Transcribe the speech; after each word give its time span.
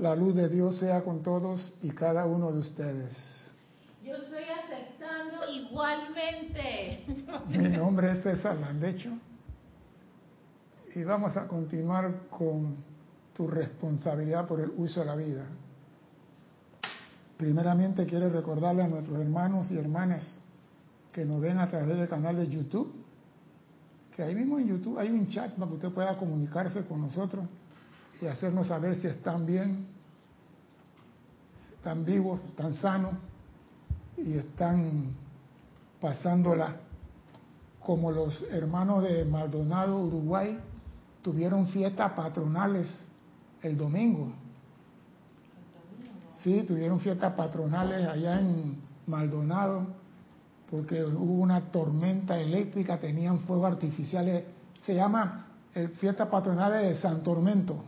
La 0.00 0.14
luz 0.14 0.34
de 0.34 0.48
Dios 0.48 0.76
sea 0.76 1.02
con 1.02 1.22
todos 1.22 1.74
y 1.80 1.90
cada 1.90 2.26
uno 2.26 2.52
de 2.52 2.58
ustedes. 2.58 3.16
Yo 4.04 4.14
estoy 4.16 4.42
aceptando 4.44 5.50
igualmente. 5.50 7.04
Mi 7.48 7.68
nombre 7.70 8.12
es 8.12 8.22
César 8.22 8.56
Landecho 8.58 9.10
y 10.94 11.02
vamos 11.02 11.34
a 11.38 11.48
continuar 11.48 12.28
con 12.28 12.76
tu 13.34 13.48
responsabilidad 13.48 14.46
por 14.46 14.60
el 14.60 14.70
uso 14.76 15.00
de 15.00 15.06
la 15.06 15.16
vida. 15.16 15.46
Primeramente 17.38 18.04
quiero 18.04 18.28
recordarle 18.28 18.82
a 18.82 18.88
nuestros 18.88 19.18
hermanos 19.18 19.70
y 19.70 19.78
hermanas 19.78 20.40
que 21.10 21.24
nos 21.24 21.40
ven 21.40 21.58
a 21.58 21.68
través 21.68 21.96
del 21.96 22.08
canal 22.08 22.36
de 22.36 22.48
YouTube, 22.48 22.92
que 24.14 24.22
ahí 24.22 24.34
mismo 24.34 24.58
en 24.58 24.68
YouTube 24.68 24.98
hay 24.98 25.10
un 25.10 25.28
chat 25.28 25.52
para 25.54 25.68
que 25.68 25.74
usted 25.76 25.90
pueda 25.90 26.18
comunicarse 26.18 26.84
con 26.84 27.00
nosotros 27.00 27.46
y 28.20 28.26
hacernos 28.26 28.68
saber 28.68 28.94
si 28.96 29.06
están 29.06 29.46
bien, 29.46 29.86
están 31.74 32.04
vivos, 32.04 32.40
están 32.48 32.74
sanos 32.74 33.12
y 34.16 34.38
están 34.38 35.14
pasándola 36.00 36.76
como 37.80 38.10
los 38.10 38.42
hermanos 38.50 39.04
de 39.04 39.24
Maldonado, 39.24 40.00
Uruguay, 40.00 40.58
tuvieron 41.22 41.68
fiestas 41.68 42.12
patronales 42.12 42.88
el 43.62 43.76
domingo. 43.76 44.32
Sí, 46.38 46.64
tuvieron 46.66 46.98
fiestas 47.00 47.34
patronales 47.34 48.06
allá 48.08 48.40
en 48.40 48.76
Maldonado, 49.06 49.86
porque 50.70 51.04
hubo 51.04 51.34
una 51.34 51.70
tormenta 51.70 52.38
eléctrica, 52.38 52.98
tenían 52.98 53.40
fuegos 53.40 53.72
artificiales, 53.72 54.44
se 54.82 54.94
llama 54.94 55.46
el 55.74 55.90
fiesta 55.90 56.28
patronales 56.28 56.82
de 56.82 57.00
San 57.00 57.22
Tormento, 57.22 57.84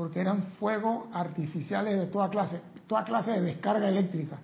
porque 0.00 0.18
eran 0.18 0.42
fuegos 0.58 1.08
artificiales 1.12 1.98
de 1.98 2.06
toda 2.06 2.30
clase, 2.30 2.58
toda 2.86 3.04
clase 3.04 3.32
de 3.32 3.42
descarga 3.42 3.86
eléctrica. 3.86 4.38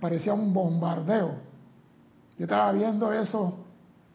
Parecía 0.00 0.32
un 0.34 0.54
bombardeo. 0.54 1.34
Yo 2.38 2.44
estaba 2.44 2.70
viendo 2.70 3.12
eso 3.12 3.58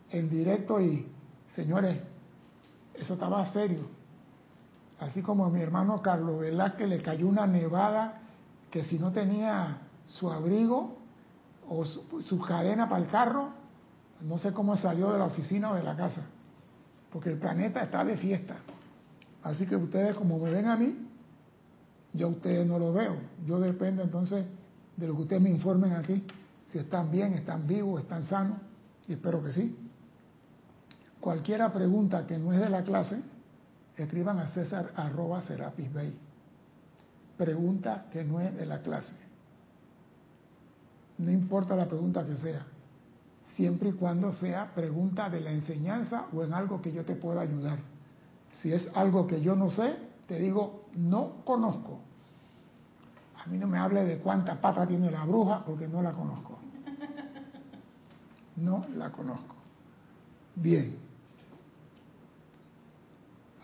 en 0.10 0.30
directo 0.30 0.80
y, 0.80 1.06
señores, 1.54 1.98
eso 2.94 3.16
estaba 3.16 3.46
serio. 3.52 3.90
Así 5.02 5.22
como 5.22 5.44
a 5.44 5.50
mi 5.50 5.60
hermano 5.60 6.02
Carlos 6.02 6.40
Velázquez 6.40 6.88
le 6.88 7.02
cayó 7.02 7.28
una 7.28 7.46
nevada 7.46 8.22
que 8.72 8.86
si 8.86 8.98
no 8.98 9.12
tenía 9.12 9.80
su 10.08 10.32
abrigo 10.32 10.96
o 11.68 11.84
su, 11.84 12.40
cadena 12.40 12.88
para 12.88 13.04
el 13.04 13.09
carro, 13.09 13.50
no 14.22 14.38
sé 14.38 14.54
cómo 14.54 14.78
salió 14.78 15.12
de 15.12 15.20
la 15.20 15.26
oficina 15.26 15.72
o 15.72 15.76
de 15.76 15.84
la 15.84 15.98
casa, 15.98 16.24
porque 17.12 17.32
el 17.32 17.38
planeta 17.38 17.84
está 17.84 18.06
de 18.06 18.16
fiesta. 18.16 18.56
Así 19.44 19.66
que 19.66 19.76
ustedes 19.76 20.16
como 20.16 20.40
me 20.40 20.50
ven 20.50 20.68
a 20.68 20.78
mí, 20.78 20.98
yo 22.14 22.28
a 22.28 22.30
ustedes 22.30 22.66
no 22.66 22.80
lo 22.80 22.94
veo. 22.94 23.18
Yo 23.46 23.60
dependo 23.60 24.04
entonces 24.04 24.46
de 24.96 25.08
lo 25.08 25.16
que 25.16 25.22
ustedes 25.24 25.42
me 25.42 25.50
informen 25.50 25.94
aquí, 25.94 26.24
si 26.72 26.80
están 26.80 27.12
bien, 27.12 27.34
están 27.34 27.68
vivos, 27.68 28.02
están 28.02 28.24
sanos, 28.24 28.58
y 29.08 29.14
espero 29.14 29.44
que 29.44 29.52
sí. 29.52 29.78
Cualquiera 31.20 31.72
pregunta 31.72 32.26
que 32.26 32.38
no 32.38 32.54
es 32.54 32.60
de 32.60 32.70
la 32.70 32.84
clase, 32.84 33.22
escriban 33.98 34.40
a 34.40 34.48
César 34.48 34.92
arroba 34.96 35.42
Serapis 35.42 35.92
Bay. 35.94 36.20
Pregunta 37.38 38.06
que 38.12 38.24
no 38.24 38.40
es 38.40 38.56
de 38.56 38.66
la 38.66 38.82
clase. 38.82 39.16
No 41.18 41.32
importa 41.32 41.76
la 41.76 41.88
pregunta 41.88 42.26
que 42.26 42.38
sea, 42.38 42.66
siempre 43.56 43.90
y 43.90 43.94
cuando 43.94 44.32
sea 44.34 44.74
pregunta 44.74 45.30
de 45.30 45.42
la 45.42 45.52
enseñanza 45.52 46.28
o 46.34 46.44
en 46.44 46.54
algo 46.54 46.82
que 46.82 46.92
yo 46.92 47.06
te 47.06 47.16
pueda 47.16 47.42
ayudar. 47.42 47.93
Si 48.62 48.72
es 48.72 48.90
algo 48.96 49.28
que 49.28 49.42
yo 49.42 49.56
no 49.56 49.70
sé, 49.70 49.96
te 50.28 50.40
digo, 50.40 50.86
no 50.96 51.44
conozco. 51.44 52.00
A 53.44 53.48
mí 53.48 53.58
no 53.58 53.68
me 53.68 53.78
hable 53.78 54.04
de 54.04 54.20
cuánta 54.20 54.59
pata 54.59 54.88
tiene 54.88 55.12
la 55.12 55.26
bruja 55.26 55.64
porque 55.66 55.88
no 55.88 56.02
la 56.02 56.12
conozco. 56.12 56.59
No 58.56 58.86
la 58.96 59.09
conozco. 59.09 59.56
Bien. 60.56 60.96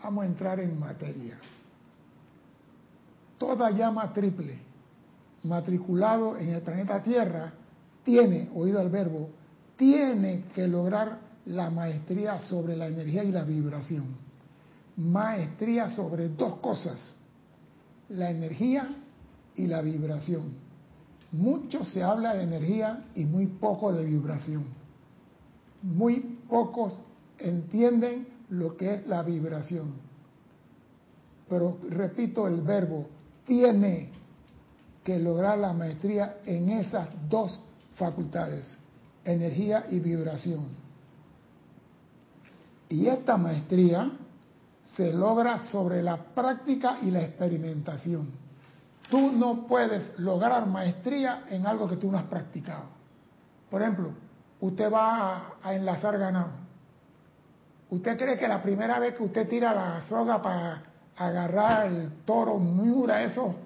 Vamos 0.02 0.24
a 0.24 0.26
entrar 0.26 0.60
en 0.60 0.78
materia. 0.78 1.38
Toda 3.38 3.70
llama 3.70 4.12
triple 4.12 4.70
matriculado 5.44 6.36
en 6.36 6.50
el 6.50 6.62
planeta 6.62 7.02
Tierra 7.02 7.52
tiene, 8.02 8.50
oído 8.54 8.80
al 8.80 8.90
verbo, 8.90 9.30
tiene 9.76 10.44
que 10.54 10.66
lograr 10.66 11.18
la 11.46 11.70
maestría 11.70 12.38
sobre 12.38 12.76
la 12.76 12.88
energía 12.88 13.24
y 13.24 13.32
la 13.32 13.44
vibración. 13.44 14.19
Maestría 15.00 15.88
sobre 15.88 16.28
dos 16.28 16.56
cosas, 16.56 17.16
la 18.10 18.30
energía 18.30 18.96
y 19.54 19.66
la 19.66 19.80
vibración. 19.80 20.52
Mucho 21.32 21.84
se 21.84 22.02
habla 22.02 22.34
de 22.34 22.42
energía 22.42 23.06
y 23.14 23.24
muy 23.24 23.46
poco 23.46 23.94
de 23.94 24.04
vibración. 24.04 24.66
Muy 25.82 26.20
pocos 26.46 27.00
entienden 27.38 28.28
lo 28.50 28.76
que 28.76 28.92
es 28.92 29.06
la 29.06 29.22
vibración. 29.22 29.94
Pero 31.48 31.78
repito 31.88 32.46
el 32.46 32.60
verbo, 32.60 33.06
tiene 33.46 34.10
que 35.02 35.18
lograr 35.18 35.56
la 35.56 35.72
maestría 35.72 36.40
en 36.44 36.68
esas 36.68 37.08
dos 37.30 37.58
facultades, 37.94 38.76
energía 39.24 39.86
y 39.88 39.98
vibración. 40.00 40.66
Y 42.90 43.06
esta 43.06 43.38
maestría 43.38 44.12
se 44.94 45.12
logra 45.12 45.58
sobre 45.58 46.02
la 46.02 46.16
práctica 46.16 46.98
y 47.02 47.10
la 47.10 47.22
experimentación. 47.22 48.28
Tú 49.08 49.32
no 49.32 49.66
puedes 49.66 50.18
lograr 50.18 50.66
maestría 50.66 51.44
en 51.50 51.66
algo 51.66 51.88
que 51.88 51.96
tú 51.96 52.10
no 52.10 52.18
has 52.18 52.26
practicado. 52.26 52.84
Por 53.70 53.82
ejemplo, 53.82 54.12
usted 54.60 54.92
va 54.92 55.56
a, 55.62 55.74
enlazar 55.74 56.18
ganado. 56.18 56.50
¿Usted 57.90 58.16
cree 58.16 58.36
que 58.36 58.46
la 58.46 58.62
primera 58.62 58.98
vez 58.98 59.16
que 59.16 59.24
usted 59.24 59.48
tira 59.48 59.74
la 59.74 60.02
soga 60.02 60.40
para 60.40 60.82
agarrar 61.16 61.86
el 61.86 62.10
toro, 62.24 62.58
miura, 62.58 63.22
eso 63.22 63.56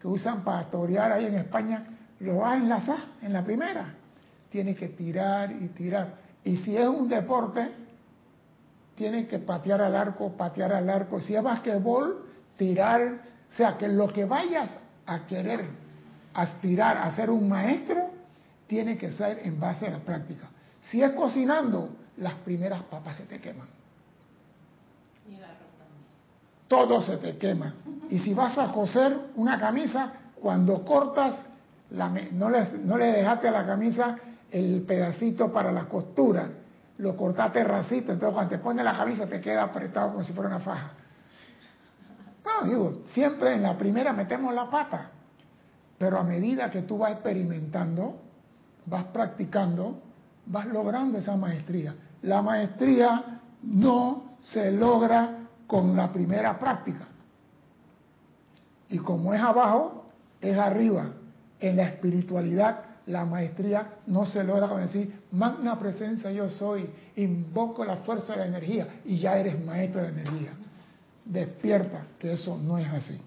que 0.00 0.08
usan 0.08 0.42
para 0.42 0.64
torear 0.70 1.12
ahí 1.12 1.26
en 1.26 1.34
España, 1.36 1.84
lo 2.20 2.38
va 2.38 2.52
a 2.52 2.56
enlazar 2.56 2.98
en 3.22 3.32
la 3.32 3.44
primera? 3.44 3.94
Tiene 4.50 4.74
que 4.74 4.88
tirar 4.88 5.52
y 5.52 5.68
tirar. 5.68 6.14
Y 6.44 6.56
si 6.56 6.76
es 6.76 6.88
un 6.88 7.08
deporte, 7.08 7.87
tiene 8.98 9.28
que 9.28 9.38
patear 9.38 9.80
al 9.80 9.94
arco, 9.94 10.32
patear 10.32 10.72
al 10.72 10.90
arco. 10.90 11.20
Si 11.20 11.34
es 11.34 11.42
basquetbol, 11.42 12.26
tirar. 12.58 13.20
O 13.50 13.54
sea, 13.54 13.78
que 13.78 13.86
lo 13.88 14.12
que 14.12 14.24
vayas 14.24 14.68
a 15.06 15.24
querer 15.24 15.64
aspirar 16.34 16.98
a 16.98 17.14
ser 17.14 17.30
un 17.30 17.48
maestro, 17.48 18.10
tiene 18.66 18.98
que 18.98 19.12
ser 19.12 19.38
en 19.44 19.58
base 19.58 19.86
a 19.86 19.90
la 19.90 19.98
práctica. 20.00 20.48
Si 20.90 21.00
es 21.00 21.12
cocinando, 21.12 21.90
las 22.18 22.34
primeras 22.34 22.82
papas 22.82 23.16
se 23.16 23.22
te 23.22 23.40
queman. 23.40 23.68
Todo 26.66 27.00
se 27.00 27.16
te 27.16 27.38
quema. 27.38 27.74
Y 28.10 28.18
si 28.18 28.34
vas 28.34 28.58
a 28.58 28.72
coser 28.72 29.16
una 29.36 29.58
camisa, 29.58 30.12
cuando 30.34 30.84
cortas, 30.84 31.46
no, 31.90 32.50
le, 32.50 32.72
no 32.84 32.98
le 32.98 33.06
dejaste 33.06 33.48
a 33.48 33.52
la 33.52 33.64
camisa 33.64 34.16
el 34.50 34.82
pedacito 34.82 35.50
para 35.50 35.72
la 35.72 35.84
costura, 35.84 36.50
lo 36.98 37.16
cortaste 37.16 37.62
racito, 37.64 38.12
entonces 38.12 38.34
cuando 38.34 38.50
te 38.50 38.58
pones 38.58 38.84
la 38.84 38.96
camisa 38.96 39.26
te 39.26 39.40
queda 39.40 39.62
apretado 39.62 40.12
como 40.12 40.24
si 40.24 40.32
fuera 40.32 40.50
una 40.50 40.60
faja. 40.60 40.92
No, 42.44 42.68
digo, 42.68 43.02
siempre 43.12 43.54
en 43.54 43.62
la 43.62 43.76
primera 43.76 44.12
metemos 44.12 44.52
la 44.52 44.68
pata, 44.68 45.10
pero 45.96 46.18
a 46.18 46.24
medida 46.24 46.70
que 46.70 46.82
tú 46.82 46.98
vas 46.98 47.12
experimentando, 47.12 48.20
vas 48.86 49.04
practicando, 49.06 50.00
vas 50.46 50.66
logrando 50.66 51.18
esa 51.18 51.36
maestría. 51.36 51.94
La 52.22 52.42
maestría 52.42 53.40
no 53.62 54.36
se 54.40 54.72
logra 54.72 55.38
con 55.66 55.96
la 55.96 56.12
primera 56.12 56.58
práctica. 56.58 57.06
Y 58.88 58.98
como 58.98 59.34
es 59.34 59.40
abajo, 59.40 60.06
es 60.40 60.56
arriba. 60.56 61.12
En 61.60 61.76
la 61.76 61.84
espiritualidad, 61.84 62.84
la 63.08 63.24
maestría 63.24 63.94
no 64.06 64.26
se 64.26 64.44
logra 64.44 64.68
con 64.68 64.82
decir, 64.82 65.22
magna 65.32 65.78
presencia 65.78 66.30
yo 66.30 66.48
soy, 66.48 66.88
invoco 67.16 67.84
la 67.84 67.96
fuerza 67.98 68.34
de 68.34 68.40
la 68.40 68.46
energía 68.46 69.00
y 69.04 69.18
ya 69.18 69.36
eres 69.36 69.64
maestro 69.64 70.02
de 70.02 70.12
la 70.12 70.20
energía. 70.20 70.52
Despierta 71.24 72.06
que 72.18 72.32
eso 72.32 72.58
no 72.58 72.78
es 72.78 72.86
así. 72.88 73.20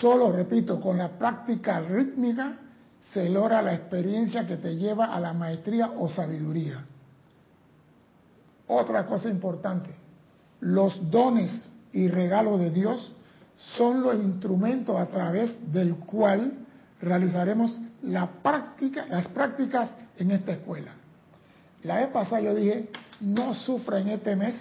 Solo, 0.00 0.32
repito, 0.32 0.80
con 0.80 0.98
la 0.98 1.18
práctica 1.18 1.80
rítmica 1.80 2.58
se 3.02 3.28
logra 3.30 3.62
la 3.62 3.74
experiencia 3.74 4.46
que 4.46 4.58
te 4.58 4.76
lleva 4.76 5.06
a 5.14 5.20
la 5.20 5.32
maestría 5.32 5.90
o 5.98 6.08
sabiduría. 6.08 6.84
Otra 8.66 9.06
cosa 9.06 9.28
importante, 9.30 9.90
los 10.60 11.10
dones 11.10 11.72
y 11.92 12.08
regalos 12.08 12.60
de 12.60 12.70
Dios 12.70 13.14
son 13.76 14.02
los 14.02 14.14
instrumentos 14.14 14.98
a 14.98 15.06
través 15.06 15.72
del 15.72 15.96
cual 15.96 16.52
realizaremos 17.00 17.78
la 18.02 18.26
práctica, 18.42 19.06
las 19.06 19.28
prácticas 19.28 19.94
en 20.16 20.30
esta 20.30 20.52
escuela. 20.52 20.92
La 21.82 21.98
vez 21.98 22.08
pasada 22.08 22.40
yo 22.42 22.54
dije, 22.54 22.90
no 23.20 23.54
sufra 23.54 24.00
en 24.00 24.08
este 24.08 24.36
mes, 24.36 24.56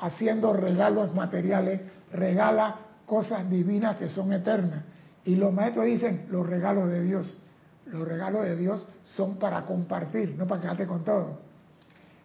haciendo 0.00 0.52
regalos 0.52 1.14
materiales, 1.14 1.80
regala 2.12 2.76
cosas 3.06 3.48
divinas 3.48 3.96
que 3.96 4.08
son 4.08 4.32
eternas. 4.32 4.84
Y 5.24 5.36
los 5.36 5.52
maestros 5.52 5.86
dicen 5.86 6.26
los 6.30 6.46
regalos 6.46 6.88
de 6.88 7.02
Dios. 7.02 7.38
Los 7.86 8.06
regalos 8.06 8.44
de 8.44 8.56
Dios 8.56 8.86
son 9.04 9.36
para 9.36 9.64
compartir, 9.64 10.34
no 10.36 10.46
para 10.46 10.60
quedarte 10.60 10.86
con 10.86 11.04
todo. 11.04 11.40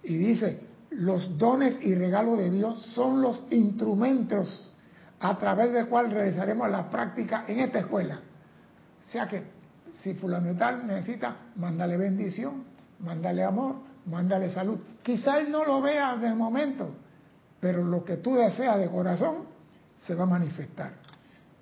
Y 0.04 0.16
dice, 0.16 0.60
los 0.92 1.38
dones 1.38 1.80
y 1.82 1.96
regalos 1.96 2.38
de 2.38 2.50
Dios 2.50 2.82
son 2.94 3.22
los 3.22 3.44
instrumentos 3.50 4.70
a 5.24 5.38
través 5.38 5.72
del 5.72 5.88
cual 5.88 6.12
realizaremos 6.12 6.70
la 6.70 6.90
práctica 6.90 7.46
en 7.48 7.62
esta 7.62 7.80
escuela. 7.80 8.20
O 9.08 9.10
sea 9.10 9.26
que 9.26 9.42
si 10.02 10.14
fulano 10.16 10.54
tal 10.58 10.86
necesita, 10.86 11.38
mándale 11.56 11.96
bendición, 11.96 12.66
mándale 13.00 13.46
amor, 13.46 13.76
mándale 14.06 14.52
salud. 14.52 14.80
Quizá 15.02 15.40
él 15.40 15.50
no 15.50 15.64
lo 15.64 15.82
vea 15.82 16.16
en 16.16 16.26
el 16.26 16.36
momento, 16.36 16.90
pero 17.62 17.86
lo 17.86 18.04
que 18.04 18.18
tú 18.18 18.36
deseas 18.36 18.78
de 18.78 18.90
corazón 18.90 19.46
se 20.06 20.14
va 20.14 20.24
a 20.24 20.28
manifestar. 20.28 20.92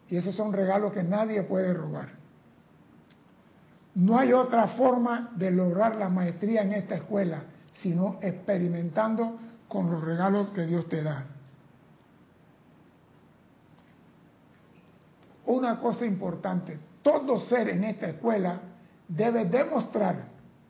Y 0.09 0.17
esos 0.17 0.35
son 0.35 0.51
regalos 0.51 0.91
que 0.91 1.03
nadie 1.03 1.43
puede 1.43 1.71
robar. 1.71 2.09
No 3.93 4.17
hay 4.17 4.33
otra 4.33 4.69
forma 4.69 5.29
de 5.35 5.51
lograr 5.51 5.97
la 5.97 6.09
maestría 6.09 6.63
en 6.63 6.73
esta 6.73 6.95
escuela, 6.95 7.43
sino 7.75 8.17
experimentando 8.23 9.37
con 9.67 9.91
los 9.91 10.03
regalos 10.03 10.49
que 10.49 10.65
Dios 10.65 10.89
te 10.89 11.03
da. 11.03 11.25
Una 15.51 15.77
cosa 15.79 16.05
importante, 16.05 16.79
todo 17.03 17.41
ser 17.41 17.67
en 17.67 17.83
esta 17.83 18.07
escuela 18.07 18.61
debe 19.05 19.43
demostrar, 19.43 20.29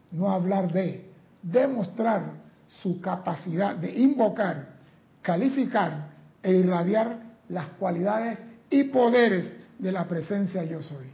no 0.10 0.31
hablar 0.31 0.74
de, 0.74 1.07
demostrar 1.44 2.31
su 2.81 3.00
capacidad 3.00 3.75
de 3.75 3.92
invocar, 3.92 4.69
calificar 5.22 6.07
e 6.42 6.54
irradiar 6.54 7.16
las 7.50 7.68
cualidades 7.78 8.39
y 8.72 8.86
poderes 8.86 9.56
de 9.78 9.92
la 9.92 10.07
presencia 10.07 10.63
yo 10.63 10.81
soy. 10.81 11.12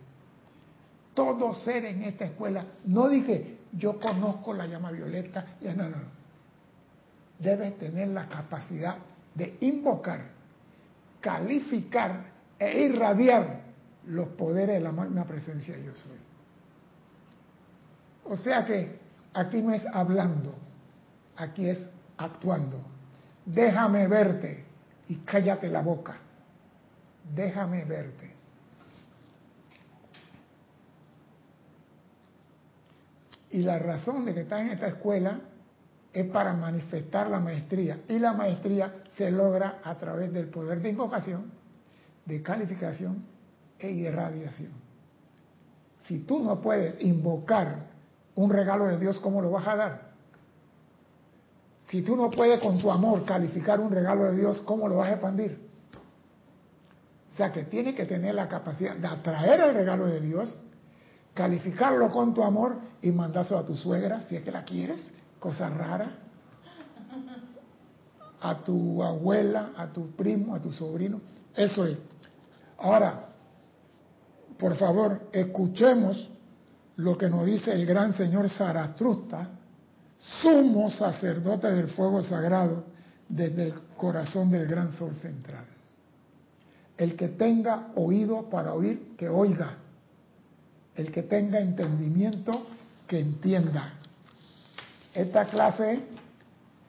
Todo 1.13 1.53
ser 1.55 1.83
en 1.83 2.03
esta 2.03 2.23
escuela, 2.23 2.63
no 2.85 3.09
dije 3.09 3.57
yo 3.73 3.99
conozco 3.99 4.53
la 4.53 4.65
llama 4.65 4.91
violeta, 4.91 5.45
ya 5.59 5.73
no, 5.73 5.89
no, 5.89 5.97
no. 5.97 6.17
Debe 7.37 7.71
tener 7.71 8.07
la 8.07 8.29
capacidad 8.29 8.95
de 9.35 9.57
invocar, 9.59 10.21
calificar 11.19 12.36
e 12.59 12.85
irradiar 12.85 13.61
los 14.05 14.29
poderes 14.29 14.75
de 14.75 14.81
la 14.81 14.91
magna 14.91 15.25
presencia 15.25 15.77
yo 15.77 15.93
soy. 15.93 16.17
O 18.25 18.35
sea 18.35 18.65
que 18.65 18.99
aquí 19.33 19.61
no 19.61 19.73
es 19.73 19.85
hablando, 19.85 20.55
aquí 21.35 21.69
es 21.69 21.79
actuando. 22.17 22.81
Déjame 23.45 24.07
verte 24.07 24.65
y 25.07 25.15
cállate 25.17 25.69
la 25.69 25.81
boca. 25.81 26.17
Déjame 27.33 27.85
verte. 27.85 28.35
Y 33.51 33.59
la 33.59 33.79
razón 33.79 34.25
de 34.25 34.33
que 34.33 34.41
estás 34.41 34.61
en 34.61 34.71
esta 34.71 34.87
escuela 34.87 35.39
es 36.13 36.29
para 36.29 36.53
manifestar 36.53 37.29
la 37.29 37.39
maestría. 37.39 38.01
Y 38.07 38.19
la 38.19 38.33
maestría 38.33 38.93
se 39.15 39.31
logra 39.31 39.79
a 39.83 39.95
través 39.95 40.33
del 40.33 40.47
poder 40.47 40.81
de 40.81 40.89
invocación, 40.89 41.51
de 42.27 42.43
calificación 42.43 43.23
e 43.79 43.89
irradiación. 43.89 44.71
Si 45.97 46.19
tú 46.19 46.43
no 46.43 46.61
puedes 46.61 47.01
invocar 47.01 47.87
un 48.35 48.49
regalo 48.49 48.85
de 48.85 48.99
Dios, 48.99 49.19
¿cómo 49.19 49.41
lo 49.41 49.51
vas 49.51 49.67
a 49.67 49.75
dar? 49.75 50.07
Si 51.87 52.01
tú 52.01 52.15
no 52.15 52.29
puedes 52.29 52.59
con 52.59 52.77
tu 52.77 52.91
amor 52.91 53.23
calificar 53.25 53.79
un 53.79 53.91
regalo 53.91 54.25
de 54.25 54.37
Dios, 54.37 54.59
¿cómo 54.61 54.89
lo 54.89 54.97
vas 54.97 55.09
a 55.09 55.13
expandir? 55.13 55.57
O 57.31 57.35
sea 57.37 57.51
que 57.53 57.63
tienes 57.63 57.95
que 57.95 58.05
tener 58.05 58.35
la 58.35 58.49
capacidad 58.49 58.95
de 58.95 59.07
atraer 59.07 59.61
el 59.61 59.75
regalo 59.75 60.07
de 60.07 60.19
Dios, 60.19 60.59
calificarlo 61.33 62.09
con 62.11 62.33
tu 62.33 62.43
amor 62.43 62.77
y 63.01 63.11
mandárselo 63.11 63.59
a 63.59 63.65
tu 63.65 63.75
suegra, 63.75 64.21
si 64.23 64.35
es 64.35 64.43
que 64.43 64.51
la 64.51 64.63
quieres, 64.63 64.99
cosa 65.39 65.69
rara, 65.69 66.17
a 68.41 68.63
tu 68.63 69.01
abuela, 69.01 69.71
a 69.77 69.87
tu 69.87 70.11
primo, 70.11 70.55
a 70.55 70.61
tu 70.61 70.71
sobrino. 70.71 71.21
Eso 71.55 71.85
es. 71.85 71.97
Ahora, 72.77 73.27
por 74.57 74.75
favor, 74.75 75.29
escuchemos 75.31 76.29
lo 76.97 77.17
que 77.17 77.29
nos 77.29 77.45
dice 77.45 77.73
el 77.73 77.85
gran 77.85 78.13
señor 78.13 78.49
Zarastrusta, 78.49 79.49
sumo 80.41 80.89
sacerdote 80.89 81.71
del 81.71 81.89
fuego 81.89 82.23
sagrado 82.23 82.85
desde 83.29 83.67
el 83.67 83.73
corazón 83.95 84.49
del 84.49 84.67
gran 84.67 84.91
sol 84.93 85.13
central. 85.15 85.65
El 86.97 87.15
que 87.15 87.27
tenga 87.29 87.89
oído 87.95 88.49
para 88.49 88.73
oír, 88.73 89.15
que 89.15 89.29
oiga. 89.29 89.77
El 90.95 91.11
que 91.11 91.23
tenga 91.23 91.59
entendimiento, 91.59 92.65
que 93.05 93.19
entienda. 93.19 93.93
Esta 95.13 95.45
clase 95.45 96.01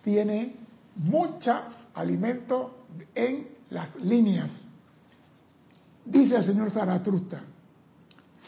tiene 0.03 0.57
mucho 0.97 1.55
alimento 1.95 2.87
en 3.15 3.49
las 3.71 3.95
líneas. 3.97 4.67
Dice 6.11 6.37
el 6.37 6.45
señor 6.47 6.71
Zaratustra, 6.71 7.43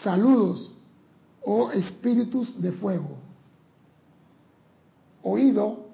saludos, 0.03 0.73
oh 1.43 1.71
espíritus 1.71 2.61
de 2.61 2.73
fuego. 2.73 3.19
Oído, 5.23 5.89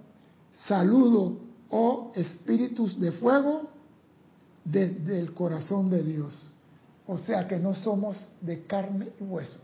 saludo, 0.53 1.39
oh 1.71 2.13
espíritus 2.15 3.01
de 3.01 3.11
fuego, 3.11 3.69
desde 4.65 5.19
el 5.19 5.35
corazón 5.35 5.91
de 5.91 6.05
Dios. 6.05 6.53
O 7.09 7.19
sea 7.19 7.49
que 7.49 7.59
no 7.59 7.75
somos 7.75 8.25
de 8.41 8.65
carne 8.65 9.09
y 9.19 9.25
hueso, 9.25 9.59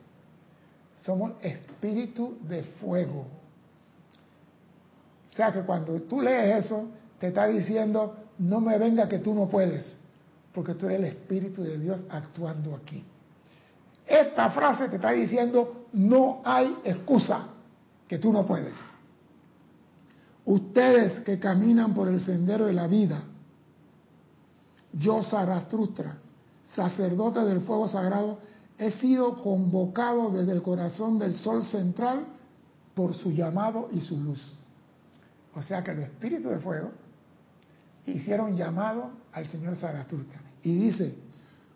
somos 1.04 1.34
espíritu 1.40 2.36
de 2.48 2.64
fuego. 2.80 3.26
O 5.30 5.36
sea 5.36 5.52
que 5.52 5.62
cuando 5.62 6.02
tú 6.02 6.20
lees 6.20 6.64
eso, 6.64 6.88
te 7.20 7.28
está 7.28 7.46
diciendo, 7.46 8.16
no 8.38 8.60
me 8.60 8.76
venga 8.76 9.08
que 9.08 9.20
tú 9.20 9.34
no 9.34 9.48
puedes, 9.48 10.01
porque 10.52 10.74
tú 10.74 10.86
eres 10.86 10.98
el 10.98 11.04
espíritu 11.06 11.62
de 11.62 11.78
Dios 11.78 12.04
actuando 12.10 12.74
aquí. 12.74 13.02
Esta 14.06 14.50
frase 14.50 14.88
te 14.88 14.96
está 14.96 15.12
diciendo, 15.12 15.86
no 15.92 16.42
hay 16.44 16.76
excusa 16.84 17.48
que 18.06 18.18
tú 18.18 18.32
no 18.32 18.44
puedes. 18.44 18.76
Ustedes 20.44 21.20
que 21.20 21.38
caminan 21.38 21.94
por 21.94 22.08
el 22.08 22.20
sendero 22.20 22.66
de 22.66 22.72
la 22.72 22.86
vida, 22.86 23.22
yo 24.92 25.22
Zaratustra, 25.22 26.18
sacerdote 26.64 27.40
del 27.40 27.60
fuego 27.60 27.88
sagrado, 27.88 28.38
he 28.76 28.90
sido 28.90 29.36
convocado 29.36 30.30
desde 30.30 30.52
el 30.52 30.62
corazón 30.62 31.18
del 31.18 31.34
sol 31.34 31.64
central 31.64 32.26
por 32.94 33.14
su 33.14 33.30
llamado 33.30 33.88
y 33.92 34.00
su 34.00 34.20
luz. 34.20 34.42
O 35.54 35.62
sea 35.62 35.82
que 35.82 35.94
los 35.94 36.04
espíritus 36.04 36.50
de 36.50 36.58
fuego 36.58 36.90
hicieron 38.06 38.56
llamado 38.56 39.10
al 39.32 39.46
señor 39.48 39.76
Zaratustra. 39.76 40.40
Y 40.62 40.74
dice, 40.74 41.14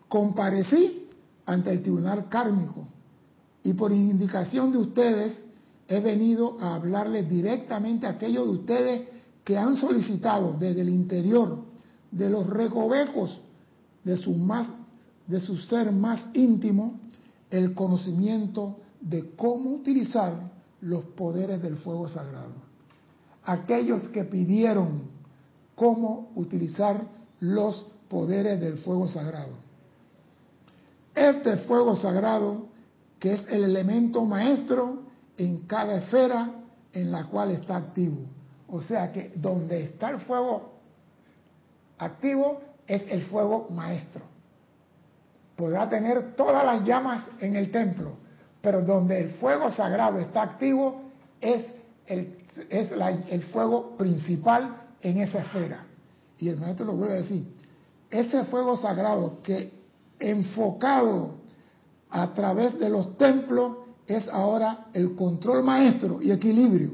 comparecí 0.07 1.07
ante 1.45 1.71
el 1.71 1.81
tribunal 1.81 2.27
kármico 2.29 2.87
y 3.63 3.73
por 3.73 3.91
indicación 3.91 4.71
de 4.71 4.77
ustedes 4.77 5.43
he 5.87 5.99
venido 5.99 6.57
a 6.59 6.75
hablarles 6.75 7.29
directamente 7.29 8.07
a 8.07 8.11
aquellos 8.11 8.45
de 8.45 8.51
ustedes 8.51 9.07
que 9.43 9.57
han 9.57 9.75
solicitado 9.75 10.53
desde 10.53 10.81
el 10.81 10.89
interior 10.89 11.63
de 12.11 12.29
los 12.29 12.47
recovecos 12.47 13.41
de 14.03 14.17
su, 14.17 14.33
más, 14.33 14.73
de 15.27 15.39
su 15.39 15.57
ser 15.57 15.91
más 15.91 16.27
íntimo 16.33 16.99
el 17.49 17.73
conocimiento 17.73 18.77
de 18.99 19.31
cómo 19.35 19.71
utilizar 19.71 20.51
los 20.81 21.03
poderes 21.03 21.61
del 21.61 21.77
fuego 21.77 22.09
sagrado. 22.09 22.53
Aquellos 23.43 24.03
que 24.09 24.25
pidieron 24.25 25.16
cómo 25.77 26.31
utilizar 26.33 27.05
los 27.39 27.85
poderes 28.09 28.59
del 28.59 28.79
fuego 28.79 29.07
sagrado. 29.07 29.53
Este 31.13 31.57
fuego 31.57 31.95
sagrado, 31.95 32.65
que 33.19 33.33
es 33.35 33.47
el 33.47 33.63
elemento 33.63 34.25
maestro 34.25 35.03
en 35.37 35.67
cada 35.67 35.99
esfera 35.99 36.49
en 36.93 37.11
la 37.11 37.25
cual 37.25 37.51
está 37.51 37.77
activo. 37.77 38.17
O 38.67 38.81
sea 38.81 39.11
que 39.11 39.31
donde 39.35 39.83
está 39.83 40.09
el 40.09 40.19
fuego 40.21 40.79
activo 41.99 42.59
es 42.87 43.03
el 43.09 43.21
fuego 43.25 43.67
maestro. 43.69 44.23
Podrá 45.55 45.87
tener 45.87 46.35
todas 46.35 46.65
las 46.65 46.83
llamas 46.85 47.29
en 47.39 47.55
el 47.55 47.71
templo, 47.71 48.13
pero 48.61 48.81
donde 48.81 49.19
el 49.19 49.29
fuego 49.35 49.71
sagrado 49.71 50.17
está 50.17 50.41
activo 50.41 51.01
es 51.39 51.67
el, 52.07 52.35
es 52.67 52.91
el 53.29 53.43
fuego 53.43 53.95
principal 53.95 54.86
en 55.01 55.17
esa 55.19 55.39
esfera. 55.39 55.85
Y 56.39 56.49
el 56.49 56.57
maestro 56.57 56.85
lo 56.85 56.93
vuelve 56.93 57.15
a 57.15 57.17
decir, 57.17 57.47
ese 58.09 58.45
fuego 58.45 58.77
sagrado 58.77 59.41
que 59.41 59.73
enfocado 60.19 61.35
a 62.09 62.33
través 62.33 62.79
de 62.79 62.89
los 62.89 63.17
templos 63.17 63.77
es 64.07 64.27
ahora 64.29 64.87
el 64.93 65.15
control 65.15 65.63
maestro 65.63 66.21
y 66.21 66.31
equilibrio 66.31 66.91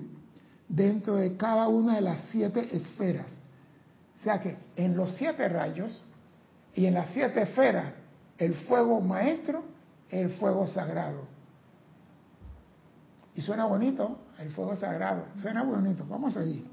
dentro 0.68 1.16
de 1.16 1.38
cada 1.38 1.68
una 1.68 1.96
de 1.96 2.02
las 2.02 2.22
siete 2.32 2.76
esferas. 2.76 3.32
O 4.20 4.24
sea 4.24 4.40
que 4.40 4.58
en 4.76 4.96
los 4.96 5.12
siete 5.16 5.48
rayos 5.50 6.04
y 6.74 6.86
en 6.86 6.96
las 6.96 7.10
siete 7.10 7.44
esferas, 7.44 7.94
el 8.38 8.56
fuego 8.56 9.00
maestro 9.00 9.64
es 10.10 10.22
el 10.22 10.30
fuego 10.32 10.66
sagrado. 10.68 11.28
Y 13.36 13.42
suena 13.42 13.66
bonito, 13.66 14.18
el 14.40 14.50
fuego 14.52 14.76
sagrado, 14.76 15.26
suena 15.42 15.64
bonito, 15.64 16.06
vamos 16.10 16.36
a 16.38 16.44
ir. 16.44 16.73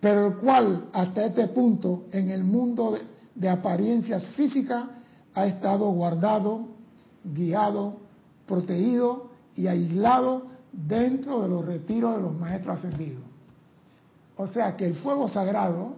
Pero 0.00 0.28
el 0.28 0.36
cual 0.36 0.88
hasta 0.92 1.26
este 1.26 1.48
punto 1.48 2.04
en 2.12 2.30
el 2.30 2.42
mundo 2.42 2.96
de, 3.34 3.48
apariencias 3.48 4.30
físicas 4.30 4.86
ha 5.34 5.46
estado 5.46 5.90
guardado, 5.90 6.68
guiado, 7.22 7.98
protegido 8.46 9.30
y 9.54 9.66
aislado 9.66 10.46
dentro 10.72 11.42
de 11.42 11.48
los 11.48 11.66
retiros 11.66 12.16
de 12.16 12.22
los 12.22 12.38
maestros 12.38 12.78
ascendidos. 12.78 13.22
O 14.36 14.46
sea 14.46 14.74
que 14.76 14.86
el 14.86 14.94
fuego 14.94 15.28
sagrado, 15.28 15.96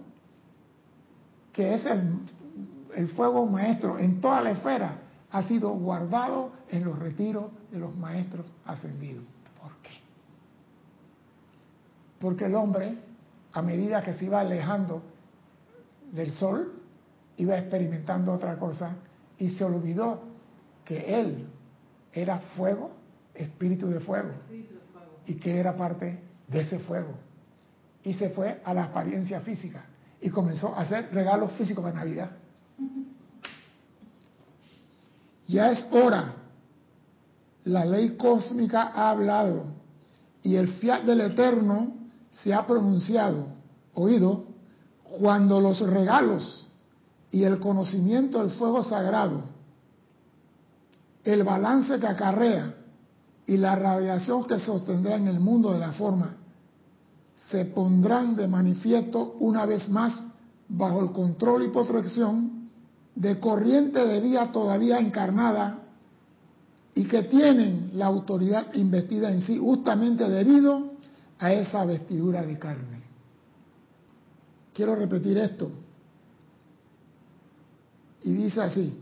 que 1.53 1.75
es 1.75 1.85
el, 1.85 3.07
fuego 3.15 3.45
maestro 3.45 3.97
en 3.97 4.19
toda 4.19 4.41
la 4.41 4.51
esfera, 4.51 4.97
ha 5.31 5.43
sido 5.43 5.69
guardado 5.69 6.51
en 6.69 6.83
los 6.83 6.99
retiros 6.99 7.45
de 7.71 7.79
los 7.79 7.95
maestros 7.95 8.45
ascendidos. 8.65 9.23
¿Por 9.61 9.71
qué? 9.77 9.91
Porque 12.19 12.45
el 12.45 12.55
hombre, 12.55 12.97
a 13.53 13.61
medida 13.61 14.01
que 14.03 14.13
se 14.13 14.25
iba 14.25 14.39
alejando 14.39 15.01
del 16.11 16.31
sol, 16.33 16.73
iba 17.37 17.57
experimentando 17.57 18.33
otra 18.33 18.57
cosa 18.57 18.95
y 19.37 19.49
se 19.49 19.63
olvidó 19.63 20.23
que 20.85 21.19
él 21.19 21.47
era 22.11 22.39
fuego, 22.55 22.91
espíritu 23.33 23.87
de 23.87 23.99
fuego, 23.99 24.29
y 25.25 25.35
que 25.35 25.59
era 25.59 25.75
parte 25.75 26.19
de 26.47 26.59
ese 26.59 26.79
fuego 26.79 27.13
y 28.03 28.13
se 28.13 28.29
fue 28.29 28.61
a 28.63 28.73
la 28.73 28.85
apariencia 28.85 29.39
física 29.41 29.85
y 30.21 30.29
comenzó 30.29 30.75
a 30.75 30.81
hacer 30.81 31.09
regalos 31.13 31.51
físicos 31.53 31.83
para 31.83 31.95
Navidad. 31.95 32.31
Ya 35.47 35.71
es 35.71 35.87
hora. 35.91 36.33
La 37.65 37.85
ley 37.85 38.15
cósmica 38.17 38.91
ha 38.93 39.11
hablado 39.11 39.65
y 40.41 40.55
el 40.55 40.67
fiat 40.67 41.03
del 41.03 41.21
Eterno 41.21 42.02
se 42.41 42.53
ha 42.53 42.65
pronunciado, 42.65 43.45
oído, 43.93 44.45
cuando 45.19 45.59
los 45.59 45.79
regalos 45.81 46.67
y 47.31 47.43
el 47.43 47.59
conocimiento 47.59 48.39
del 48.39 48.51
fuego 48.51 48.83
sagrado, 48.83 49.41
el 51.23 51.43
balance 51.43 51.99
que 51.99 52.07
acarrea 52.07 52.73
y 53.45 53.57
la 53.57 53.75
radiación 53.75 54.45
que 54.45 54.59
sostendrá 54.59 55.15
en 55.15 55.27
el 55.27 55.39
mundo 55.39 55.71
de 55.71 55.79
la 55.79 55.93
forma 55.93 56.37
se 57.49 57.65
pondrán 57.65 58.35
de 58.35 58.47
manifiesto 58.47 59.35
una 59.39 59.65
vez 59.65 59.89
más 59.89 60.25
bajo 60.69 61.01
el 61.01 61.11
control 61.11 61.63
y 61.63 61.69
protección 61.69 62.69
de 63.15 63.39
corriente 63.39 64.05
de 64.05 64.21
vida 64.21 64.51
todavía 64.51 64.97
encarnada 64.97 65.79
y 66.95 67.03
que 67.03 67.23
tienen 67.23 67.91
la 67.93 68.07
autoridad 68.07 68.73
investida 68.73 69.31
en 69.31 69.41
sí 69.41 69.57
justamente 69.57 70.27
debido 70.29 70.92
a 71.39 71.53
esa 71.53 71.85
vestidura 71.85 72.41
de 72.41 72.57
carne. 72.57 73.01
Quiero 74.73 74.95
repetir 74.95 75.37
esto. 75.37 75.71
Y 78.23 78.33
dice 78.33 78.61
así, 78.61 78.99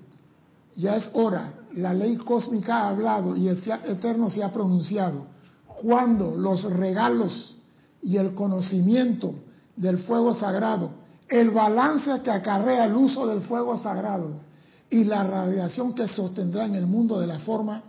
ya 0.76 0.96
es 0.96 1.10
hora, 1.14 1.54
la 1.74 1.94
ley 1.94 2.18
cósmica 2.18 2.80
ha 2.80 2.90
hablado 2.90 3.36
y 3.36 3.48
el 3.48 3.58
fiat 3.58 3.88
eterno 3.88 4.30
se 4.30 4.44
ha 4.44 4.52
pronunciado. 4.52 5.28
Cuando 5.68 6.36
los 6.36 6.64
regalos 6.64 7.58
y 8.02 8.18
el 8.18 8.34
conocimiento 8.34 9.36
del 9.76 10.00
fuego 10.00 10.34
sagrado, 10.34 10.92
el 11.30 11.52
balance 11.52 12.22
que 12.22 12.32
acarrea 12.32 12.86
el 12.86 12.96
uso 12.96 13.28
del 13.28 13.42
fuego 13.42 13.78
sagrado 13.78 14.42
y 14.90 15.06
la 15.06 15.24
radiación 15.24 15.94
que 15.94 16.08
sostendrá 16.08 16.66
en 16.66 16.76
el 16.76 16.88
mundo 16.88 17.20
de 17.20 17.28
la 17.28 17.40
forma, 17.40 17.84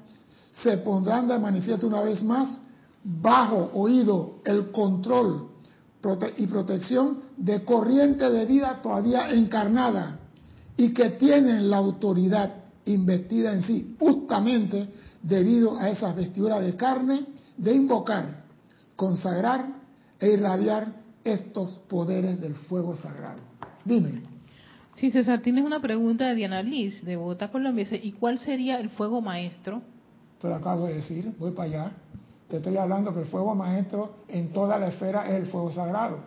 se 0.63 0.77
pondrán 0.79 1.27
de 1.27 1.39
manifiesto 1.39 1.87
una 1.87 2.03
vez 2.03 2.23
más 2.23 2.61
bajo 3.05 3.71
oído 3.75 4.41
el 4.45 4.71
control 4.71 5.49
y 6.37 6.47
protección 6.47 7.21
de 7.37 7.65
corriente 7.65 8.29
de 8.29 8.45
vida 8.47 8.81
todavía 8.83 9.31
encarnada 9.31 10.19
y 10.77 10.93
que 10.93 11.11
tienen 11.11 11.71
la 11.71 11.79
autoridad 11.79 12.55
investida 12.85 13.53
en 13.53 13.63
sí 13.63 13.97
justamente 13.99 14.89
debido 15.23 15.79
a 15.79 15.91
esas 15.91 16.17
vestiduras 16.17 16.65
de 16.65 16.75
carne 16.75 17.27
de 17.57 17.75
invocar, 17.75 18.45
consagrar 18.97 19.67
e 20.19 20.33
irradiar 20.33 20.93
estos 21.23 21.71
poderes 21.89 22.41
del 22.41 22.55
fuego 22.55 22.97
sagrado. 22.97 23.41
Dime. 23.85 24.23
Sí, 24.95 25.11
César, 25.11 25.41
tienes 25.41 25.65
una 25.65 25.81
pregunta 25.81 26.29
de 26.29 26.35
Diana 26.35 26.63
Liz, 26.63 27.05
de 27.05 27.17
Bogotá, 27.17 27.51
Colombia. 27.51 27.87
¿Y 28.03 28.13
cuál 28.13 28.39
sería 28.39 28.79
el 28.79 28.91
fuego 28.91 29.21
maestro? 29.21 29.83
Te 30.41 30.49
lo 30.49 30.57
acabo 30.57 30.87
de 30.87 30.95
decir, 30.95 31.33
voy 31.39 31.53
para 31.53 31.69
allá. 31.69 31.93
Te 32.53 32.59
estoy 32.59 32.77
hablando 32.77 33.15
que 33.15 33.21
el 33.21 33.29
fuego 33.29 33.55
maestro 33.55 34.11
en 34.29 34.53
toda 34.53 34.79
la 34.79 34.89
esfera 34.89 35.27
es 35.27 35.37
el 35.37 35.47
fuego 35.47 35.73
sagrado. 35.73 36.19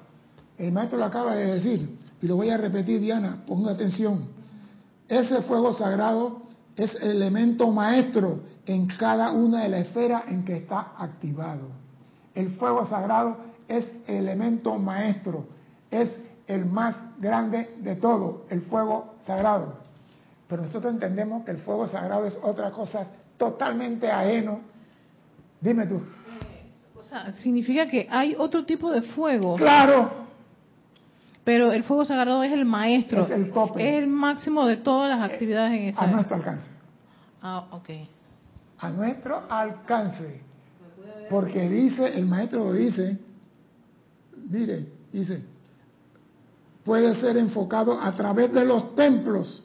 El 0.58 0.72
maestro 0.72 0.98
lo 0.98 1.06
acaba 1.06 1.36
de 1.36 1.54
decir, 1.54 2.00
y 2.20 2.26
lo 2.26 2.36
voy 2.36 2.50
a 2.50 2.58
repetir, 2.58 3.00
Diana, 3.00 3.44
ponga 3.46 3.74
atención. 3.74 4.30
Ese 5.08 5.44
fuego 5.44 5.76
sagrado 5.76 6.42
es 6.76 6.96
el 6.96 7.12
elemento 7.12 7.70
maestro 7.70 8.40
en 8.66 8.88
cada 8.88 9.34
una 9.34 9.62
de 9.62 9.70
las 9.70 9.82
esferas 9.82 10.24
en 10.28 10.44
que 10.44 10.58
está 10.58 10.94
activado. 10.98 11.68
El 12.34 12.56
fuego 12.56 12.88
sagrado 12.88 13.38
es 13.68 13.92
elemento 14.08 14.80
maestro, 14.80 15.46
es 15.92 16.10
el 16.48 16.66
más 16.66 16.96
grande 17.20 17.76
de 17.82 17.98
todo, 17.98 18.46
el 18.50 18.64
fuego 18.64 19.14
sagrado. 19.28 19.76
Pero 20.48 20.64
nosotros 20.64 20.92
entendemos 20.92 21.46
que 21.46 21.52
el 21.52 21.60
fuego 21.60 21.86
sagrado 21.86 22.26
es 22.26 22.36
otra 22.42 22.72
cosa 22.72 23.06
totalmente 23.38 24.10
ajeno. 24.10 24.62
Dime 25.62 25.86
tú. 25.86 26.02
Sea, 27.06 27.34
significa 27.34 27.88
que 27.88 28.08
hay 28.10 28.36
otro 28.38 28.66
tipo 28.66 28.92
de 28.92 29.02
fuego. 29.02 29.56
Claro. 29.56 30.26
Pero 31.44 31.72
el 31.72 31.84
fuego 31.84 32.06
sagrado 32.06 32.44
es 32.44 32.52
el 32.52 32.66
maestro. 32.66 33.24
Es 33.24 33.32
el 33.32 33.52
tope. 33.52 33.98
Es 33.98 34.04
el 34.04 34.08
máximo 34.08 34.66
de 34.66 34.78
todas 34.78 35.16
las 35.16 35.32
actividades 35.32 35.80
en 35.80 35.88
esa. 35.90 36.02
A 36.02 36.08
nuestro 36.08 36.36
alcance. 36.38 36.68
Ah, 37.42 37.68
ok. 37.72 37.90
A 38.80 38.90
nuestro 38.90 39.44
alcance. 39.50 40.42
Porque 41.30 41.70
dice, 41.70 42.18
el 42.18 42.26
maestro 42.26 42.66
lo 42.66 42.74
dice, 42.74 43.20
mire, 44.50 44.88
dice, 45.12 45.44
puede 46.84 47.16
ser 47.20 47.38
enfocado 47.38 48.00
a 48.00 48.16
través 48.16 48.52
de 48.54 48.66
los 48.66 48.96
templos. 48.96 49.64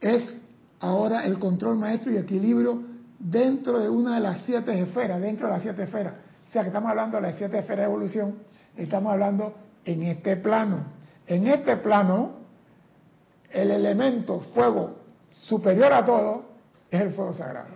Es 0.00 0.40
ahora 0.80 1.24
el 1.24 1.38
control 1.38 1.78
maestro 1.78 2.12
y 2.12 2.16
equilibrio 2.16 2.91
dentro 3.22 3.78
de 3.78 3.88
una 3.88 4.16
de 4.16 4.20
las 4.20 4.42
siete 4.42 4.78
esferas, 4.80 5.20
dentro 5.20 5.46
de 5.46 5.52
las 5.52 5.62
siete 5.62 5.84
esferas. 5.84 6.14
O 6.48 6.52
sea 6.52 6.62
que 6.62 6.68
estamos 6.68 6.90
hablando 6.90 7.16
de 7.18 7.22
las 7.22 7.36
siete 7.36 7.58
esferas 7.58 7.86
de 7.86 7.92
evolución, 7.92 8.34
estamos 8.76 9.12
hablando 9.12 9.54
en 9.84 10.02
este 10.02 10.36
plano. 10.36 10.84
En 11.26 11.46
este 11.46 11.76
plano, 11.76 12.32
el 13.50 13.70
elemento 13.70 14.40
fuego 14.54 14.96
superior 15.44 15.92
a 15.92 16.04
todo 16.04 16.44
es 16.90 17.00
el 17.00 17.14
fuego 17.14 17.32
sagrado. 17.32 17.68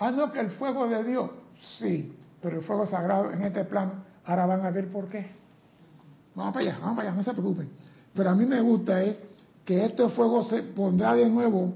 Ah, 0.00 0.10
no, 0.10 0.30
que 0.32 0.40
el 0.40 0.50
fuego 0.50 0.88
de 0.88 1.02
Dios, 1.04 1.30
sí, 1.78 2.16
pero 2.40 2.58
el 2.58 2.64
fuego 2.64 2.86
sagrado 2.86 3.32
en 3.32 3.42
este 3.42 3.64
plano, 3.64 4.04
ahora 4.24 4.46
van 4.46 4.64
a 4.64 4.70
ver 4.70 4.90
por 4.90 5.08
qué. 5.08 5.30
Vamos 6.34 6.54
para 6.54 6.66
allá, 6.66 6.78
vamos 6.80 6.96
para 6.96 7.08
allá, 7.08 7.16
no 7.16 7.22
se 7.22 7.32
preocupen. 7.32 7.70
Pero 8.14 8.30
a 8.30 8.34
mí 8.34 8.46
me 8.46 8.60
gusta 8.60 9.02
es 9.02 9.27
que 9.68 9.84
este 9.84 10.08
fuego 10.08 10.44
se 10.44 10.62
pondrá 10.62 11.12
de 11.12 11.28
nuevo, 11.28 11.74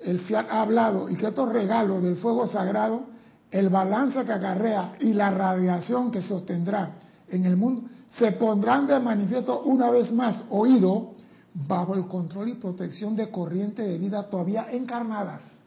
el 0.00 0.20
fiat 0.20 0.46
ha 0.50 0.60
hablado, 0.60 1.08
y 1.08 1.16
que 1.16 1.28
estos 1.28 1.50
regalos 1.50 2.02
del 2.02 2.16
fuego 2.16 2.46
sagrado, 2.46 3.06
el 3.50 3.70
balance 3.70 4.22
que 4.22 4.32
acarrea 4.32 4.96
y 5.00 5.14
la 5.14 5.30
radiación 5.30 6.10
que 6.10 6.20
sostendrá 6.20 6.96
en 7.28 7.46
el 7.46 7.56
mundo, 7.56 7.88
se 8.10 8.32
pondrán 8.32 8.86
de 8.86 9.00
manifiesto 9.00 9.62
una 9.62 9.90
vez 9.90 10.12
más, 10.12 10.44
oído, 10.50 11.12
bajo 11.54 11.94
el 11.94 12.06
control 12.06 12.50
y 12.50 12.54
protección 12.56 13.16
de 13.16 13.30
corrientes 13.30 13.86
de 13.86 13.98
vida 13.98 14.28
todavía 14.28 14.68
encarnadas 14.70 15.58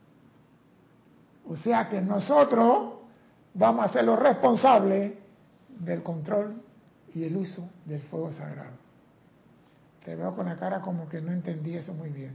o 1.52 1.56
sea 1.56 1.90
que 1.90 2.00
nosotros 2.02 2.94
vamos 3.54 3.86
a 3.86 3.90
ser 3.90 4.06
los 4.06 4.18
responsables 4.18 5.14
del 5.80 6.04
control 6.04 6.62
y 7.14 7.24
el 7.24 7.36
uso 7.36 7.68
del 7.86 8.02
fuego 8.04 8.32
sagrado. 8.32 8.78
Te 10.06 10.16
veo 10.16 10.36
con 10.36 10.46
la 10.46 10.56
cara 10.56 10.82
como 10.82 11.08
que 11.08 11.22
no 11.22 11.32
entendí 11.32 11.76
eso 11.76 11.94
muy 11.94 12.10
bien. 12.10 12.34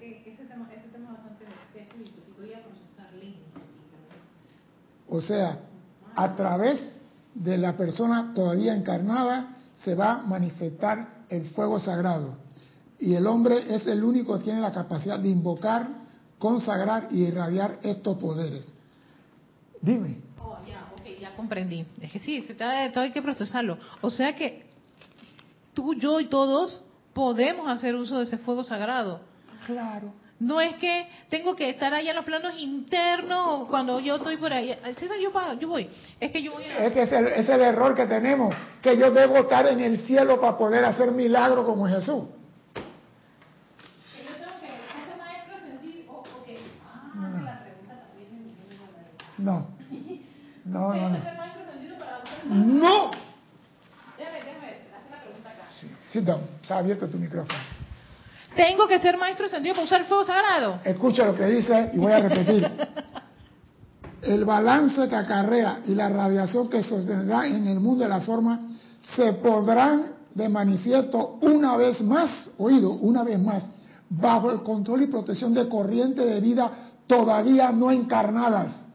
Ese 0.00 0.44
tema, 0.44 0.68
ese 0.72 0.88
tema 0.88 1.12
bastante 1.12 1.44
voy 2.38 2.52
a 2.54 2.62
procesar 2.62 3.10
O 5.08 5.20
sea, 5.20 5.58
a 6.14 6.34
través 6.34 6.96
de 7.34 7.58
la 7.58 7.76
persona 7.76 8.32
todavía 8.34 8.74
encarnada 8.74 9.56
se 9.84 9.94
va 9.94 10.14
a 10.14 10.22
manifestar 10.22 11.24
el 11.28 11.50
fuego 11.50 11.78
sagrado. 11.80 12.36
Y 12.98 13.14
el 13.14 13.26
hombre 13.26 13.74
es 13.74 13.86
el 13.86 14.02
único 14.02 14.38
que 14.38 14.44
tiene 14.44 14.60
la 14.60 14.72
capacidad 14.72 15.18
de 15.18 15.28
invocar 15.28 16.08
consagrar 16.38 17.08
y 17.10 17.24
irradiar 17.24 17.78
estos 17.82 18.16
poderes. 18.16 18.72
Dime. 19.80 20.20
Oh, 20.40 20.56
ya, 20.66 20.88
ok, 20.94 21.20
ya 21.20 21.34
comprendí. 21.36 21.84
Es 22.00 22.12
que 22.12 22.20
sí, 22.20 22.46
todo 22.56 23.02
hay 23.02 23.12
que 23.12 23.22
procesarlo. 23.22 23.78
O 24.00 24.10
sea 24.10 24.34
que 24.34 24.67
tú, 25.78 25.94
yo 25.94 26.18
y 26.18 26.26
todos 26.26 26.80
podemos 27.14 27.70
hacer 27.70 27.94
uso 27.94 28.18
de 28.18 28.24
ese 28.24 28.36
fuego 28.38 28.64
sagrado. 28.64 29.20
Claro. 29.64 30.12
No 30.40 30.60
es 30.60 30.74
que 30.76 31.08
tengo 31.28 31.54
que 31.54 31.70
estar 31.70 31.94
allá 31.94 32.10
en 32.10 32.16
los 32.16 32.24
planos 32.24 32.54
internos 32.58 33.46
o 33.48 33.68
cuando 33.68 34.00
yo 34.00 34.16
estoy 34.16 34.36
por 34.38 34.52
ahí. 34.52 34.76
César, 34.98 35.18
yo, 35.20 35.30
yo 35.60 35.68
voy. 35.68 35.88
Es 36.18 36.32
que 36.32 36.42
yo 36.42 36.52
voy 36.52 36.64
Es 36.64 36.92
que 36.92 37.02
es 37.02 37.12
el, 37.12 37.26
es 37.28 37.48
el 37.48 37.60
error 37.60 37.94
que 37.94 38.06
tenemos, 38.06 38.52
que 38.82 38.96
yo 38.98 39.12
debo 39.12 39.36
estar 39.36 39.68
en 39.68 39.78
el 39.78 39.98
cielo 40.00 40.40
para 40.40 40.58
poder 40.58 40.84
hacer 40.84 41.12
milagros 41.12 41.64
como 41.64 41.86
Jesús. 41.86 42.24
No. 49.38 49.68
No, 50.64 50.94
no, 50.94 51.08
no. 51.08 51.18
No. 52.48 53.10
Déjame, 54.18 54.38
déjame 54.44 54.66
hacer 54.66 55.10
la 55.10 55.22
pregunta 55.22 55.54
Está 56.18 56.78
abierto 56.78 57.06
tu 57.08 57.18
micrófono. 57.18 57.58
¿Tengo 58.54 58.86
que 58.88 58.98
ser 58.98 59.16
maestro 59.16 59.46
ascendido 59.46 59.74
para 59.74 59.84
usar 59.84 60.00
el 60.00 60.06
fuego 60.06 60.24
sagrado? 60.24 60.80
Escucha 60.84 61.26
lo 61.26 61.34
que 61.34 61.46
dice 61.46 61.90
y 61.92 61.98
voy 61.98 62.12
a 62.12 62.20
repetir. 62.20 62.70
El 64.22 64.44
balance 64.44 65.08
que 65.08 65.14
acarrea 65.14 65.80
y 65.86 65.94
la 65.94 66.08
radiación 66.08 66.68
que 66.68 66.82
sostendrá 66.82 67.46
en 67.46 67.68
el 67.68 67.78
mundo 67.78 68.02
de 68.02 68.10
la 68.10 68.20
forma 68.20 68.60
se 69.14 69.32
podrán 69.34 70.06
de 70.34 70.48
manifiesto 70.48 71.38
una 71.40 71.76
vez 71.76 72.00
más, 72.00 72.50
oído, 72.58 72.90
una 72.90 73.22
vez 73.22 73.38
más, 73.38 73.70
bajo 74.10 74.50
el 74.50 74.64
control 74.64 75.02
y 75.02 75.06
protección 75.06 75.54
de 75.54 75.68
corriente 75.68 76.26
de 76.26 76.40
vida 76.40 76.68
todavía 77.06 77.70
no 77.70 77.92
encarnadas 77.92 78.88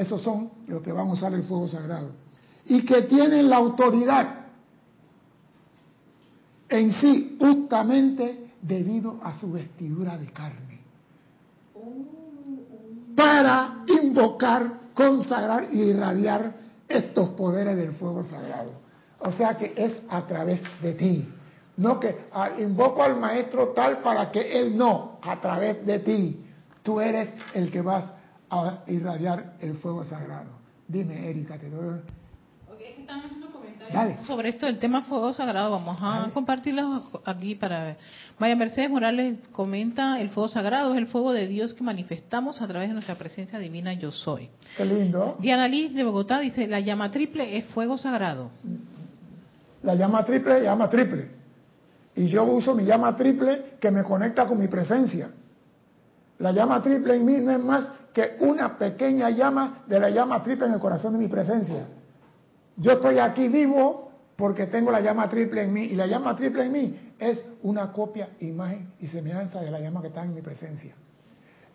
esos 0.00 0.22
son 0.22 0.50
los 0.66 0.82
que 0.82 0.92
van 0.92 1.08
a 1.08 1.12
usar 1.12 1.34
el 1.34 1.42
fuego 1.42 1.68
sagrado. 1.68 2.12
Y 2.64 2.86
que 2.86 3.02
tienen 3.02 3.50
la 3.50 3.56
autoridad 3.56 4.39
en 6.70 6.92
sí 6.94 7.36
justamente 7.38 8.52
debido 8.62 9.20
a 9.22 9.34
su 9.38 9.52
vestidura 9.52 10.16
de 10.16 10.26
carne. 10.32 10.80
Para 13.16 13.84
invocar, 14.02 14.72
consagrar 14.94 15.66
y 15.72 15.82
irradiar 15.82 16.54
estos 16.88 17.30
poderes 17.30 17.76
del 17.76 17.92
fuego 17.94 18.24
sagrado. 18.24 18.70
O 19.18 19.32
sea 19.32 19.58
que 19.58 19.74
es 19.76 20.00
a 20.08 20.26
través 20.26 20.62
de 20.80 20.94
ti. 20.94 21.28
No 21.76 21.98
que 21.98 22.26
ah, 22.32 22.50
invoco 22.58 23.02
al 23.02 23.18
maestro 23.18 23.68
tal 23.68 23.98
para 23.98 24.30
que 24.30 24.58
él 24.60 24.76
no, 24.76 25.18
a 25.22 25.40
través 25.40 25.84
de 25.84 25.98
ti. 25.98 26.44
Tú 26.82 27.00
eres 27.00 27.32
el 27.54 27.70
que 27.70 27.82
vas 27.82 28.12
a 28.48 28.80
irradiar 28.86 29.54
el 29.60 29.76
fuego 29.76 30.04
sagrado. 30.04 30.50
Dime, 30.88 31.28
Erika, 31.28 31.58
te 31.58 31.68
doy. 31.68 32.00
Sobre 34.26 34.50
esto 34.50 34.66
del 34.66 34.78
tema 34.78 35.02
fuego 35.02 35.32
sagrado. 35.34 35.70
Vamos 35.70 35.96
a 36.00 36.30
compartirlo 36.32 37.02
aquí 37.24 37.54
para 37.54 37.84
ver. 37.84 37.96
Maya 38.38 38.56
Mercedes 38.56 38.90
Morales 38.90 39.38
comenta: 39.52 40.20
el 40.20 40.30
fuego 40.30 40.48
sagrado 40.48 40.92
es 40.92 40.98
el 40.98 41.06
fuego 41.06 41.32
de 41.32 41.46
Dios 41.46 41.74
que 41.74 41.82
manifestamos 41.82 42.60
a 42.62 42.66
través 42.66 42.88
de 42.88 42.94
nuestra 42.94 43.16
presencia 43.16 43.58
divina. 43.58 43.92
Yo 43.94 44.10
soy. 44.10 44.48
Qué 44.76 44.84
lindo. 44.84 45.36
Diana 45.40 45.68
Liz 45.68 45.94
de 45.94 46.04
Bogotá 46.04 46.40
dice: 46.40 46.66
la 46.66 46.80
llama 46.80 47.10
triple 47.10 47.56
es 47.56 47.64
fuego 47.66 47.98
sagrado. 47.98 48.50
La 49.82 49.94
llama 49.94 50.24
triple, 50.24 50.62
llama 50.62 50.88
triple. 50.88 51.30
Y 52.16 52.28
yo 52.28 52.44
uso 52.44 52.74
mi 52.74 52.84
llama 52.84 53.16
triple 53.16 53.76
que 53.80 53.90
me 53.90 54.02
conecta 54.02 54.46
con 54.46 54.58
mi 54.58 54.68
presencia. 54.68 55.30
La 56.38 56.52
llama 56.52 56.82
triple 56.82 57.16
en 57.16 57.24
mí 57.24 57.36
no 57.38 57.52
es 57.52 57.58
más 57.58 57.92
que 58.12 58.36
una 58.40 58.76
pequeña 58.76 59.30
llama 59.30 59.84
de 59.86 60.00
la 60.00 60.10
llama 60.10 60.42
triple 60.42 60.66
en 60.66 60.72
el 60.74 60.80
corazón 60.80 61.12
de 61.12 61.18
mi 61.18 61.28
presencia. 61.28 61.86
Yo 62.80 62.92
estoy 62.92 63.18
aquí 63.18 63.48
vivo 63.48 64.10
porque 64.36 64.66
tengo 64.66 64.90
la 64.90 65.00
llama 65.00 65.28
triple 65.28 65.64
en 65.64 65.72
mí 65.72 65.82
y 65.82 65.94
la 65.94 66.06
llama 66.06 66.34
triple 66.34 66.64
en 66.64 66.72
mí 66.72 67.12
es 67.18 67.44
una 67.62 67.92
copia, 67.92 68.30
imagen 68.40 68.94
y 68.98 69.06
semejanza 69.06 69.60
de 69.60 69.70
la 69.70 69.78
llama 69.80 70.00
que 70.00 70.08
está 70.08 70.24
en 70.24 70.34
mi 70.34 70.40
presencia. 70.40 70.94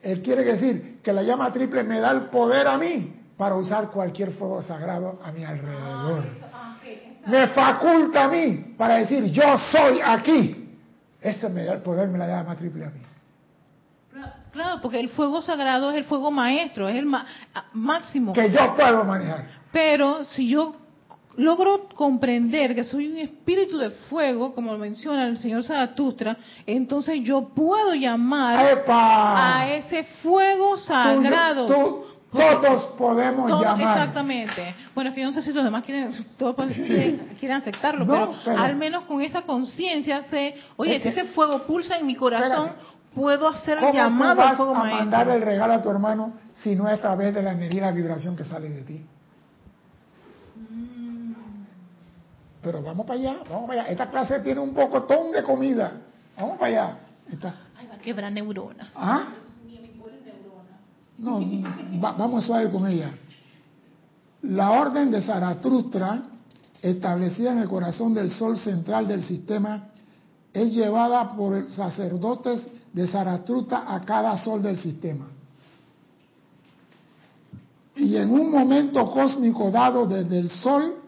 Él 0.02 0.24
quiere 0.24 0.44
decir 0.44 1.00
que 1.04 1.14
la 1.14 1.22
llama 1.22 1.54
triple 1.54 1.84
me 1.84 2.00
da 2.00 2.10
el 2.12 2.22
poder 2.24 2.68
a 2.68 2.80
mí 2.80 3.22
para 3.38 3.54
usar 3.54 3.92
cualquier 3.92 4.32
fuego 4.32 4.64
sagrado 4.64 5.20
a 5.24 5.32
mi 5.32 5.46
alrededor. 5.46 6.24
Ah, 6.52 6.78
me 7.28 7.48
faculta 7.50 8.24
a 8.24 8.28
mí 8.28 8.74
para 8.76 8.96
decir 8.96 9.26
yo 9.26 9.60
soy 9.72 10.00
aquí. 10.04 10.76
Ese 11.22 11.50
me 11.50 11.66
da 11.66 11.74
el 11.74 11.82
poder, 11.82 12.10
me 12.10 12.18
la 12.18 12.28
llama 12.28 12.56
triple 12.56 12.86
a 12.86 12.90
mí. 12.90 13.02
Claro, 14.52 14.80
porque 14.82 15.00
el 15.00 15.10
fuego 15.10 15.44
sagrado 15.44 15.92
es 15.92 15.98
el 15.98 16.06
fuego 16.06 16.32
maestro, 16.32 16.88
es 16.88 16.96
el 16.96 17.08
máximo. 17.74 18.34
Que 18.34 18.50
yo 18.50 18.76
puedo 18.76 19.04
manejar. 19.04 19.46
Pero 19.72 20.24
si 20.24 20.48
yo 20.48 20.85
logro 21.38 21.88
comprender 21.96 22.76
que 22.76 22.84
soy 22.84 23.12
un 23.12 23.18
espíritu 23.18 23.78
de 23.78 23.90
fuego, 23.90 24.54
como 24.54 24.78
menciona 24.78 25.28
el 25.28 25.38
señor 25.38 25.64
Zaratustra, 25.64 26.38
entonces 26.66 27.22
yo 27.24 27.50
puedo 27.50 27.94
llamar 27.94 28.84
a 28.88 29.76
ese 29.76 30.04
fuego 30.22 30.78
sagrado. 30.78 31.68
todos 31.68 32.84
podemos 32.98 33.50
llamar. 33.50 33.98
Exactamente. 33.98 34.76
Bueno, 34.94 35.10
es 35.10 35.16
que 35.16 35.22
yo 35.22 35.28
no 35.28 35.34
sé 35.34 35.42
si 35.42 35.54
los 35.54 35.64
demás 35.64 35.84
quieren, 35.84 36.14
todos 36.38 36.56
quieren, 36.56 37.58
aceptarlo, 37.58 38.06
pero, 38.06 38.58
al 38.58 38.76
menos 38.76 39.04
con 39.04 39.22
esa 39.22 39.44
conciencia 39.44 40.24
sé, 40.24 40.56
oye, 40.78 41.00
si 41.00 41.10
ese 41.10 41.26
fuego 41.26 41.64
pulsa 41.66 41.98
en 41.98 42.06
mi 42.06 42.16
corazón, 42.16 42.72
puedo 43.14 43.48
hacer 43.48 43.78
el 43.82 43.94
llamado 43.94 44.42
al 44.42 44.58
fuego 44.58 44.76
a 44.76 44.84
mandar 44.84 45.30
el 45.30 45.42
regalo 45.42 45.74
a 45.74 45.82
tu 45.82 45.90
hermano 45.90 46.34
si 46.54 46.76
no 46.76 46.88
es 46.88 46.96
a 46.96 47.02
través 47.02 47.34
de 47.34 47.42
la 47.42 47.52
energía 47.54 47.80
y 47.80 47.82
la 47.82 47.92
vibración 47.92 48.36
que 48.36 48.44
sale 48.44 48.70
de 48.70 48.82
ti? 48.82 49.06
Pero 52.66 52.82
vamos 52.82 53.06
para 53.06 53.20
allá, 53.20 53.36
vamos 53.48 53.68
para 53.68 53.82
allá. 53.82 53.92
Esta 53.92 54.10
clase 54.10 54.40
tiene 54.40 54.60
un 54.60 54.74
pocotón 54.74 55.32
de 55.32 55.44
comida. 55.44 56.02
Vamos 56.36 56.58
para 56.58 56.72
allá. 56.72 56.98
Ay, 57.78 57.88
va 57.88 57.94
a 57.94 58.00
quebrar 58.00 58.32
neuronas. 58.32 58.88
¿Ah? 58.96 59.28
No, 61.20 61.40
vamos 62.02 62.50
a 62.50 62.58
ver 62.58 62.72
con 62.72 62.88
ella. 62.88 63.12
La 64.42 64.72
orden 64.72 65.12
de 65.12 65.22
Zaratustra, 65.22 66.24
establecida 66.82 67.52
en 67.52 67.60
el 67.60 67.70
corazón 67.70 68.16
del 68.16 68.32
sol 68.32 68.58
central 68.58 69.08
del 69.08 69.24
sistema, 69.24 69.90
es 70.52 70.74
llevada 70.74 71.36
por 71.36 71.72
sacerdotes 71.72 72.68
de 72.92 73.08
Zaratustra 73.08 73.94
a 73.94 74.04
cada 74.04 74.40
sol 74.40 74.64
del 74.64 74.78
sistema. 74.78 75.28
Y 77.96 78.18
en 78.18 78.32
un 78.32 78.50
momento 78.50 79.06
cósmico 79.12 79.70
dado 79.70 80.08
desde 80.08 80.40
el 80.40 80.50
sol 80.50 81.05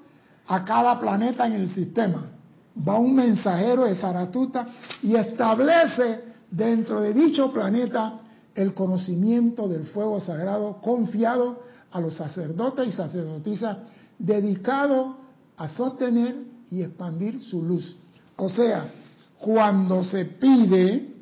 a 0.48 0.64
cada 0.64 1.00
planeta 1.00 1.46
en 1.46 1.54
el 1.54 1.70
sistema, 1.74 2.26
va 2.88 2.98
un 2.98 3.16
mensajero 3.16 3.86
de 3.86 3.96
Zaratustra 3.96 4.68
y 5.04 5.16
establece 5.16 6.24
dentro 6.50 7.02
de 7.02 7.14
dicho 7.14 7.52
planeta 7.52 8.20
el 8.56 8.74
conocimiento 8.74 9.68
del 9.68 9.86
fuego 9.88 10.20
sagrado 10.20 10.80
confiado 10.82 11.62
a 11.92 12.00
los 12.00 12.16
sacerdotes 12.16 12.88
y 12.88 12.92
sacerdotisas 12.92 13.78
dedicados 14.18 15.16
a 15.58 15.70
sostener 15.70 16.36
y 16.72 16.82
expandir 16.82 17.42
su 17.44 17.64
luz. 17.64 17.96
O 18.38 18.50
sea, 18.50 18.90
cuando 19.40 20.04
se 20.04 20.26
pide 20.26 21.16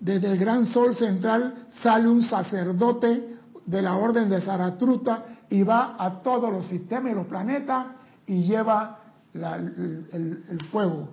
desde 0.00 0.28
el 0.28 0.38
gran 0.38 0.66
sol 0.66 0.94
central 0.94 1.66
sale 1.82 2.08
un 2.08 2.22
sacerdote 2.22 3.36
de 3.66 3.82
la 3.82 3.96
orden 3.96 4.28
de 4.28 4.40
Zaratruta 4.40 5.24
y 5.50 5.62
va 5.62 5.96
a 5.98 6.22
todos 6.22 6.52
los 6.52 6.66
sistemas 6.66 7.12
y 7.12 7.14
los 7.14 7.26
planetas 7.26 7.86
y 8.28 8.42
lleva 8.42 9.00
el, 9.34 10.60
fuego. 10.70 11.08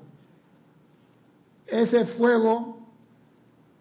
Ese 1.65 2.06
fuego, 2.06 2.78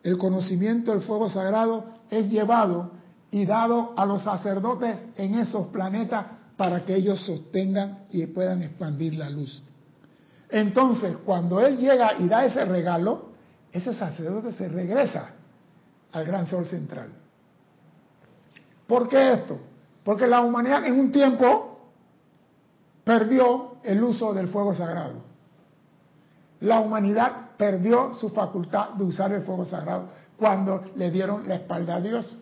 el 0.03 0.16
conocimiento 0.16 0.92
del 0.92 1.03
fuego 1.03 1.29
sagrado, 1.29 1.85
es 2.11 2.31
llevado 2.31 2.92
y 3.31 3.44
dado 3.44 3.92
a 3.97 4.07
los 4.07 4.23
sacerdotes 4.23 4.97
en 5.16 5.35
esos 5.35 5.66
planetas 5.68 6.27
para 6.57 6.85
que 6.85 6.94
ellos 6.94 7.20
sostengan 7.27 8.07
y 8.11 8.25
puedan 8.27 8.62
expandir 8.62 9.14
la 9.14 9.29
luz. 9.29 9.62
Entonces, 10.49 11.16
cuando 11.25 11.61
Él 11.61 11.77
llega 11.79 12.14
y 12.18 12.29
da 12.29 12.44
ese 12.44 12.64
regalo, 12.64 13.31
ese 13.73 13.92
sacerdote 13.92 14.53
se 14.53 14.68
regresa 14.68 15.31
al 16.12 16.25
gran 16.25 16.47
sol 16.47 16.64
central. 16.66 17.09
¿Por 18.87 19.09
qué 19.09 19.33
esto? 19.33 19.59
Porque 20.05 20.29
la 20.29 20.42
humanidad 20.42 20.85
en 20.87 21.01
un 21.01 21.11
tiempo 21.11 21.73
perdió 23.04 23.76
el 23.82 24.02
uso 24.02 24.32
del 24.32 24.48
fuego 24.48 24.74
sagrado. 24.74 25.22
La 26.60 26.80
humanidad 26.80 27.50
perdió 27.56 28.14
su 28.14 28.30
facultad 28.30 28.90
de 28.90 29.04
usar 29.04 29.32
el 29.32 29.42
fuego 29.42 29.64
sagrado 29.64 30.08
cuando 30.38 30.84
le 30.96 31.10
dieron 31.10 31.46
la 31.46 31.56
espalda 31.56 31.96
a 31.96 32.00
Dios. 32.00 32.38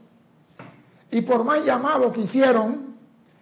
Y 1.11 1.22
por 1.22 1.44
más 1.44 1.64
llamado 1.64 2.12
que 2.12 2.22
hicieron 2.22 2.94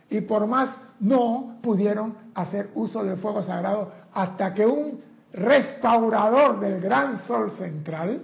y 0.08 0.22
por 0.22 0.46
más 0.46 0.74
no 0.98 1.58
pudieron 1.62 2.14
hacer 2.34 2.70
uso 2.74 3.04
del 3.04 3.18
fuego 3.18 3.42
sagrado 3.42 3.92
hasta 4.12 4.52
que 4.54 4.66
un 4.66 5.00
restaurador 5.32 6.58
del 6.58 6.80
gran 6.80 7.24
sol 7.26 7.52
central, 7.52 8.22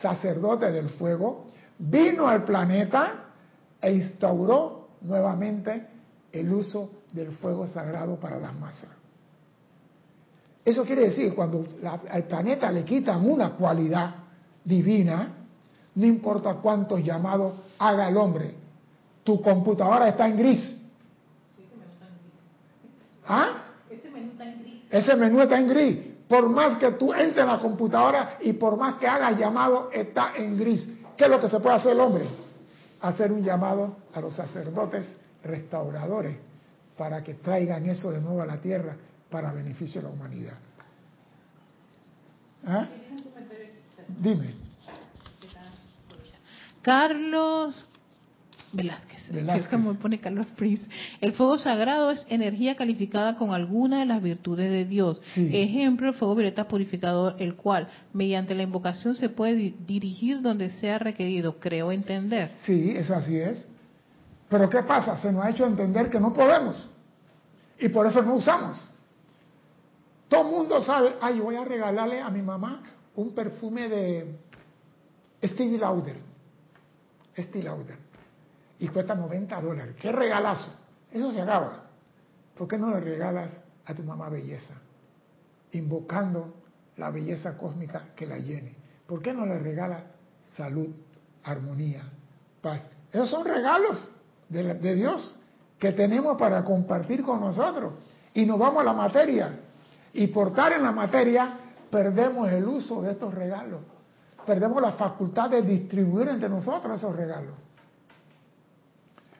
sacerdote 0.00 0.70
del 0.70 0.90
fuego, 0.90 1.46
vino 1.78 2.28
al 2.28 2.44
planeta 2.44 3.24
e 3.80 3.92
instauró 3.92 4.88
nuevamente 5.00 5.86
el 6.32 6.52
uso 6.52 6.90
del 7.12 7.32
fuego 7.32 7.66
sagrado 7.68 8.16
para 8.16 8.38
las 8.38 8.54
masas. 8.54 8.90
Eso 10.64 10.84
quiere 10.84 11.10
decir, 11.10 11.32
cuando 11.34 11.64
al 12.10 12.24
planeta 12.24 12.72
le 12.72 12.84
quitan 12.84 13.24
una 13.28 13.50
cualidad 13.50 14.14
divina, 14.64 15.28
no 15.94 16.06
importa 16.06 16.54
cuántos 16.54 17.04
llamados 17.04 17.54
haga 17.78 18.08
el 18.08 18.16
hombre, 18.16 18.52
tu 19.22 19.40
computadora 19.40 20.08
está 20.08 20.26
en 20.26 20.36
gris. 20.36 20.60
ese 20.60 21.70
menú 21.70 21.92
está 21.92 22.06
en 22.06 22.14
gris. 22.18 22.34
¿Ah? 23.28 23.48
Ese 23.88 24.10
menú 24.10 24.30
está 24.32 24.44
en 24.44 24.62
gris. 24.62 24.82
Ese 24.90 25.16
menú 25.16 25.40
está 25.40 25.58
en 25.60 25.68
gris. 25.68 25.98
Por 26.28 26.48
más 26.48 26.78
que 26.78 26.90
tú 26.92 27.12
entres 27.12 27.38
en 27.38 27.46
la 27.46 27.60
computadora 27.60 28.38
y 28.40 28.52
por 28.54 28.76
más 28.76 28.96
que 28.96 29.06
hagas 29.06 29.38
llamado, 29.38 29.90
está 29.92 30.32
en 30.36 30.58
gris. 30.58 30.84
¿Qué 31.16 31.24
es 31.24 31.30
lo 31.30 31.40
que 31.40 31.48
se 31.48 31.60
puede 31.60 31.76
hacer 31.76 31.92
el 31.92 32.00
hombre? 32.00 32.24
Hacer 33.00 33.30
un 33.30 33.44
llamado 33.44 33.96
a 34.12 34.20
los 34.20 34.34
sacerdotes 34.34 35.16
restauradores 35.44 36.36
para 36.96 37.22
que 37.22 37.34
traigan 37.34 37.86
eso 37.86 38.10
de 38.10 38.20
nuevo 38.20 38.42
a 38.42 38.46
la 38.46 38.60
tierra 38.60 38.96
para 39.30 39.52
beneficio 39.52 40.00
de 40.00 40.08
la 40.08 40.14
humanidad. 40.14 40.58
¿Ah? 42.66 42.86
Dime. 44.20 44.54
Carlos 46.82 47.86
Velázquez, 48.72 49.30
es 49.30 49.68
como 49.68 49.94
pone 49.98 50.20
Carlos 50.20 50.46
Prince. 50.56 50.86
El 51.20 51.32
fuego 51.32 51.58
sagrado 51.58 52.10
es 52.10 52.26
energía 52.28 52.76
calificada 52.76 53.36
con 53.36 53.52
alguna 53.52 54.00
de 54.00 54.06
las 54.06 54.22
virtudes 54.22 54.70
de 54.70 54.84
Dios. 54.84 55.20
Ejemplo, 55.34 56.08
el 56.08 56.14
fuego 56.14 56.34
violeta 56.34 56.68
purificador, 56.68 57.36
el 57.38 57.54
cual, 57.54 57.88
mediante 58.12 58.54
la 58.54 58.62
invocación, 58.62 59.14
se 59.14 59.28
puede 59.28 59.74
dirigir 59.86 60.42
donde 60.42 60.70
sea 60.70 60.98
requerido. 60.98 61.58
Creo 61.58 61.90
entender. 61.90 62.50
Sí, 62.64 62.90
eso 62.90 63.14
así 63.14 63.36
es. 63.36 63.66
Pero 64.48 64.68
¿qué 64.68 64.82
pasa? 64.82 65.16
Se 65.16 65.32
nos 65.32 65.44
ha 65.44 65.50
hecho 65.50 65.66
entender 65.66 66.08
que 66.08 66.20
no 66.20 66.32
podemos. 66.32 66.88
Y 67.78 67.88
por 67.88 68.06
eso 68.06 68.22
no 68.22 68.34
usamos. 68.34 68.76
Todo 70.28 70.42
el 70.42 70.46
mundo 70.48 70.82
sabe, 70.82 71.16
ay, 71.20 71.40
voy 71.40 71.56
a 71.56 71.64
regalarle 71.64 72.20
a 72.20 72.30
mi 72.30 72.42
mamá 72.42 72.82
un 73.16 73.34
perfume 73.34 73.88
de 73.88 74.38
Stevie 75.42 75.78
Lauder. 75.78 76.16
Stevie 77.36 77.64
Lauder. 77.64 77.98
Y 78.78 78.88
cuesta 78.88 79.14
90 79.14 79.60
dólares. 79.60 79.96
¡Qué 80.00 80.12
regalazo! 80.12 80.70
Eso 81.10 81.30
se 81.32 81.40
acaba. 81.40 81.84
¿Por 82.56 82.68
qué 82.68 82.78
no 82.78 82.90
le 82.90 83.00
regalas 83.00 83.52
a 83.84 83.94
tu 83.94 84.02
mamá 84.02 84.28
belleza? 84.28 84.74
Invocando 85.72 86.54
la 86.96 87.10
belleza 87.10 87.56
cósmica 87.56 88.08
que 88.14 88.26
la 88.26 88.38
llene. 88.38 88.74
¿Por 89.06 89.22
qué 89.22 89.32
no 89.32 89.46
le 89.46 89.58
regalas 89.58 90.02
salud, 90.56 90.88
armonía, 91.44 92.02
paz? 92.60 92.90
Esos 93.12 93.30
son 93.30 93.44
regalos 93.44 94.10
de, 94.48 94.94
Dios 94.94 95.36
que 95.78 95.92
tenemos 95.92 96.38
para 96.38 96.64
compartir 96.64 97.22
con 97.22 97.40
nosotros. 97.40 97.94
Y 98.34 98.44
nos 98.46 98.58
vamos 98.58 98.80
a 98.80 98.84
la 98.84 98.92
materia. 98.92 99.60
Y 100.12 100.28
por 100.28 100.48
estar 100.48 100.72
en 100.72 100.82
la 100.82 100.92
materia, 100.92 101.54
perdemos 101.90 102.50
el 102.50 102.66
uso 102.66 103.02
de 103.02 103.12
estos 103.12 103.34
regalos. 103.34 103.80
Perdemos 104.46 104.80
la 104.80 104.92
facultad 104.92 105.50
de 105.50 105.62
distribuir 105.62 106.28
entre 106.28 106.48
nosotros 106.48 106.98
esos 106.98 107.14
regalos. 107.14 107.54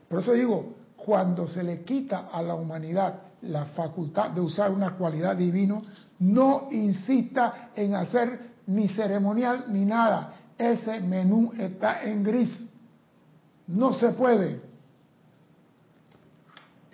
Por 0.08 0.20
eso 0.20 0.32
digo, 0.32 0.74
cuando 0.96 1.46
se 1.48 1.62
le 1.62 1.82
quita 1.82 2.28
a 2.32 2.42
la 2.42 2.54
humanidad 2.54 3.22
la 3.42 3.66
facultad 3.66 4.30
de 4.30 4.40
usar 4.40 4.70
una 4.70 4.92
cualidad 4.96 5.36
divina, 5.36 5.80
no 6.18 6.68
insista 6.70 7.70
en 7.76 7.94
hacer 7.94 8.54
ni 8.66 8.88
ceremonial 8.88 9.66
ni 9.68 9.84
nada. 9.84 10.34
Ese 10.58 11.00
menú 11.00 11.52
está 11.56 12.02
en 12.02 12.24
gris. 12.24 12.68
No 13.68 13.92
se 13.94 14.10
puede. 14.10 14.65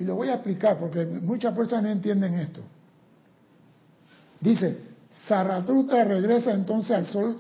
Y 0.03 0.05
lo 0.05 0.17
voy 0.17 0.31
a 0.31 0.35
explicar 0.35 0.79
porque 0.81 1.07
muchas 1.07 1.55
personas 1.55 1.85
no 1.85 1.91
entienden 1.91 2.35
esto. 2.35 2.61
Dice, 4.41 4.79
Zaratustra 5.29 6.03
regresa 6.03 6.53
entonces 6.53 6.91
al 6.91 7.07
sol 7.07 7.37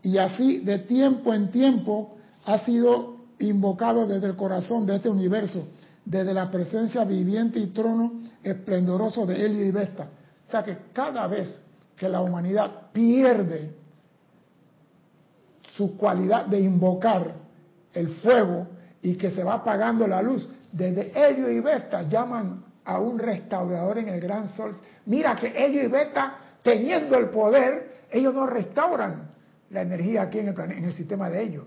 y 0.00 0.16
así 0.16 0.60
de 0.60 0.78
tiempo 0.78 1.34
en 1.34 1.50
tiempo 1.50 2.16
ha 2.46 2.56
sido 2.60 3.16
invocado 3.40 4.06
desde 4.06 4.28
el 4.28 4.36
corazón 4.36 4.86
de 4.86 4.96
este 4.96 5.10
universo, 5.10 5.66
desde 6.02 6.32
la 6.32 6.50
presencia 6.50 7.04
viviente 7.04 7.58
y 7.58 7.66
trono 7.66 8.22
esplendoroso 8.42 9.26
de 9.26 9.44
Helio 9.44 9.66
y 9.66 9.70
Vesta. 9.70 10.08
O 10.46 10.50
sea 10.50 10.62
que 10.62 10.78
cada 10.94 11.26
vez 11.26 11.60
que 11.94 12.08
la 12.08 12.22
humanidad 12.22 12.70
pierde 12.94 13.70
su 15.76 15.94
cualidad 15.98 16.46
de 16.46 16.58
invocar 16.58 17.34
el 17.92 18.08
fuego 18.14 18.66
y 19.02 19.14
que 19.16 19.30
se 19.30 19.44
va 19.44 19.56
apagando 19.56 20.06
la 20.06 20.22
luz, 20.22 20.48
desde 20.72 21.12
Helio 21.14 21.50
y 21.50 21.60
Vesta 21.60 22.02
llaman 22.02 22.64
a 22.84 22.98
un 22.98 23.18
restaurador 23.18 23.98
en 23.98 24.08
el 24.08 24.20
gran 24.20 24.48
sol. 24.54 24.74
Mira 25.06 25.36
que 25.36 25.48
Helio 25.48 25.84
y 25.84 25.88
Vesta, 25.88 26.38
teniendo 26.62 27.16
el 27.16 27.28
poder, 27.28 28.06
ellos 28.10 28.34
no 28.34 28.46
restauran 28.46 29.30
la 29.70 29.82
energía 29.82 30.22
aquí 30.22 30.38
en 30.38 30.48
el, 30.48 30.58
en 30.58 30.84
el 30.84 30.94
sistema 30.94 31.30
de 31.30 31.42
ellos. 31.42 31.66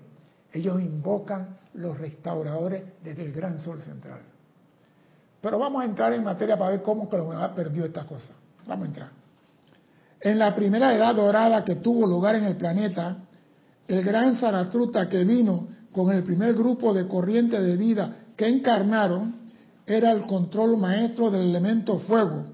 Ellos 0.52 0.82
invocan 0.82 1.58
los 1.74 1.98
restauradores 1.98 2.84
desde 3.04 3.24
el 3.24 3.32
gran 3.32 3.60
sol 3.60 3.82
central. 3.82 4.20
Pero 5.42 5.60
vamos 5.60 5.84
a 5.84 5.86
entrar 5.86 6.14
en 6.14 6.24
materia 6.24 6.58
para 6.58 6.72
ver 6.72 6.82
cómo 6.82 7.10
que 7.10 7.18
la 7.18 7.24
humanidad 7.24 7.54
perdió 7.54 7.86
esta 7.86 8.06
cosa. 8.06 8.34
Vamos 8.66 8.86
a 8.86 8.88
entrar. 8.88 9.10
En 10.22 10.40
la 10.40 10.56
primera 10.56 10.94
edad 10.96 11.14
dorada 11.14 11.64
que 11.64 11.76
tuvo 11.76 12.08
lugar 12.08 12.36
en 12.36 12.46
el 12.46 12.56
planeta, 12.56 13.18
el 13.88 14.04
gran 14.04 14.36
Zarastruta 14.36 15.08
que 15.08 15.24
vino 15.24 15.68
con 15.92 16.12
el 16.12 16.24
primer 16.24 16.54
grupo 16.56 16.94
de 16.94 17.08
corriente 17.08 17.62
de 17.62 17.78
vida 17.78 18.25
que 18.36 18.48
encarnaron 18.48 19.36
era 19.86 20.12
el 20.12 20.22
control 20.24 20.78
maestro 20.78 21.30
del 21.30 21.50
elemento 21.50 22.00
fuego 22.00 22.46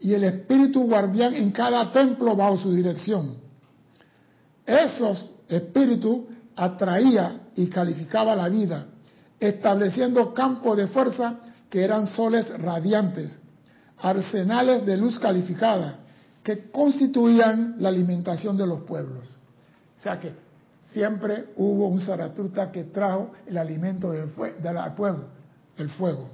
y 0.00 0.14
el 0.14 0.24
espíritu 0.24 0.82
guardián 0.84 1.34
en 1.34 1.52
cada 1.52 1.92
templo 1.92 2.34
bajo 2.34 2.58
su 2.58 2.72
dirección. 2.72 3.36
Esos 4.66 5.30
espíritus 5.48 6.24
atraía 6.56 7.40
y 7.54 7.66
calificaba 7.66 8.34
la 8.34 8.48
vida, 8.48 8.86
estableciendo 9.38 10.34
campos 10.34 10.76
de 10.76 10.88
fuerza 10.88 11.38
que 11.70 11.82
eran 11.82 12.06
soles 12.06 12.48
radiantes, 12.60 13.40
arsenales 13.98 14.84
de 14.84 14.96
luz 14.96 15.18
calificada, 15.18 16.00
que 16.42 16.70
constituían 16.70 17.76
la 17.78 17.88
alimentación 17.88 18.56
de 18.56 18.66
los 18.66 18.80
pueblos. 18.82 19.28
O 19.98 20.02
sea 20.02 20.18
que 20.18 20.34
siempre 20.92 21.46
hubo 21.56 21.88
un 21.88 22.00
Zaratustra 22.00 22.70
que 22.70 22.84
trajo 22.84 23.32
el 23.46 23.58
alimento 23.58 24.12
del, 24.12 24.28
pueblo, 24.28 25.24
el 25.76 25.88
fuego. 25.90 26.28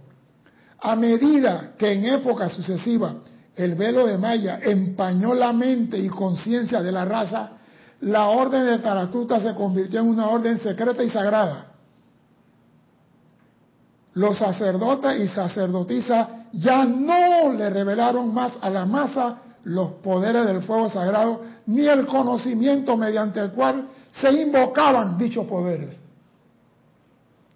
A 0.80 0.96
medida 0.96 1.72
que 1.76 1.92
en 1.92 2.04
época 2.04 2.48
sucesiva 2.48 3.14
el 3.56 3.74
velo 3.74 4.06
de 4.06 4.18
Maya 4.18 4.60
empañó 4.62 5.34
la 5.34 5.52
mente 5.52 5.98
y 5.98 6.08
conciencia 6.08 6.80
de 6.80 6.92
la 6.92 7.04
raza, 7.04 7.50
la 8.00 8.28
orden 8.28 8.66
de 8.66 8.78
Zaratustra 8.78 9.40
se 9.40 9.54
convirtió 9.54 10.00
en 10.00 10.08
una 10.08 10.28
orden 10.28 10.58
secreta 10.58 11.02
y 11.02 11.10
sagrada. 11.10 11.66
Los 14.14 14.38
sacerdotes 14.38 15.20
y 15.20 15.28
sacerdotisas 15.28 16.28
ya 16.52 16.84
no 16.84 17.52
le 17.52 17.70
revelaron 17.70 18.32
más 18.32 18.56
a 18.60 18.70
la 18.70 18.86
masa 18.86 19.38
los 19.64 19.92
poderes 19.94 20.46
del 20.46 20.62
fuego 20.62 20.88
sagrado, 20.90 21.42
ni 21.66 21.86
el 21.86 22.06
conocimiento 22.06 22.96
mediante 22.96 23.40
el 23.40 23.50
cual 23.50 23.86
se 24.20 24.30
invocaban 24.32 25.16
dichos 25.18 25.46
poderes, 25.46 25.98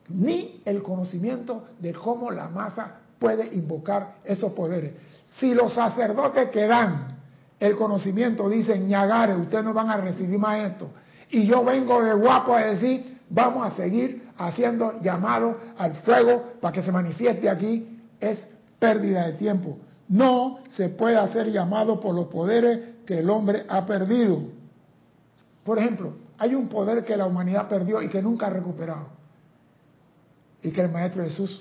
ni 0.08 0.60
el 0.64 0.82
conocimiento 0.82 1.64
de 1.78 1.92
cómo 1.92 2.30
la 2.30 2.48
masa 2.48 2.98
puede 3.18 3.54
invocar 3.54 4.16
esos 4.24 4.52
poderes. 4.52 4.92
Si 5.38 5.54
los 5.54 5.72
sacerdotes 5.72 6.50
que 6.50 6.66
dan 6.66 7.18
el 7.58 7.76
conocimiento 7.76 8.48
dicen, 8.48 8.88
ñagare, 8.88 9.36
ustedes 9.36 9.64
no 9.64 9.72
van 9.72 9.90
a 9.90 9.96
recibir 9.96 10.38
más 10.38 10.58
esto, 10.60 10.90
y 11.30 11.46
yo 11.46 11.64
vengo 11.64 12.02
de 12.02 12.12
guapo 12.12 12.54
a 12.54 12.64
decir, 12.64 13.18
vamos 13.30 13.66
a 13.66 13.76
seguir 13.76 14.28
haciendo 14.36 15.00
llamado 15.00 15.56
al 15.78 15.94
fuego 16.02 16.54
para 16.60 16.72
que 16.72 16.82
se 16.82 16.92
manifieste 16.92 17.48
aquí, 17.48 18.00
es 18.20 18.46
pérdida 18.78 19.26
de 19.28 19.34
tiempo. 19.34 19.78
No 20.08 20.58
se 20.70 20.90
puede 20.90 21.16
hacer 21.16 21.50
llamado 21.50 22.00
por 22.00 22.14
los 22.14 22.26
poderes 22.26 22.80
que 23.06 23.20
el 23.20 23.30
hombre 23.30 23.64
ha 23.68 23.86
perdido. 23.86 24.42
Por 25.64 25.78
ejemplo, 25.78 26.14
hay 26.42 26.56
un 26.56 26.68
poder 26.68 27.04
que 27.04 27.16
la 27.16 27.24
humanidad 27.24 27.68
perdió 27.68 28.02
y 28.02 28.08
que 28.08 28.20
nunca 28.20 28.48
ha 28.48 28.50
recuperado. 28.50 29.06
Y 30.60 30.72
que 30.72 30.80
el 30.80 30.90
Maestro 30.90 31.22
Jesús 31.22 31.56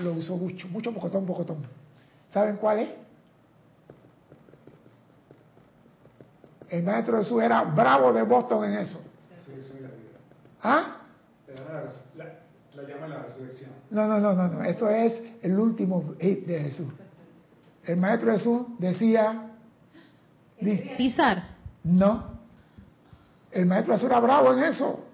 lo 0.00 0.12
usó 0.12 0.36
mucho, 0.36 0.68
mucho 0.68 0.94
pocotón, 0.94 1.26
pocotón. 1.26 1.66
¿Saben 2.32 2.56
cuál 2.58 2.78
es? 2.78 2.90
El 6.68 6.84
Maestro 6.84 7.18
Jesús 7.18 7.42
era 7.42 7.62
bravo 7.62 8.12
de 8.12 8.22
Boston 8.22 8.66
en 8.66 8.74
eso. 8.74 9.00
¿Ah? 10.62 10.98
La, 12.16 12.84
llama 12.84 13.08
la 13.08 13.22
resurrección. 13.24 13.72
No, 13.90 14.06
no, 14.06 14.20
no, 14.20 14.32
no, 14.32 14.46
no. 14.46 14.62
Eso 14.62 14.88
es 14.88 15.20
el 15.42 15.58
último 15.58 16.14
hit 16.20 16.46
de 16.46 16.60
Jesús. 16.60 16.92
El 17.84 17.96
Maestro 17.96 18.30
Jesús 18.30 18.62
decía... 18.78 19.50
Pisar. 20.96 21.56
No. 21.82 22.29
El 23.60 23.66
Maestro 23.66 23.92
Jesús 23.92 24.08
era 24.08 24.20
bravo 24.20 24.54
en 24.54 24.64
eso. 24.64 25.04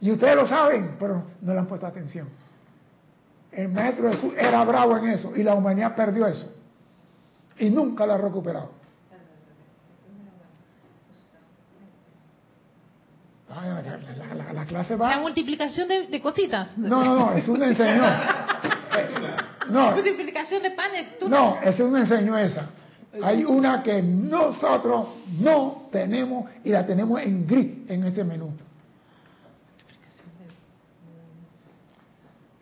Y 0.00 0.12
ustedes 0.12 0.36
lo 0.36 0.46
saben, 0.46 0.94
pero 0.96 1.24
no 1.40 1.52
le 1.52 1.58
han 1.58 1.66
puesto 1.66 1.86
atención. 1.86 2.28
El 3.50 3.68
maestro 3.68 4.12
Jesús 4.12 4.32
era 4.36 4.62
bravo 4.64 4.96
en 4.96 5.08
eso 5.08 5.34
y 5.34 5.42
la 5.42 5.54
humanidad 5.54 5.96
perdió 5.96 6.26
eso. 6.26 6.52
Y 7.58 7.70
nunca 7.70 8.06
lo 8.06 8.12
ha 8.12 8.18
recuperado. 8.18 8.70
la, 14.52 14.66
clase 14.66 14.96
va. 14.96 15.10
La 15.10 15.18
multiplicación 15.18 15.88
de, 15.88 16.20
cositas. 16.20 16.76
No, 16.78 17.04
no, 17.04 17.18
no, 17.18 17.32
es 17.32 17.48
una 17.48 17.66
enseñó. 17.66 18.02
No. 19.70 19.92
Multiplicación 19.92 20.62
de 20.62 20.70
panes. 20.72 21.06
no, 21.26 21.58
es 21.62 21.80
una 21.80 22.00
enseñó 22.00 22.36
esa. 22.36 22.68
Hay 23.22 23.44
una 23.44 23.82
que 23.82 24.02
nosotros 24.02 25.08
no 25.40 25.88
tenemos 25.90 26.50
y 26.64 26.70
la 26.70 26.86
tenemos 26.86 27.20
en 27.20 27.46
gris 27.46 27.88
en 27.88 28.04
ese 28.04 28.24
menú. 28.24 28.52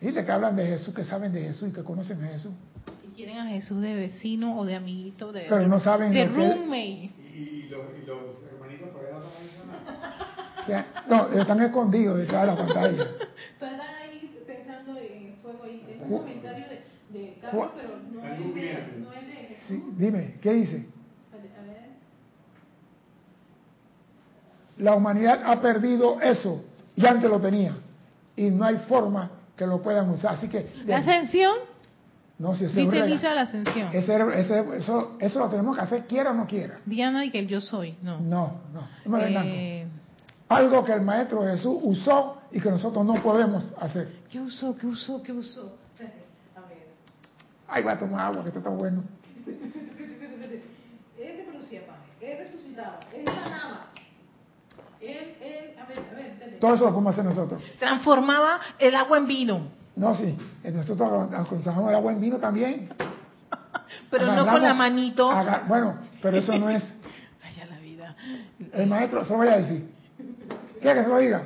Dice 0.00 0.24
que 0.24 0.32
hablan 0.32 0.56
de 0.56 0.66
Jesús, 0.66 0.92
que 0.92 1.04
saben 1.04 1.32
de 1.32 1.42
Jesús 1.42 1.68
y 1.68 1.72
que 1.72 1.84
conocen 1.84 2.24
a 2.24 2.28
Jesús. 2.28 2.52
Y 3.06 3.14
quieren 3.14 3.38
a 3.38 3.46
Jesús 3.46 3.80
de 3.80 3.94
vecino 3.94 4.58
o 4.58 4.64
de 4.64 4.74
amiguito, 4.74 5.32
de, 5.32 5.46
Pero 5.48 5.68
no 5.68 5.78
saben 5.78 6.12
de 6.12 6.24
roommate. 6.24 7.10
Y, 7.34 7.68
los, 7.70 7.82
y 8.02 8.06
los 8.06 8.18
hermanitos 8.52 8.88
por 8.90 9.06
ahí 9.06 9.12
no 11.08 11.40
están 11.40 11.60
escondidos 11.62 12.18
detrás 12.18 12.42
de 12.42 12.46
la 12.48 12.56
pantalla. 12.56 13.06
Están 13.52 13.80
ahí 13.80 14.42
pensando 14.46 14.98
en 14.98 15.36
fuego 15.40 15.64
ahí. 15.64 15.86
Es 15.88 16.02
un 16.02 16.18
comentario 16.18 16.66
de, 16.68 17.18
de 17.18 17.38
Carlos, 17.40 17.70
pero 17.76 17.98
no 18.12 18.26
es 18.26 18.54
de, 18.54 18.98
no 18.98 19.12
es. 19.12 19.21
Sí, 19.66 19.82
dime, 19.96 20.38
¿qué 20.40 20.52
dice? 20.52 20.86
La 24.78 24.94
humanidad 24.94 25.42
ha 25.44 25.60
perdido 25.60 26.20
eso 26.20 26.64
y 26.96 27.06
antes 27.06 27.30
lo 27.30 27.40
tenía. 27.40 27.74
Y 28.34 28.50
no 28.50 28.64
hay 28.64 28.76
forma 28.88 29.30
que 29.56 29.66
lo 29.66 29.82
puedan 29.82 30.08
usar. 30.10 30.34
Así 30.34 30.48
que. 30.48 30.72
¿La 30.86 30.98
ascensión? 30.98 31.54
No, 32.38 32.56
si 32.56 32.66
Dice 32.66 33.06
Lisa 33.06 33.34
la 33.34 33.42
ascensión. 33.42 33.90
Ese, 33.92 34.40
ese, 34.40 34.76
eso, 34.76 35.16
eso 35.20 35.38
lo 35.38 35.48
tenemos 35.48 35.76
que 35.76 35.82
hacer, 35.82 36.06
quiera 36.06 36.30
o 36.30 36.34
no 36.34 36.46
quiera. 36.46 36.80
Diana 36.84 37.24
y 37.24 37.30
que 37.30 37.38
el 37.38 37.46
yo 37.46 37.60
soy, 37.60 37.96
no. 38.02 38.18
No, 38.20 38.60
no. 38.72 39.18
me 39.18 39.86
algo 40.48 40.84
que 40.84 40.92
el 40.92 41.00
Maestro 41.00 41.42
Jesús 41.42 41.78
usó 41.82 42.38
y 42.50 42.60
que 42.60 42.70
nosotros 42.70 43.04
no 43.04 43.14
podemos 43.22 43.72
hacer. 43.80 44.20
¿Qué 44.30 44.40
usó? 44.40 44.76
¿Qué 44.76 44.86
usó? 44.86 45.22
¿Qué 45.22 45.32
usó? 45.32 45.76
A 46.56 46.68
ver. 46.68 46.88
Ay, 47.68 47.82
va 47.82 47.92
a 47.92 47.98
tomar 47.98 48.26
agua, 48.26 48.42
que 48.42 48.48
esto 48.48 48.58
está 48.58 48.70
bueno. 48.70 49.02
Él 49.46 51.36
que 51.36 51.46
producía 51.50 51.86
pan, 51.86 51.96
él 52.20 52.38
resucitaba, 52.38 53.00
él 53.14 53.24
sanaba. 53.24 53.86
Él, 55.00 55.36
él, 55.40 55.78
a 55.80 55.86
ver, 55.86 55.98
a 55.98 56.14
ver, 56.14 56.58
Todo 56.60 56.74
eso 56.74 56.84
lo 56.84 56.90
podemos 56.90 57.12
hacer 57.12 57.24
nosotros. 57.24 57.62
Transformaba 57.78 58.60
el 58.78 58.94
agua 58.94 59.18
en 59.18 59.26
vino. 59.26 59.68
No, 59.96 60.14
sí. 60.14 60.36
Nosotros 60.62 61.28
transformamos 61.30 61.90
el 61.90 61.96
agua 61.96 62.12
en 62.12 62.20
vino 62.20 62.38
también. 62.38 62.88
pero 64.10 64.26
no 64.26 64.46
con 64.46 64.62
la 64.62 64.74
manito. 64.74 65.30
bueno, 65.66 65.96
pero 66.22 66.38
eso 66.38 66.56
no 66.56 66.70
es. 66.70 66.82
Vaya 67.42 67.66
la 67.66 67.78
vida. 67.78 68.16
El 68.72 68.86
maestro, 68.86 69.24
se 69.24 69.32
lo 69.32 69.38
voy 69.38 69.48
a 69.48 69.58
decir. 69.58 69.92
¿Quiere 70.80 71.00
que 71.00 71.04
se 71.04 71.08
lo 71.08 71.18
diga? 71.18 71.42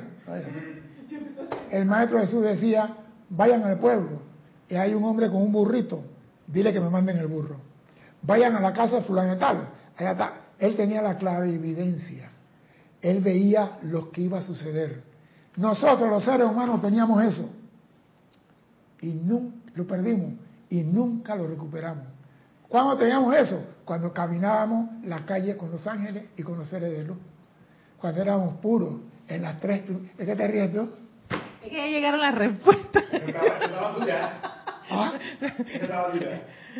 El 1.71 1.85
maestro 1.85 2.19
Jesús 2.19 2.43
decía, 2.43 2.95
vayan 3.29 3.63
al 3.63 3.79
pueblo 3.79 4.21
y 4.69 4.75
hay 4.75 4.93
un 4.93 5.03
hombre 5.03 5.27
con 5.27 5.41
un 5.41 5.51
burrito, 5.51 6.03
dile 6.47 6.73
que 6.73 6.79
me 6.79 6.89
manden 6.89 7.17
el 7.17 7.27
burro. 7.27 7.66
Vayan 8.27 8.57
a 8.57 8.59
la 8.59 8.73
casa 8.73 8.97
de 8.97 9.01
fulano 9.03 9.37
tal, 9.37 9.69
allá 9.95 10.11
está. 10.11 10.33
Él 10.59 10.75
tenía 10.75 11.01
la 11.01 11.17
clarividencia, 11.17 12.29
él 13.01 13.21
veía 13.21 13.79
lo 13.83 14.11
que 14.11 14.21
iba 14.21 14.39
a 14.39 14.41
suceder. 14.41 15.01
Nosotros 15.55 16.09
los 16.09 16.23
seres 16.23 16.45
humanos 16.45 16.81
teníamos 16.81 17.23
eso 17.23 17.49
y 18.99 19.07
nunca 19.07 19.71
lo 19.75 19.87
perdimos 19.87 20.33
y 20.69 20.81
nunca 20.81 21.35
lo 21.35 21.47
recuperamos. 21.47 22.05
¿Cuándo 22.67 22.97
teníamos 22.97 23.33
eso? 23.33 23.63
Cuando 23.85 24.11
caminábamos 24.11 25.05
la 25.05 25.25
calle 25.25 25.55
con 25.55 25.71
los 25.71 25.87
ángeles 25.87 26.25
y 26.35 26.43
con 26.43 26.57
los 26.57 26.67
seres 26.67 26.91
de 26.91 27.05
luz. 27.05 27.17
Cuando 27.97 28.21
éramos 28.21 28.57
puros, 28.57 28.99
en 29.29 29.41
las 29.41 29.57
tres. 29.61 29.83
¿De 30.17 30.25
qué 30.25 30.35
te 30.35 30.47
ríes 30.47 30.73
tú? 30.73 30.89
Es 31.63 31.69
que 31.69 31.77
ya 31.77 31.87
llegaron 31.87 32.19
las 32.19 32.35
respuestas. 32.35 33.03
¿Ah? 34.89 35.13
estaba 35.73 36.11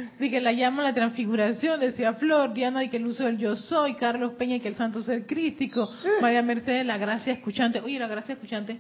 que 0.20 0.42
la 0.42 0.52
llama 0.52 0.84
la 0.84 0.94
transfiguración, 0.94 1.80
decía 1.80 2.14
Flor, 2.14 2.54
Diana, 2.54 2.84
y 2.84 2.90
que 2.90 2.98
el 2.98 3.06
uso 3.06 3.26
del 3.26 3.38
yo 3.38 3.56
soy, 3.56 3.96
Carlos 3.96 4.34
Peña, 4.34 4.56
y 4.56 4.60
que 4.60 4.68
el 4.68 4.76
santo 4.76 5.02
ser 5.04 5.26
crístico, 5.26 5.90
María 6.22 6.42
Mercedes, 6.42 6.86
la 6.86 6.98
gracia 6.98 7.34
escuchante. 7.34 7.80
Oye, 7.80 8.00
la 8.00 8.08
gracia 8.08 8.34
escuchante. 8.34 8.80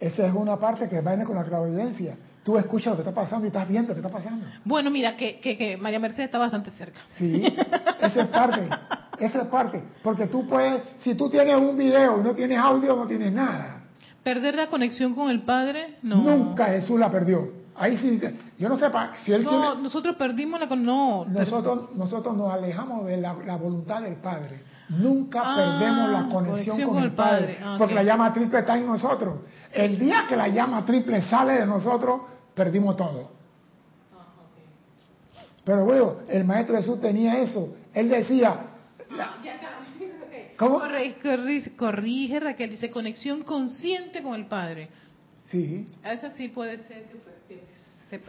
Esa 0.00 0.26
es 0.26 0.34
una 0.34 0.58
parte 0.58 0.88
que 0.88 1.00
viene 1.00 1.24
con 1.24 1.36
la 1.36 1.44
clarividencia. 1.44 2.16
Tú 2.42 2.58
escuchas 2.58 2.88
lo 2.88 2.96
que 2.96 3.08
está 3.08 3.14
pasando 3.14 3.46
y 3.46 3.48
estás 3.48 3.66
viendo 3.66 3.88
lo 3.88 3.94
que 3.94 4.06
está 4.06 4.12
pasando. 4.12 4.46
Bueno, 4.64 4.90
mira, 4.90 5.16
que, 5.16 5.40
que, 5.40 5.56
que 5.56 5.76
María 5.78 5.98
Mercedes 5.98 6.26
está 6.26 6.38
bastante 6.38 6.70
cerca. 6.72 7.00
Sí, 7.16 7.42
esa 8.00 8.22
es 8.22 8.28
parte. 8.28 8.68
Esa 9.18 9.42
es 9.42 9.48
parte. 9.48 9.82
Porque 10.02 10.26
tú 10.26 10.46
puedes, 10.46 10.82
si 10.98 11.14
tú 11.14 11.30
tienes 11.30 11.56
un 11.56 11.76
video 11.76 12.20
y 12.20 12.24
no 12.24 12.34
tienes 12.34 12.58
audio, 12.58 12.96
no 12.96 13.06
tienes 13.06 13.32
nada. 13.32 13.82
¿Perder 14.22 14.56
la 14.56 14.66
conexión 14.66 15.14
con 15.14 15.30
el 15.30 15.42
Padre? 15.42 15.96
No. 16.02 16.16
Nunca 16.16 16.66
Jesús 16.66 16.98
la 16.98 17.10
perdió. 17.10 17.50
Ahí 17.76 17.96
sí, 17.96 18.20
yo 18.58 18.68
no 18.68 18.78
sé 18.78 18.86
si 19.24 19.32
él 19.32 19.44
No, 19.44 19.74
nosotros 19.74 20.16
perdimos 20.16 20.60
la 20.60 20.66
no. 20.76 21.24
Nosotros, 21.24 21.94
nosotros 21.94 22.36
nos 22.36 22.52
alejamos 22.52 23.06
de 23.06 23.16
la, 23.16 23.32
voluntad 23.56 24.02
del 24.02 24.16
Padre. 24.16 24.62
Nunca 24.88 25.42
ah, 25.44 25.56
perdemos 25.56 26.10
la 26.10 26.28
conexión, 26.28 26.82
con, 26.82 27.02
el 27.02 27.12
Padre. 27.12 27.58
Ah, 27.62 27.76
porque 27.78 27.94
la 27.94 28.02
llama 28.02 28.32
triple 28.32 28.60
está 28.60 28.76
en 28.76 28.86
nosotros. 28.86 29.40
El 29.72 29.98
día 29.98 30.26
que 30.28 30.36
la 30.36 30.48
llama 30.48 30.84
triple 30.84 31.22
sale 31.22 31.54
de 31.54 31.66
nosotros, 31.66 32.20
perdimos 32.54 32.96
todo. 32.96 33.30
Ah, 34.14 34.26
Pero 35.64 35.84
bueno, 35.84 36.16
el 36.28 36.44
Maestro 36.44 36.76
Jesús 36.76 37.00
tenía 37.00 37.40
eso. 37.40 37.74
Él 37.92 38.08
decía, 38.08 38.66
¿Cómo? 40.56 40.80
Corrige, 41.76 42.40
Raquel, 42.40 42.70
dice 42.70 42.90
conexión 42.90 43.42
consciente 43.42 44.22
con 44.22 44.34
el 44.34 44.46
Padre. 44.46 44.88
Sí. 45.50 45.86
Esa 46.04 46.30
sí 46.30 46.48
puede 46.48 46.78
ser 46.84 47.04
que, 47.48 47.64
se, 48.10 48.20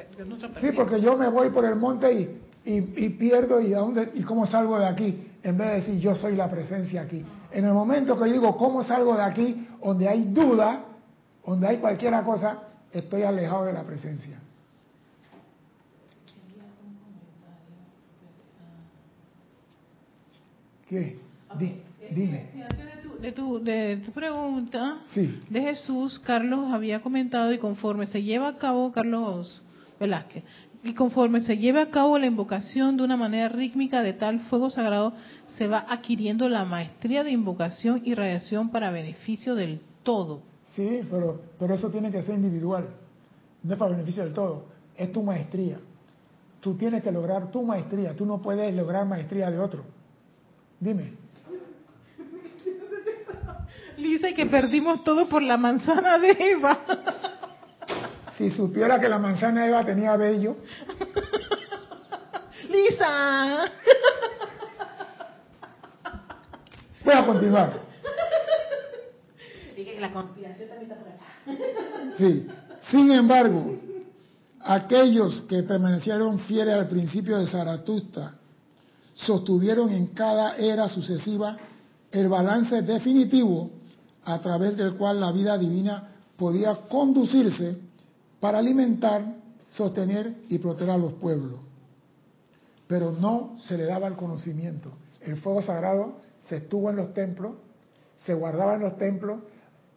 Sí, 0.62 0.72
porque 0.76 1.02
yo 1.02 1.18
me 1.18 1.28
voy 1.28 1.50
por 1.50 1.66
el 1.66 1.76
monte 1.76 2.14
y, 2.14 2.42
y, 2.66 3.10
pierdo 3.10 3.62
y, 3.62 3.74
a 3.74 3.80
dónde, 3.80 4.12
y 4.14 4.24
cómo 4.24 4.48
salgo 4.48 4.80
de 4.80 4.88
aquí, 4.88 5.28
en 5.44 5.58
vez 5.58 5.68
de 5.68 5.76
decir 5.76 6.00
yo 6.00 6.16
soy 6.16 6.36
la 6.36 6.50
presencia 6.50 7.04
aquí. 7.04 7.24
En 7.52 7.66
el 7.66 7.74
momento 7.74 8.20
que 8.20 8.30
digo 8.30 8.58
cómo 8.58 8.84
salgo 8.84 9.16
de 9.16 9.24
aquí, 9.24 9.68
donde 9.84 10.10
hay 10.10 10.24
duda, 10.24 10.84
donde 11.46 11.68
hay 11.68 11.78
cualquier 11.78 12.20
cosa, 12.24 12.64
estoy 12.92 13.24
alejado 13.24 13.66
de 13.66 13.74
la 13.74 13.84
presencia. 13.84 14.40
¿Qué? 20.90 21.20
dime. 22.12 22.50
De 23.20 23.32
tu, 23.32 23.64
de 23.64 24.02
tu 24.06 24.12
pregunta 24.12 25.00
sí. 25.06 25.42
de 25.50 25.62
Jesús, 25.62 26.20
Carlos 26.20 26.72
había 26.72 27.02
comentado 27.02 27.52
y 27.54 27.58
conforme 27.58 28.06
se 28.06 28.22
lleva 28.22 28.50
a 28.50 28.58
cabo, 28.58 28.92
Carlos 28.92 29.64
Velázquez, 30.00 30.44
y 30.84 30.94
conforme 30.94 31.42
se 31.42 31.58
lleva 31.58 31.82
a 31.82 31.90
cabo 31.90 32.20
la 32.20 32.28
invocación 32.28 32.96
de 32.96 33.04
una 33.04 33.18
manera 33.18 33.50
rítmica 33.50 34.04
de 34.04 34.14
tal 34.14 34.40
fuego 34.42 34.70
sagrado, 34.70 35.14
se 35.58 35.68
va 35.68 35.86
adquiriendo 35.90 36.48
la 36.48 36.64
maestría 36.64 37.24
de 37.24 37.32
invocación 37.32 38.02
y 38.06 38.14
radiación 38.14 38.70
para 38.70 38.92
beneficio 38.92 39.56
del 39.56 39.82
todo. 40.04 40.42
Sí, 40.76 41.02
pero, 41.10 41.42
pero 41.58 41.74
eso 41.74 41.90
tiene 41.90 42.12
que 42.12 42.22
ser 42.22 42.36
individual, 42.36 42.88
no 43.64 43.74
es 43.74 43.80
para 43.80 43.92
beneficio 43.92 44.24
del 44.24 44.34
todo, 44.34 44.66
es 44.96 45.12
tu 45.12 45.24
maestría. 45.24 45.80
Tú 46.62 46.76
tienes 46.76 47.02
que 47.02 47.12
lograr 47.12 47.52
tu 47.52 47.64
maestría, 47.64 48.16
tú 48.16 48.26
no 48.26 48.42
puedes 48.42 48.74
lograr 48.76 49.06
maestría 49.06 49.50
de 49.50 49.60
otro. 49.60 49.84
Dime. 50.80 51.14
Lisa, 53.98 54.34
que 54.34 54.46
perdimos 54.46 55.04
todo 55.04 55.28
por 55.28 55.42
la 55.42 55.58
manzana 55.58 56.18
de 56.18 56.32
Eva. 56.32 56.80
Si 58.38 58.52
supiera 58.52 59.00
que 59.00 59.08
la 59.08 59.18
manzana 59.18 59.66
Eva 59.66 59.86
tenía 59.86 60.18
vello. 60.18 60.58
Lisa. 62.70 63.72
Voy 67.04 67.14
a 67.14 67.26
continuar. 67.26 67.86
La 70.00 70.12
conspiración 70.12 70.70
también 70.70 70.92
está 70.92 71.04
por 71.04 71.14
acá. 71.14 71.26
Sí. 72.18 72.48
Sin 72.92 73.12
embargo, 73.12 73.80
aquellos 74.62 75.42
que 75.42 75.64
permanecieron 75.64 76.40
fieles 76.40 76.76
al 76.76 76.88
principio 76.88 77.38
de 77.38 77.48
Zaratustra 77.48 78.34
sostuvieron 79.14 79.90
en 79.92 80.08
cada 80.08 80.56
era 80.58 80.90
sucesiva 80.90 81.56
el 82.12 82.28
balance 82.28 82.82
definitivo 82.82 83.70
a 84.26 84.40
través 84.40 84.76
del 84.76 84.96
cual 84.96 85.20
la 85.20 85.32
vida 85.32 85.56
divina 85.58 86.10
podía 86.36 86.76
conducirse 86.90 87.85
para 88.40 88.60
alimentar, 88.60 89.24
sostener 89.68 90.36
y 90.50 90.60
proteger 90.60 90.92
a 90.92 90.98
los 90.98 91.14
pueblos. 91.14 91.60
Pero 92.88 93.12
no 93.12 93.56
se 93.60 93.78
le 93.78 93.86
daba 93.86 94.08
el 94.08 94.16
conocimiento. 94.16 94.92
El 95.22 95.38
fuego 95.38 95.62
sagrado 95.62 96.18
se 96.44 96.58
estuvo 96.58 96.90
en 96.90 96.98
los 96.98 97.14
templos, 97.14 97.54
se 98.26 98.34
guardaba 98.34 98.76
en 98.76 98.82
los 98.82 98.98
templos, 98.98 99.40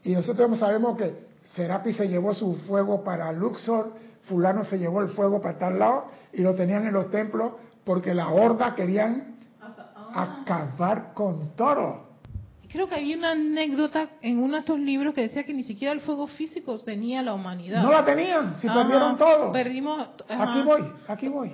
y 0.02 0.12
nosotros 0.12 0.58
sabemos 0.58 0.96
que 0.96 1.28
Serapi 1.54 1.92
se 1.92 2.08
llevó 2.08 2.34
su 2.34 2.54
fuego 2.66 3.04
para 3.04 3.32
Luxor, 3.32 3.92
fulano 4.24 4.64
se 4.64 4.78
llevó 4.78 5.00
el 5.02 5.08
fuego 5.08 5.40
para 5.40 5.58
tal 5.58 5.78
lado 5.78 6.04
y 6.32 6.42
lo 6.42 6.54
tenían 6.54 6.86
en 6.86 6.92
los 6.92 7.10
templos 7.10 7.52
porque 7.84 8.14
la 8.14 8.28
horda 8.28 8.74
querían 8.74 9.36
ah. 9.60 10.42
acabar 10.42 11.14
con 11.14 11.50
todo. 11.56 12.07
Creo 12.70 12.86
que 12.88 12.96
había 12.96 13.16
una 13.16 13.30
anécdota 13.32 14.10
en 14.20 14.38
uno 14.38 14.54
de 14.54 14.60
estos 14.60 14.78
libros 14.78 15.14
que 15.14 15.22
decía 15.22 15.44
que 15.44 15.54
ni 15.54 15.62
siquiera 15.62 15.92
el 15.92 16.00
fuego 16.00 16.26
físico 16.26 16.78
tenía 16.78 17.22
la 17.22 17.32
humanidad. 17.32 17.82
No 17.82 17.90
la 17.90 18.04
tenían, 18.04 18.56
si 18.60 18.68
perdieron 18.68 19.16
todo. 19.16 19.50
Perdimos. 19.52 20.06
Aquí 20.28 20.62
voy, 20.62 20.92
aquí 21.08 21.28
voy. 21.28 21.52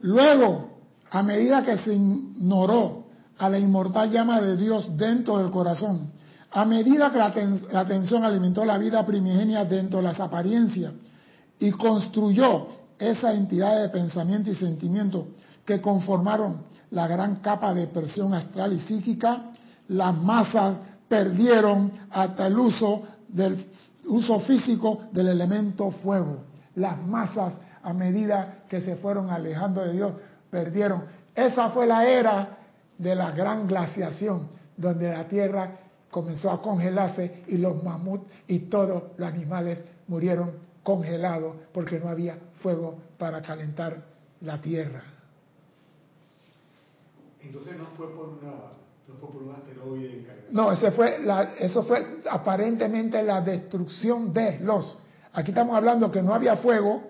Luego, 0.00 0.78
a 1.10 1.22
medida 1.22 1.62
que 1.62 1.78
se 1.78 1.94
ignoró 1.94 3.06
a 3.38 3.48
la 3.48 3.58
inmortal 3.58 4.10
llama 4.10 4.40
de 4.40 4.56
Dios 4.56 4.94
dentro 4.96 5.38
del 5.38 5.50
corazón, 5.50 6.12
a 6.50 6.64
medida 6.66 7.10
que 7.10 7.18
la, 7.18 7.32
la 7.72 7.80
atención 7.80 8.24
alimentó 8.24 8.64
la 8.64 8.78
vida 8.78 9.04
primigenia 9.06 9.64
dentro 9.64 9.98
de 9.98 10.04
las 10.04 10.20
apariencias 10.20 10.92
y 11.58 11.70
construyó 11.72 12.68
esa 12.98 13.32
entidad 13.32 13.80
de 13.80 13.88
pensamiento 13.88 14.50
y 14.50 14.54
sentimiento 14.54 15.28
que 15.64 15.80
conformaron 15.80 16.62
la 16.94 17.08
gran 17.08 17.36
capa 17.36 17.74
de 17.74 17.88
presión 17.88 18.32
astral 18.34 18.72
y 18.72 18.78
psíquica, 18.78 19.50
las 19.88 20.14
masas 20.14 20.76
perdieron 21.08 21.92
hasta 22.10 22.46
el 22.46 22.58
uso 22.58 23.02
del 23.28 23.66
uso 24.06 24.38
físico 24.40 25.00
del 25.10 25.28
elemento 25.28 25.90
fuego. 25.90 26.44
Las 26.76 26.96
masas 27.04 27.58
a 27.82 27.92
medida 27.92 28.64
que 28.68 28.80
se 28.80 28.96
fueron 28.96 29.28
alejando 29.30 29.84
de 29.84 29.92
Dios 29.92 30.12
perdieron. 30.50 31.04
Esa 31.34 31.70
fue 31.70 31.86
la 31.86 32.06
era 32.06 32.58
de 32.96 33.14
la 33.14 33.32
gran 33.32 33.66
glaciación, 33.66 34.48
donde 34.76 35.10
la 35.10 35.26
tierra 35.26 35.76
comenzó 36.12 36.52
a 36.52 36.62
congelarse 36.62 37.42
y 37.48 37.58
los 37.58 37.82
mamuts 37.82 38.24
y 38.46 38.60
todos 38.60 39.02
los 39.16 39.28
animales 39.28 39.84
murieron 40.06 40.52
congelados 40.84 41.56
porque 41.72 41.98
no 41.98 42.08
había 42.08 42.38
fuego 42.62 42.98
para 43.18 43.42
calentar 43.42 43.96
la 44.40 44.60
tierra. 44.60 45.13
Entonces 47.44 47.76
no 47.76 47.86
fue 47.96 48.14
por 48.14 48.28
una, 48.28 48.52
no 49.08 49.14
fue 49.20 49.30
por 49.30 49.42
un 49.42 49.54
asteroide. 49.54 50.26
No, 50.50 50.72
ese 50.72 50.90
fue 50.92 51.18
la, 51.20 51.54
eso 51.58 51.82
fue 51.84 52.20
aparentemente 52.30 53.22
la 53.22 53.40
destrucción 53.40 54.32
de 54.32 54.60
los. 54.60 54.98
Aquí 55.32 55.50
estamos 55.50 55.76
hablando 55.76 56.10
que 56.10 56.22
no 56.22 56.32
había 56.32 56.56
fuego. 56.56 57.02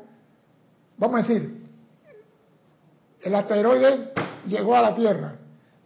Vamos 0.97 1.21
a 1.21 1.27
decir, 1.27 1.65
el 3.23 3.35
asteroide 3.35 4.13
llegó 4.47 4.77
a 4.77 4.83
la 4.83 4.95
Tierra, 4.95 5.37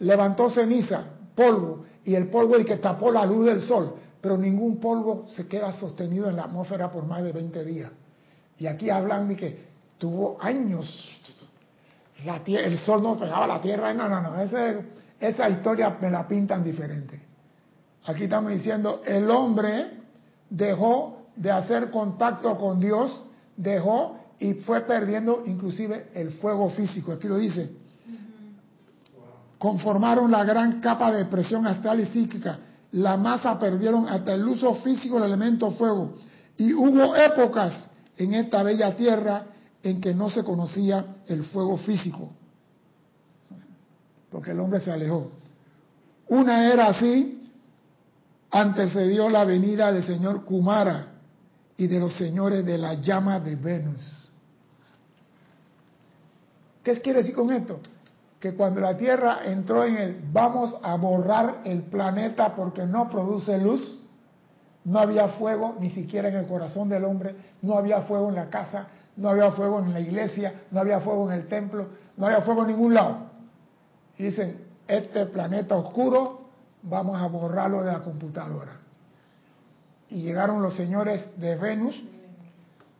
levantó 0.01 0.51
ceniza, 0.51 1.05
polvo, 1.35 1.85
y 2.05 2.15
el 2.15 2.29
polvo 2.29 2.55
es 2.55 2.61
el 2.61 2.67
que 2.67 2.77
tapó 2.77 3.11
la 3.11 3.25
luz 3.27 3.47
del 3.47 3.61
sol, 3.63 3.95
pero 4.21 4.37
ningún 4.37 4.79
polvo 4.79 5.27
se 5.29 5.47
queda 5.47 5.73
sostenido 5.73 6.29
en 6.29 6.37
la 6.37 6.45
atmósfera 6.45 6.91
por 6.91 7.05
más 7.05 7.23
de 7.23 7.33
20 7.33 7.65
días. 7.65 7.91
Y 8.59 8.67
aquí 8.67 8.91
hablan 8.91 9.29
de 9.29 9.37
que 9.37 9.69
tuvo 9.99 10.37
años 10.41 10.87
el 12.25 12.79
sol 12.79 13.03
no 13.03 13.19
pegaba 13.19 13.47
la 13.47 13.61
tierra. 13.61 13.95
No, 13.95 14.09
no, 14.09 14.21
no. 14.21 14.41
esa 14.41 15.49
historia 15.49 15.97
me 16.01 16.11
la 16.11 16.27
pintan 16.27 16.65
diferente. 16.65 17.21
Aquí 18.07 18.25
estamos 18.25 18.53
diciendo, 18.53 19.03
el 19.05 19.31
hombre 19.31 19.91
dejó 20.51 21.29
de 21.37 21.51
hacer 21.51 21.91
contacto 21.91 22.57
con 22.57 22.81
Dios, 22.81 23.23
dejó 23.57 24.19
y 24.39 24.55
fue 24.55 24.83
perdiendo 24.83 25.43
inclusive 25.47 26.09
el 26.15 26.33
fuego 26.33 26.71
físico. 26.71 27.13
Aquí 27.13 27.29
lo 27.29 27.37
dice. 27.37 27.71
Conformaron 29.59 30.31
la 30.31 30.45
gran 30.45 30.81
capa 30.81 31.13
de 31.13 31.25
presión 31.27 31.67
astral 31.67 32.01
y 32.01 32.07
psíquica. 32.07 32.59
La 32.93 33.17
masa 33.17 33.59
perdieron 33.59 34.09
hasta 34.09 34.33
el 34.33 34.47
uso 34.47 34.75
físico 34.77 35.17
del 35.17 35.33
elemento 35.33 35.71
fuego. 35.73 36.15
Y 36.57 36.73
hubo 36.73 37.15
épocas 37.15 37.91
en 38.17 38.35
esta 38.35 38.63
bella 38.63 38.95
tierra 38.97 39.45
en 39.83 40.01
que 40.01 40.15
no 40.15 40.31
se 40.31 40.45
conocía 40.45 41.17
el 41.27 41.45
fuego 41.45 41.77
físico, 41.77 42.31
porque 44.31 44.51
el 44.51 44.61
hombre 44.61 44.81
se 44.81 44.91
alejó. 44.91 45.31
Una 46.29 46.73
era 46.73 46.89
así, 46.89 47.51
antecedió 48.51 49.29
la 49.29 49.45
venida 49.45 49.93
del 49.93 50.05
señor 50.05 50.45
Kumara 50.45 51.07
y 51.77 51.87
de 51.87 52.01
los 52.01 52.15
señores 52.15 52.65
de 52.65 52.79
la 52.79 52.95
llama 52.95 53.41
de 53.41 53.57
Venus. 53.57 54.19
¿Qué 56.83 56.93
quiere 57.01 57.21
decir 57.21 57.35
con 57.35 57.53
esto? 57.53 57.81
Que 58.41 58.55
cuando 58.55 58.81
la 58.81 58.97
Tierra 58.97 59.41
entró 59.45 59.85
en 59.85 59.97
el 59.97 60.21
vamos 60.33 60.75
a 60.83 60.97
borrar 60.97 61.61
el 61.65 61.83
planeta 61.83 62.55
porque 62.55 62.87
no 62.87 63.11
produce 63.11 63.59
luz, 63.59 64.01
no 64.85 64.99
había 64.99 65.29
fuego 65.29 65.77
ni 65.81 65.91
siquiera 65.91 66.29
en 66.29 66.37
el 66.37 66.47
corazón 66.47 66.89
del 66.89 67.05
hombre, 67.05 67.37
no 67.63 67.77
había 67.77 68.03
fuego 68.03 68.29
en 68.29 68.37
la 68.37 68.49
casa, 68.49 68.89
no 69.19 69.31
había 69.31 69.51
fuego 69.51 69.81
en 69.81 69.93
la 69.93 70.01
iglesia, 70.01 70.63
no 70.71 70.81
había 70.81 71.01
fuego 71.01 71.31
en 71.31 71.41
el 71.41 71.49
templo, 71.49 71.89
no 72.17 72.27
había 72.27 72.41
fuego 72.43 72.63
en 72.63 72.69
ningún 72.69 72.95
lado. 72.95 73.27
Y 74.17 74.25
dicen, 74.25 74.65
este 74.87 75.27
planeta 75.27 75.75
oscuro 75.75 76.49
vamos 76.83 77.21
a 77.21 77.27
borrarlo 77.27 77.83
de 77.83 77.93
la 77.93 78.01
computadora. 78.01 78.77
Y 80.09 80.23
llegaron 80.23 80.63
los 80.63 80.75
señores 80.75 81.39
de 81.39 81.57
Venus, 81.57 82.01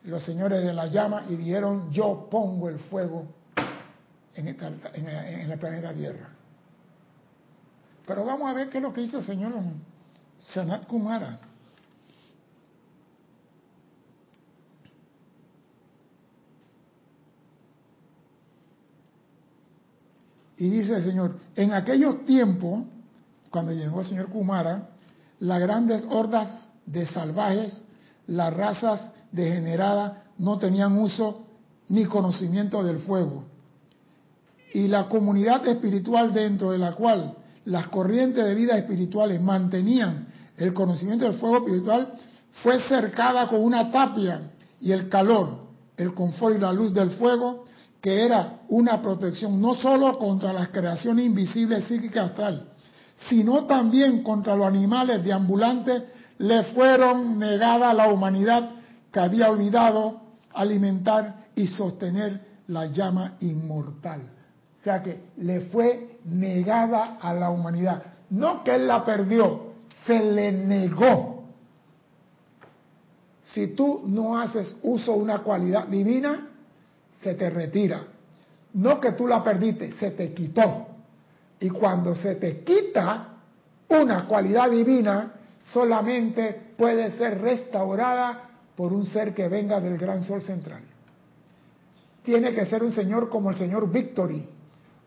los 0.03 0.21
señores 0.23 0.63
de 0.63 0.73
la 0.73 0.87
llama, 0.87 1.23
y 1.29 1.35
dijeron, 1.35 1.89
yo 1.89 2.27
pongo 2.29 2.67
el 2.67 2.79
fuego 2.79 3.25
en, 4.35 4.47
el 4.47 5.57
planeta 5.57 5.93
Tierra. 5.93 6.29
Pero 8.05 8.25
vamos 8.25 8.49
a 8.49 8.53
ver 8.53 8.69
qué 8.69 8.77
es 8.77 8.83
lo 8.83 8.91
que 8.91 9.01
hizo 9.01 9.19
el 9.19 9.23
señor 9.23 9.53
Sanat 10.37 10.85
Kumara. 10.85 11.39
Y 20.59 20.69
dice 20.69 20.97
el 20.97 21.03
Señor, 21.03 21.37
en 21.55 21.71
aquellos 21.71 22.25
tiempos, 22.25 22.83
cuando 23.49 23.71
llegó 23.71 24.01
el 24.01 24.07
Señor 24.07 24.27
Kumara, 24.27 24.89
las 25.39 25.59
grandes 25.61 26.03
hordas 26.09 26.67
de 26.85 27.07
salvajes, 27.07 27.85
las 28.27 28.53
razas 28.53 29.13
degeneradas, 29.31 30.17
no 30.37 30.59
tenían 30.59 30.97
uso 30.97 31.45
ni 31.87 32.03
conocimiento 32.03 32.83
del 32.83 32.99
fuego. 32.99 33.45
Y 34.73 34.89
la 34.89 35.07
comunidad 35.07 35.65
espiritual 35.65 36.33
dentro 36.33 36.71
de 36.71 36.77
la 36.77 36.91
cual 36.91 37.35
las 37.63 37.87
corrientes 37.87 38.43
de 38.43 38.53
vida 38.53 38.77
espirituales 38.77 39.41
mantenían 39.41 40.27
el 40.57 40.73
conocimiento 40.73 41.23
del 41.23 41.35
fuego 41.35 41.59
espiritual 41.59 42.13
fue 42.61 42.81
cercada 42.81 43.47
con 43.47 43.61
una 43.61 43.91
tapia 43.91 44.51
y 44.81 44.91
el 44.91 45.07
calor, 45.07 45.67
el 45.95 46.13
confort 46.13 46.57
y 46.57 46.59
la 46.59 46.73
luz 46.73 46.93
del 46.93 47.11
fuego 47.11 47.63
que 48.01 48.25
era 48.25 48.61
una 48.69 49.01
protección 49.01 49.61
no 49.61 49.75
solo 49.75 50.17
contra 50.17 50.53
las 50.53 50.69
creaciones 50.69 51.25
invisibles 51.25 51.85
psíquicas 51.85 52.29
astral, 52.29 52.69
sino 53.27 53.65
también 53.65 54.23
contra 54.23 54.55
los 54.55 54.67
animales 54.67 55.23
deambulantes, 55.23 56.03
le 56.37 56.63
fueron 56.65 57.37
negada 57.37 57.89
a 57.89 57.93
la 57.93 58.07
humanidad 58.07 58.69
que 59.11 59.19
había 59.19 59.49
olvidado 59.49 60.21
alimentar 60.53 61.35
y 61.55 61.67
sostener 61.67 62.47
la 62.67 62.85
llama 62.85 63.35
inmortal. 63.41 64.21
O 64.79 64.83
sea 64.83 65.03
que 65.03 65.25
le 65.37 65.61
fue 65.61 66.19
negada 66.25 67.17
a 67.19 67.33
la 67.33 67.49
humanidad. 67.49 68.01
No 68.29 68.63
que 68.63 68.75
él 68.75 68.87
la 68.87 69.03
perdió, 69.03 69.73
se 70.05 70.23
le 70.23 70.51
negó. 70.51 71.43
Si 73.43 73.67
tú 73.75 74.03
no 74.05 74.39
haces 74.39 74.77
uso 74.83 75.13
de 75.13 75.19
una 75.19 75.39
cualidad 75.39 75.87
divina, 75.87 76.48
se 77.21 77.35
te 77.35 77.49
retira. 77.49 78.03
No 78.73 78.99
que 78.99 79.13
tú 79.13 79.27
la 79.27 79.43
perdiste, 79.43 79.93
se 79.93 80.11
te 80.11 80.33
quitó. 80.33 80.87
Y 81.59 81.69
cuando 81.69 82.15
se 82.15 82.35
te 82.35 82.61
quita 82.61 83.27
una 83.89 84.25
cualidad 84.25 84.69
divina, 84.69 85.33
solamente 85.73 86.73
puede 86.77 87.11
ser 87.17 87.41
restaurada 87.41 88.49
por 88.75 88.93
un 88.93 89.05
ser 89.05 89.33
que 89.33 89.47
venga 89.49 89.79
del 89.79 89.97
gran 89.97 90.23
sol 90.23 90.41
central. 90.41 90.81
Tiene 92.23 92.53
que 92.53 92.65
ser 92.65 92.83
un 92.83 92.91
señor 92.91 93.29
como 93.29 93.49
el 93.49 93.57
señor 93.57 93.91
Victory, 93.91 94.47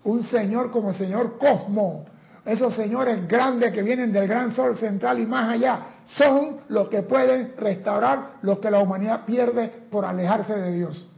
un 0.04 0.24
señor 0.24 0.70
como 0.70 0.90
el 0.90 0.96
señor 0.96 1.38
Cosmo. 1.38 2.04
Esos 2.44 2.74
señores 2.74 3.28
grandes 3.28 3.72
que 3.72 3.82
vienen 3.82 4.12
del 4.12 4.26
gran 4.26 4.52
sol 4.52 4.76
central 4.76 5.20
y 5.20 5.26
más 5.26 5.48
allá 5.50 5.86
son 6.04 6.58
los 6.68 6.88
que 6.88 7.02
pueden 7.02 7.54
restaurar 7.56 8.38
lo 8.42 8.60
que 8.60 8.70
la 8.70 8.80
humanidad 8.80 9.24
pierde 9.24 9.70
por 9.90 10.04
alejarse 10.04 10.54
de 10.54 10.72
Dios. 10.72 11.11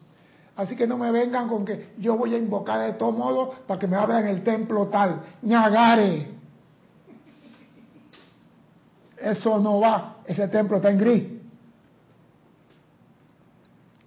Así 0.56 0.76
que 0.76 0.86
no 0.86 0.96
me 0.96 1.10
vengan 1.10 1.48
con 1.48 1.64
que 1.64 1.94
yo 1.98 2.16
voy 2.16 2.34
a 2.34 2.38
invocar 2.38 2.80
de 2.80 2.92
todo 2.92 3.10
modo 3.12 3.54
para 3.66 3.80
que 3.80 3.86
me 3.86 3.96
abran 3.96 4.26
el 4.26 4.44
templo 4.44 4.86
tal. 4.86 5.20
ñagare. 5.42 6.28
Eso 9.18 9.58
no 9.58 9.80
va. 9.80 10.18
Ese 10.24 10.46
templo 10.48 10.76
está 10.76 10.90
en 10.90 10.98
gris. 10.98 11.24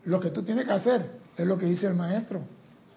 Lo 0.06 0.20
que 0.20 0.30
tú 0.30 0.44
tienes 0.44 0.66
que 0.66 0.72
hacer 0.72 1.20
es 1.36 1.46
lo 1.46 1.58
que 1.58 1.66
dice 1.66 1.88
el 1.88 1.96
maestro. 1.96 2.42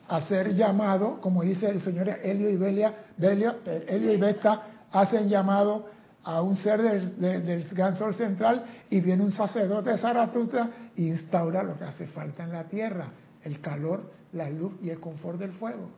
Hacer 0.08 0.54
llamado, 0.54 1.20
como 1.20 1.42
dice 1.42 1.68
el 1.68 1.80
señor 1.80 2.08
Helio 2.08 2.50
y 2.50 2.56
Belia, 2.56 2.94
Helio 3.18 4.12
y 4.12 4.16
Besta 4.16 4.62
hacen 4.92 5.28
llamado 5.28 5.86
a 6.22 6.42
un 6.42 6.56
ser 6.56 6.82
del, 6.82 7.96
sol 7.96 8.14
central 8.14 8.64
y 8.90 9.00
viene 9.00 9.22
un 9.22 9.32
sacerdote 9.32 9.90
de 9.90 9.98
Zaratustra 9.98 10.68
e 10.96 11.02
instaura 11.02 11.62
lo 11.62 11.78
que 11.78 11.84
hace 11.84 12.06
falta 12.08 12.44
en 12.44 12.52
la 12.52 12.64
tierra, 12.64 13.08
el 13.44 13.60
calor, 13.60 14.10
la 14.32 14.48
luz 14.50 14.74
y 14.82 14.90
el 14.90 15.00
confort 15.00 15.38
del 15.38 15.52
fuego. 15.52 15.88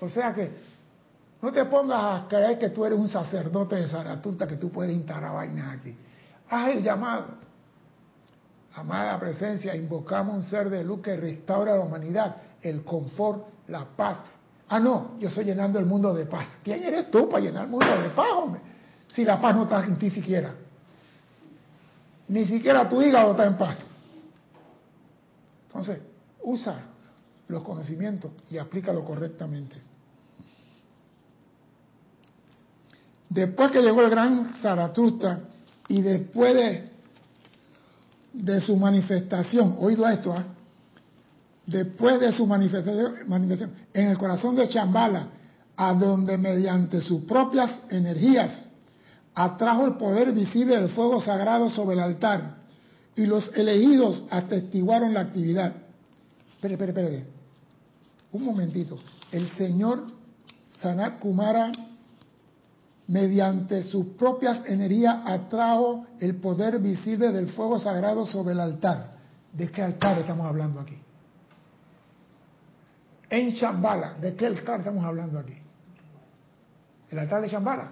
O 0.00 0.08
sea 0.08 0.32
que 0.32 0.50
no 1.42 1.52
te 1.52 1.64
pongas 1.66 2.24
a 2.24 2.28
creer 2.28 2.58
que 2.58 2.70
tú 2.70 2.84
eres 2.84 2.98
un 2.98 3.08
sacerdote 3.08 3.76
de 3.76 3.88
Zaratustra, 3.88 4.46
que 4.46 4.56
tú 4.56 4.70
puedes 4.70 4.94
instalar 4.94 5.32
vainas 5.32 5.78
aquí. 5.78 5.94
Haz 6.50 6.68
el 6.70 6.82
llamado. 6.82 7.26
Amada 8.74 9.18
presencia, 9.18 9.74
invocamos 9.74 10.36
un 10.36 10.42
ser 10.44 10.70
de 10.70 10.84
luz 10.84 11.02
que 11.02 11.16
restaura 11.16 11.74
la 11.74 11.80
humanidad, 11.80 12.36
el 12.62 12.84
confort, 12.84 13.46
la 13.66 13.84
paz, 13.84 14.18
Ah, 14.68 14.78
no, 14.78 15.12
yo 15.18 15.28
estoy 15.28 15.44
llenando 15.44 15.78
el 15.78 15.86
mundo 15.86 16.12
de 16.12 16.26
paz. 16.26 16.46
¿Quién 16.62 16.82
eres 16.82 17.10
tú 17.10 17.28
para 17.28 17.42
llenar 17.42 17.64
el 17.64 17.70
mundo 17.70 17.86
de 17.86 18.10
paz, 18.10 18.28
hombre? 18.34 18.60
Si 19.08 19.24
la 19.24 19.40
paz 19.40 19.56
no 19.56 19.62
está 19.62 19.82
en 19.84 19.96
ti 19.96 20.10
siquiera. 20.10 20.52
Ni 22.28 22.44
siquiera 22.44 22.86
tu 22.88 23.00
hígado 23.00 23.30
está 23.30 23.46
en 23.46 23.56
paz. 23.56 23.88
Entonces, 25.78 26.02
usa 26.42 26.86
los 27.46 27.62
conocimientos 27.62 28.32
y 28.50 28.58
aplícalo 28.58 29.04
correctamente. 29.04 29.76
Después 33.28 33.70
que 33.70 33.80
llegó 33.80 34.02
el 34.02 34.10
gran 34.10 34.54
Zaratustra 34.54 35.38
y 35.86 36.02
después 36.02 36.54
de, 36.54 36.90
de 38.32 38.60
su 38.60 38.76
manifestación, 38.76 39.76
oído 39.78 40.08
esto, 40.08 40.32
¿ah? 40.32 40.46
después 41.64 42.18
de 42.18 42.32
su 42.32 42.44
manifestación, 42.44 43.14
en 43.92 44.08
el 44.08 44.18
corazón 44.18 44.56
de 44.56 44.68
Chambala, 44.68 45.28
a 45.76 45.94
donde 45.94 46.36
mediante 46.38 47.00
sus 47.02 47.22
propias 47.22 47.82
energías 47.88 48.68
atrajo 49.32 49.86
el 49.86 49.96
poder 49.96 50.32
visible 50.32 50.74
del 50.74 50.88
fuego 50.88 51.20
sagrado 51.20 51.70
sobre 51.70 51.94
el 51.94 52.00
altar 52.00 52.57
y 53.18 53.26
los 53.26 53.52
elegidos 53.54 54.24
atestiguaron 54.30 55.12
la 55.12 55.20
actividad. 55.20 55.74
Espere, 56.54 56.74
espere, 56.74 56.90
espere. 56.92 57.26
Un 58.32 58.44
momentito. 58.44 58.98
El 59.32 59.50
señor 59.52 60.06
Sanat 60.80 61.18
Kumara, 61.18 61.72
mediante 63.08 63.82
sus 63.82 64.06
propias 64.16 64.62
energías, 64.66 65.18
atrajo 65.26 66.06
el 66.20 66.36
poder 66.36 66.78
visible 66.78 67.30
del 67.32 67.48
fuego 67.48 67.78
sagrado 67.78 68.24
sobre 68.24 68.52
el 68.52 68.60
altar. 68.60 69.18
¿De 69.52 69.70
qué 69.70 69.82
altar 69.82 70.18
estamos 70.18 70.46
hablando 70.46 70.80
aquí? 70.80 70.96
en 73.30 73.54
Chambala. 73.54 74.14
¿De 74.14 74.34
qué 74.34 74.46
altar 74.46 74.80
estamos 74.80 75.04
hablando 75.04 75.38
aquí? 75.38 75.54
¿El 77.10 77.18
altar 77.18 77.42
de 77.42 77.50
Chambala? 77.50 77.90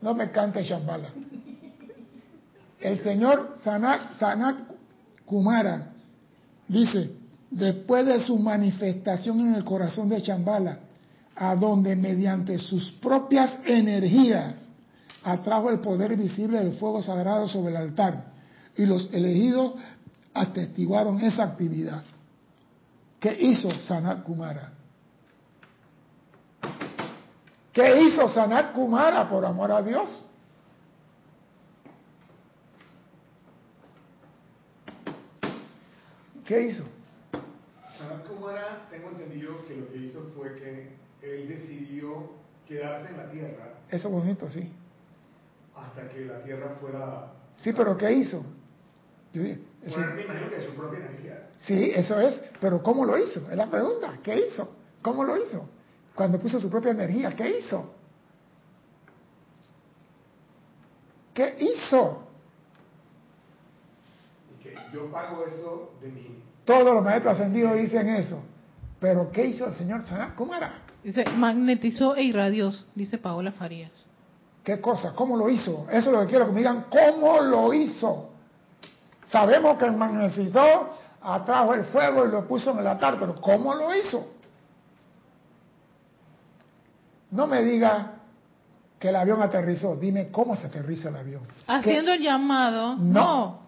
No 0.00 0.14
me 0.14 0.30
cante 0.30 0.64
Chambala. 0.64 1.10
El 2.82 3.02
señor 3.02 3.54
Sanat, 3.62 4.18
Sanat 4.18 4.58
Kumara 5.24 5.92
dice, 6.66 7.12
después 7.50 8.04
de 8.04 8.20
su 8.20 8.36
manifestación 8.38 9.40
en 9.40 9.54
el 9.54 9.64
corazón 9.64 10.08
de 10.08 10.22
Chambala, 10.22 10.80
a 11.36 11.54
donde 11.54 11.94
mediante 11.96 12.58
sus 12.58 12.92
propias 12.92 13.56
energías 13.64 14.68
atrajo 15.22 15.70
el 15.70 15.78
poder 15.78 16.16
visible 16.16 16.58
del 16.58 16.74
fuego 16.74 17.02
sagrado 17.02 17.48
sobre 17.48 17.70
el 17.70 17.76
altar, 17.76 18.32
y 18.76 18.84
los 18.84 19.12
elegidos 19.14 19.74
atestiguaron 20.34 21.20
esa 21.20 21.44
actividad. 21.44 22.02
¿Qué 23.20 23.36
hizo 23.40 23.70
Sanat 23.82 24.24
Kumara? 24.24 24.72
¿Qué 27.72 28.02
hizo 28.02 28.28
Sanat 28.28 28.72
Kumara 28.72 29.28
por 29.28 29.44
amor 29.44 29.70
a 29.70 29.82
Dios? 29.82 30.31
¿Qué 36.46 36.60
hizo? 36.62 36.84
Sanat 37.98 38.26
Kumara, 38.26 38.86
tengo 38.90 39.10
entendido 39.10 39.64
que 39.66 39.76
lo 39.76 39.88
que 39.90 39.98
hizo 39.98 40.22
fue 40.36 40.54
que 40.56 40.92
él 41.22 41.48
decidió 41.48 42.30
quedarse 42.66 43.10
en 43.10 43.16
la 43.16 43.30
tierra. 43.30 43.74
Eso 43.90 44.08
es 44.08 44.14
bonito, 44.14 44.48
sí. 44.48 44.72
Hasta 45.76 46.08
que 46.08 46.24
la 46.24 46.42
tierra 46.42 46.76
fuera. 46.80 47.32
Sí, 47.58 47.72
pero 47.72 47.96
¿qué 47.96 48.12
hizo? 48.12 48.44
Yo 49.32 49.42
me 49.42 50.22
imagino 50.22 50.50
que 50.50 50.66
su 50.66 50.74
propia 50.74 50.98
energía. 50.98 51.48
Sí, 51.60 51.92
eso 51.94 52.20
es, 52.20 52.42
pero 52.60 52.82
¿cómo 52.82 53.04
lo 53.04 53.16
hizo? 53.18 53.48
Es 53.50 53.56
la 53.56 53.70
pregunta, 53.70 54.18
¿qué 54.22 54.46
hizo? 54.46 54.74
¿Cómo 55.00 55.24
lo 55.24 55.36
hizo? 55.36 55.68
Cuando 56.14 56.38
puso 56.38 56.58
su 56.58 56.68
propia 56.68 56.90
energía, 56.90 57.30
¿qué 57.34 57.58
hizo? 57.58 57.94
¿Qué 61.32 61.56
hizo? 61.60 62.28
Yo 64.92 65.10
pago 65.10 65.44
eso 65.46 65.92
de 66.00 66.08
mí. 66.08 66.42
Todos 66.64 66.94
los 66.94 67.02
maestros 67.02 67.34
ascendidos 67.34 67.76
dicen 67.76 68.08
eso. 68.08 68.42
Pero 69.00 69.30
¿qué 69.32 69.46
hizo 69.46 69.66
el 69.66 69.74
señor 69.74 70.02
¿Cómo 70.36 70.54
era? 70.54 70.74
Dice, 71.02 71.24
magnetizó 71.36 72.14
e 72.14 72.22
irradió, 72.22 72.70
dice 72.94 73.18
Paola 73.18 73.50
Farías. 73.50 73.90
¿Qué 74.62 74.80
cosa? 74.80 75.12
¿Cómo 75.16 75.36
lo 75.36 75.48
hizo? 75.48 75.86
Eso 75.90 76.10
es 76.10 76.12
lo 76.12 76.20
que 76.20 76.26
quiero 76.28 76.46
que 76.46 76.52
me 76.52 76.58
digan. 76.58 76.86
¿Cómo 76.88 77.40
lo 77.40 77.74
hizo? 77.74 78.30
Sabemos 79.26 79.76
que 79.78 79.90
magnetizó 79.90 80.90
atrajo 81.20 81.74
el 81.74 81.84
fuego 81.86 82.26
y 82.26 82.30
lo 82.30 82.46
puso 82.46 82.72
en 82.72 82.78
el 82.78 82.86
altar, 82.86 83.16
pero 83.18 83.40
¿cómo 83.40 83.74
lo 83.74 83.94
hizo? 83.94 84.24
No 87.30 87.46
me 87.46 87.62
diga 87.62 88.12
que 88.98 89.08
el 89.08 89.16
avión 89.16 89.42
aterrizó, 89.42 89.96
dime 89.96 90.30
cómo 90.30 90.54
se 90.54 90.66
aterriza 90.66 91.08
el 91.08 91.16
avión. 91.16 91.42
Haciendo 91.66 92.12
el 92.12 92.22
llamado. 92.22 92.96
No. 92.96 93.62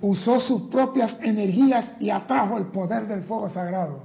Usó 0.00 0.40
sus 0.40 0.62
propias 0.70 1.18
energías 1.22 1.94
y 2.00 2.10
atrajo 2.10 2.56
el 2.58 2.66
poder 2.66 3.06
del 3.06 3.22
fuego 3.22 3.48
sagrado. 3.48 4.04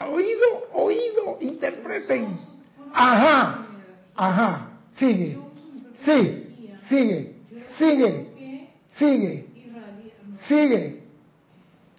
Oído, 0.00 0.70
oído, 0.72 1.38
interpreten. 1.40 2.38
Ajá, 2.94 3.66
ajá, 4.14 4.68
sigue, 4.92 5.38
sí, 6.04 6.56
sigue, 6.88 7.36
sigue, 7.76 8.28
sigue. 8.96 9.48
Sigue. 10.46 11.02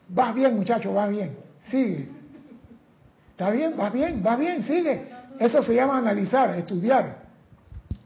Vas 0.08 0.34
bien, 0.34 0.56
muchacho, 0.56 0.94
vas 0.94 1.10
bien. 1.10 1.38
Sigue. 1.70 2.10
¿Está 3.32 3.52
bien? 3.52 3.76
¿Vas 3.78 3.94
bien? 3.94 4.24
¿Va 4.26 4.36
bien? 4.36 4.64
Sigue. 4.64 5.08
Eso 5.40 5.62
se 5.64 5.76
llama 5.76 5.98
analizar, 5.98 6.58
estudiar. 6.58 7.24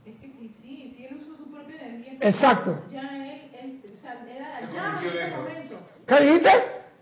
Es 0.05 0.15
que 0.15 0.27
si 0.27 0.49
sí, 0.61 0.93
si 0.95 1.05
él 1.05 1.17
usó 1.21 1.37
su 1.37 1.51
propia 1.51 1.75
energía. 1.87 2.17
Exacto. 2.19 2.79
Ya 2.91 3.12
llama 4.83 5.49
en. 5.49 5.69
¿Qué 6.05 6.23
dijiste? 6.23 6.49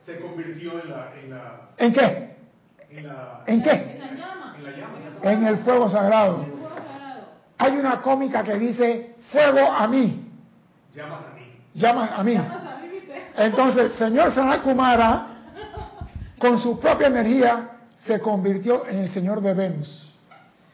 Se 0.05 0.19
convirtió 0.19 0.81
en 0.83 0.89
la... 0.89 1.11
¿En, 1.15 1.29
la, 1.29 1.69
¿En 1.77 1.93
qué? 1.93 2.35
En, 2.89 3.07
la, 3.07 3.43
¿En 3.47 3.63
qué? 3.63 3.71
En 3.71 3.99
la 3.99 4.11
llama. 4.11 4.55
En 4.57 4.63
la 4.63 4.71
llama. 4.71 4.97
En 5.21 5.45
el 5.45 5.57
fuego 5.59 5.89
sagrado. 5.89 6.37
En 6.37 6.43
el 6.43 6.51
fuego 6.51 6.69
sagrado. 6.69 7.21
Hay 7.57 7.77
una 7.77 8.01
cómica 8.01 8.43
que 8.43 8.55
dice, 8.57 9.15
fuego 9.31 9.71
a 9.71 9.87
mí. 9.87 10.27
Llamas 10.95 11.19
a 11.25 11.35
mí. 11.35 11.41
Llamas 11.73 12.11
a 12.11 12.23
mí. 12.23 12.33
Llamas 12.33 12.73
a 12.73 12.77
mí. 12.79 12.91
Entonces, 13.37 13.91
el 13.91 13.97
señor 13.97 14.33
Sanakumara, 14.33 15.27
con 16.37 16.59
su 16.59 16.79
propia 16.79 17.07
energía, 17.07 17.69
se 18.05 18.19
convirtió 18.19 18.87
en 18.87 18.99
el 18.99 19.09
señor 19.11 19.41
de 19.41 19.53
Venus. 19.53 20.13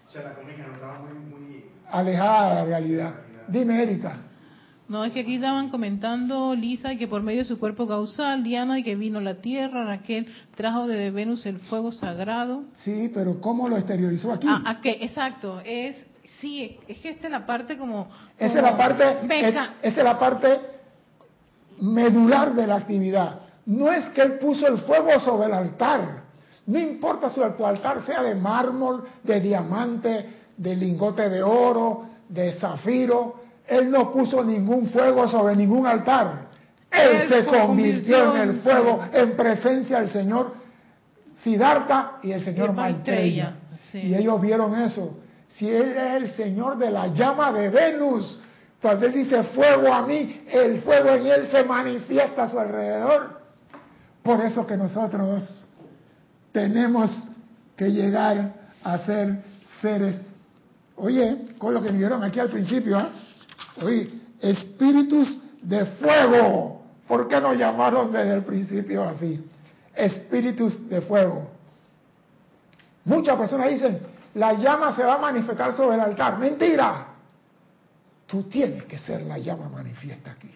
O 0.07 0.11
sea, 0.11 0.23
la 0.23 0.33
cómica 0.33 0.65
no 0.65 0.73
estaba 0.73 0.99
muy, 0.99 1.13
muy 1.13 1.65
alejada 1.91 2.49
de 2.49 2.55
la 2.55 2.65
realidad. 2.65 3.13
Dime, 3.47 3.83
Erika. 3.83 4.17
No, 4.89 5.03
es 5.03 5.11
que 5.11 5.21
aquí 5.21 5.35
estaban 5.35 5.69
comentando 5.69 6.55
Lisa 6.55 6.95
que 6.95 7.07
por 7.07 7.21
medio 7.21 7.39
de 7.39 7.45
su 7.45 7.59
cuerpo 7.59 7.87
causal, 7.87 8.43
Diana, 8.43 8.79
y 8.79 8.83
que 8.83 8.95
vino 8.95 9.19
la 9.19 9.35
tierra, 9.35 9.83
Raquel 9.83 10.27
trajo 10.55 10.87
de 10.87 11.11
Venus 11.11 11.45
el 11.45 11.59
fuego 11.59 11.91
sagrado. 11.91 12.63
Sí, 12.73 13.11
pero 13.13 13.41
¿cómo 13.41 13.67
lo 13.67 13.75
exteriorizó 13.75 14.31
aquí? 14.31 14.47
Ah, 14.49 14.63
¿a 14.65 14.79
qué? 14.79 14.97
Exacto, 15.01 15.61
es, 15.65 15.97
sí, 16.39 16.79
es 16.87 16.99
que 16.99 17.09
esta 17.09 17.27
es 17.27 17.31
la 17.31 17.45
parte 17.45 17.77
como... 17.77 18.07
esa 18.37 18.57
es 18.57 18.63
la 18.63 18.77
parte, 18.77 19.03
esa 19.41 19.73
es 19.81 19.97
la 19.97 20.17
parte 20.17 20.59
medular 21.81 22.53
de 22.53 22.67
la 22.67 22.75
actividad. 22.75 23.41
No 23.65 23.91
es 23.91 24.05
que 24.09 24.21
él 24.21 24.39
puso 24.39 24.67
el 24.67 24.77
fuego 24.79 25.19
sobre 25.19 25.47
el 25.47 25.53
altar. 25.53 26.23
No 26.65 26.79
importa 26.79 27.29
si 27.29 27.41
tu 27.57 27.65
altar 27.65 28.05
sea 28.05 28.23
de 28.23 28.35
mármol, 28.35 29.03
de 29.23 29.39
diamante, 29.41 30.29
de 30.55 30.75
lingote 30.75 31.29
de 31.29 31.43
oro, 31.43 32.05
de 32.29 32.53
zafiro. 32.53 33.46
Él 33.67 33.91
no 33.91 34.11
puso 34.11 34.43
ningún 34.43 34.87
fuego 34.89 35.27
sobre 35.27 35.55
ningún 35.55 35.85
altar. 35.85 36.47
Él, 36.89 37.27
se 37.27 37.45
convirtió 37.45 38.35
en 38.35 38.49
el 38.49 38.59
fuego 38.61 39.03
en 39.11 39.35
presencia 39.35 39.99
del 39.99 40.09
Señor 40.09 40.53
Siddhartha 41.43 42.13
y 42.23 42.31
el 42.31 42.43
Señor 42.43 42.73
Maitreya. 42.73 43.55
Y 43.93 44.15
ellos 44.15 44.41
vieron 44.41 44.75
eso. 44.79 45.19
Si 45.49 45.69
Él 45.69 45.91
es 45.91 46.13
el 46.13 46.31
Señor 46.31 46.77
de 46.77 46.91
la 46.91 47.07
llama 47.07 47.51
de 47.51 47.69
Venus, 47.69 48.41
cuando 48.81 49.05
Él 49.05 49.13
dice 49.13 49.43
fuego 49.43 49.93
a 49.93 50.05
mí, 50.05 50.45
el 50.49 50.81
fuego 50.81 51.09
en 51.09 51.27
Él 51.27 51.47
se 51.51 51.63
manifiesta 51.63 52.43
a 52.43 52.49
su 52.49 52.59
alrededor. 52.59 53.41
Por 54.23 54.41
eso 54.41 54.65
que 54.65 54.77
nosotros 54.77 55.65
tenemos 56.51 57.11
que 57.75 57.91
llegar 57.91 58.53
a 58.83 58.97
ser 58.99 59.37
seres, 59.81 60.21
oye, 60.95 61.49
con 61.57 61.73
lo 61.73 61.81
que 61.81 61.91
vieron 61.91 62.23
aquí 62.23 62.39
al 62.39 62.49
principio, 62.49 62.97
¿ah? 62.97 63.09
Oye, 63.81 64.11
espíritus 64.39 65.41
de 65.61 65.85
fuego. 65.85 66.81
¿Por 67.07 67.27
qué 67.27 67.39
no 67.39 67.53
llamaron 67.53 68.11
desde 68.11 68.33
el 68.33 68.43
principio 68.43 69.03
así? 69.03 69.43
Espíritus 69.95 70.89
de 70.89 71.01
fuego. 71.01 71.49
Muchas 73.05 73.37
personas 73.37 73.69
dicen, 73.69 73.99
la 74.33 74.53
llama 74.53 74.95
se 74.95 75.03
va 75.03 75.15
a 75.15 75.17
manifestar 75.17 75.73
sobre 75.75 75.95
el 75.95 76.01
altar. 76.01 76.37
Mentira. 76.37 77.07
Tú 78.25 78.43
tienes 78.43 78.83
que 78.83 78.99
ser 78.99 79.21
la 79.21 79.37
llama 79.37 79.69
manifiesta 79.69 80.31
aquí. 80.31 80.51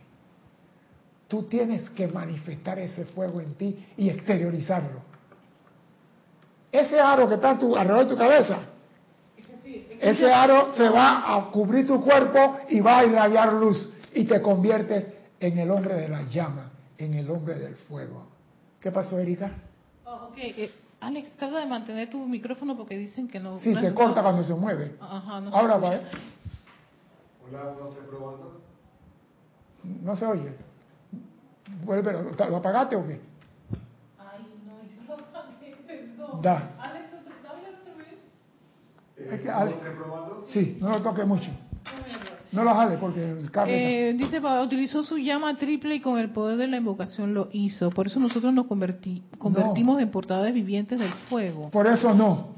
Tú 1.28 1.44
tienes 1.44 1.90
que 1.92 2.10
manifestar 2.10 2.78
ese 2.80 3.06
fuego 3.06 3.40
en 3.40 3.54
ti 3.56 3.86
y 3.96 4.10
exteriorizarlo. 4.10 5.00
Ese 6.70 7.00
aro 7.00 7.28
que 7.28 7.36
está 7.36 7.52
alrededor 7.52 8.04
de 8.04 8.10
tu 8.10 8.18
cabeza, 8.18 8.60
ese 10.00 10.34
aro 10.34 10.74
se 10.76 10.90
va 10.90 11.36
a 11.36 11.52
cubrir 11.52 11.88
tu 11.88 12.02
cuerpo 12.02 12.60
y 12.70 12.80
va 12.80 13.00
a 13.00 13.06
irradiar 13.06 13.54
luz 13.54 13.94
y 14.14 14.26
te 14.26 14.42
conviertes 14.42 15.08
en 15.40 15.58
el 15.58 15.72
hombre 15.72 15.96
de 15.96 16.10
la 16.10 16.24
llama, 16.24 16.72
en 16.98 17.14
el 17.14 17.30
hombre 17.30 17.56
del 17.56 17.76
fuego. 17.76 18.28
¿Qué 18.80 18.92
pasó, 18.92 19.20
Erika? 19.20 19.52
Oh, 20.06 20.30
okay. 20.32 20.54
Eh, 20.58 20.72
Alex, 21.02 21.36
trata 21.36 21.60
de 21.60 21.66
mantener 21.66 22.10
tu 22.10 22.26
micrófono 22.28 22.78
porque 22.78 22.98
dicen 22.98 23.28
que 23.28 23.40
no. 23.40 23.60
Sí, 23.60 23.74
se 23.76 23.94
corta 23.94 24.22
cuando 24.22 24.44
se 24.44 24.54
mueve. 24.54 24.96
Ajá, 25.00 25.42
no 25.42 25.56
Ahora 25.56 25.78
va. 25.78 25.90
Hola, 27.48 27.74
uno, 27.76 27.90
estoy 27.90 28.06
probando. 28.08 28.62
No 29.84 30.16
se 30.16 30.26
oye. 30.26 30.54
Vuelve, 31.84 32.14
¿lo 32.14 32.58
apagaste 32.58 32.96
o 32.96 33.08
qué? 33.08 33.20
Ay, 34.20 34.46
no, 34.66 34.74
yo 34.84 35.18
lo 35.18 35.24
apagué, 35.24 35.76
perdón. 35.88 36.42
Da. 36.42 36.72
Alex, 36.80 37.06
¿dame 37.44 37.62
otra 37.70 37.96
vez? 37.98 38.20
Eh, 39.30 39.40
que? 39.42 40.52
Sí, 40.52 40.78
no 40.80 40.90
lo 40.90 41.02
toque 41.02 41.24
mucho. 41.26 41.50
No 42.52 42.66
lo 42.66 42.74
jale 42.74 42.98
porque 42.98 43.32
el 43.32 43.50
cable. 43.50 44.10
Eh, 44.10 44.14
dice, 44.14 44.42
utilizó 44.64 45.04
su 45.04 45.18
llama 45.18 45.56
triple 45.56 45.96
y 45.96 46.00
con 46.02 46.20
el 46.20 46.32
poder 46.32 46.58
de 46.58 46.68
la 46.68 46.78
invocación 46.78 47.34
lo 47.34 47.48
hizo. 47.54 47.92
Por 47.92 48.08
eso 48.08 48.20
nosotros 48.20 48.54
nos 48.54 48.68
converti, 48.68 49.24
convertimos 49.38 50.02
en 50.02 50.12
portadores 50.12 50.54
vivientes 50.54 51.00
del 51.00 51.14
fuego. 51.30 51.70
Por 51.70 51.88
eso 51.88 52.14
no. 52.14 52.50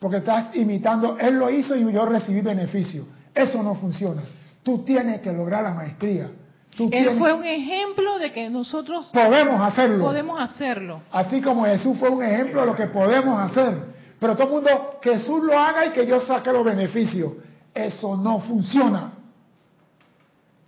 Porque 0.00 0.18
estás 0.18 0.56
imitando. 0.56 1.18
Él 1.18 1.38
lo 1.38 1.50
hizo 1.50 1.76
y 1.76 1.92
yo 1.92 2.06
recibí 2.06 2.40
beneficio. 2.40 3.04
Eso 3.34 3.62
no 3.62 3.74
funciona. 3.74 4.22
Tú 4.62 4.84
tienes 4.84 5.20
que 5.20 5.32
lograr 5.32 5.62
la 5.62 5.74
maestría. 5.74 6.30
Él 6.78 7.18
fue 7.18 7.34
un 7.34 7.44
ejemplo 7.44 8.18
de 8.18 8.32
que 8.32 8.48
nosotros 8.48 9.10
podemos 9.12 9.60
hacerlo. 9.60 10.04
Podemos 10.04 10.40
hacerlo. 10.40 11.02
Así 11.12 11.42
como 11.42 11.66
Jesús 11.66 11.98
fue 11.98 12.08
un 12.08 12.22
ejemplo 12.22 12.62
de 12.62 12.66
lo 12.66 12.74
que 12.74 12.86
podemos 12.86 13.38
hacer. 13.38 13.91
Pero 14.22 14.36
todo 14.36 14.46
el 14.46 14.52
mundo, 14.52 14.98
que 15.02 15.18
Jesús 15.18 15.42
lo 15.42 15.58
haga 15.58 15.86
y 15.86 15.90
que 15.90 16.06
yo 16.06 16.20
saque 16.20 16.52
los 16.52 16.64
beneficios. 16.64 17.32
Eso 17.74 18.16
no 18.16 18.38
funciona. 18.38 19.14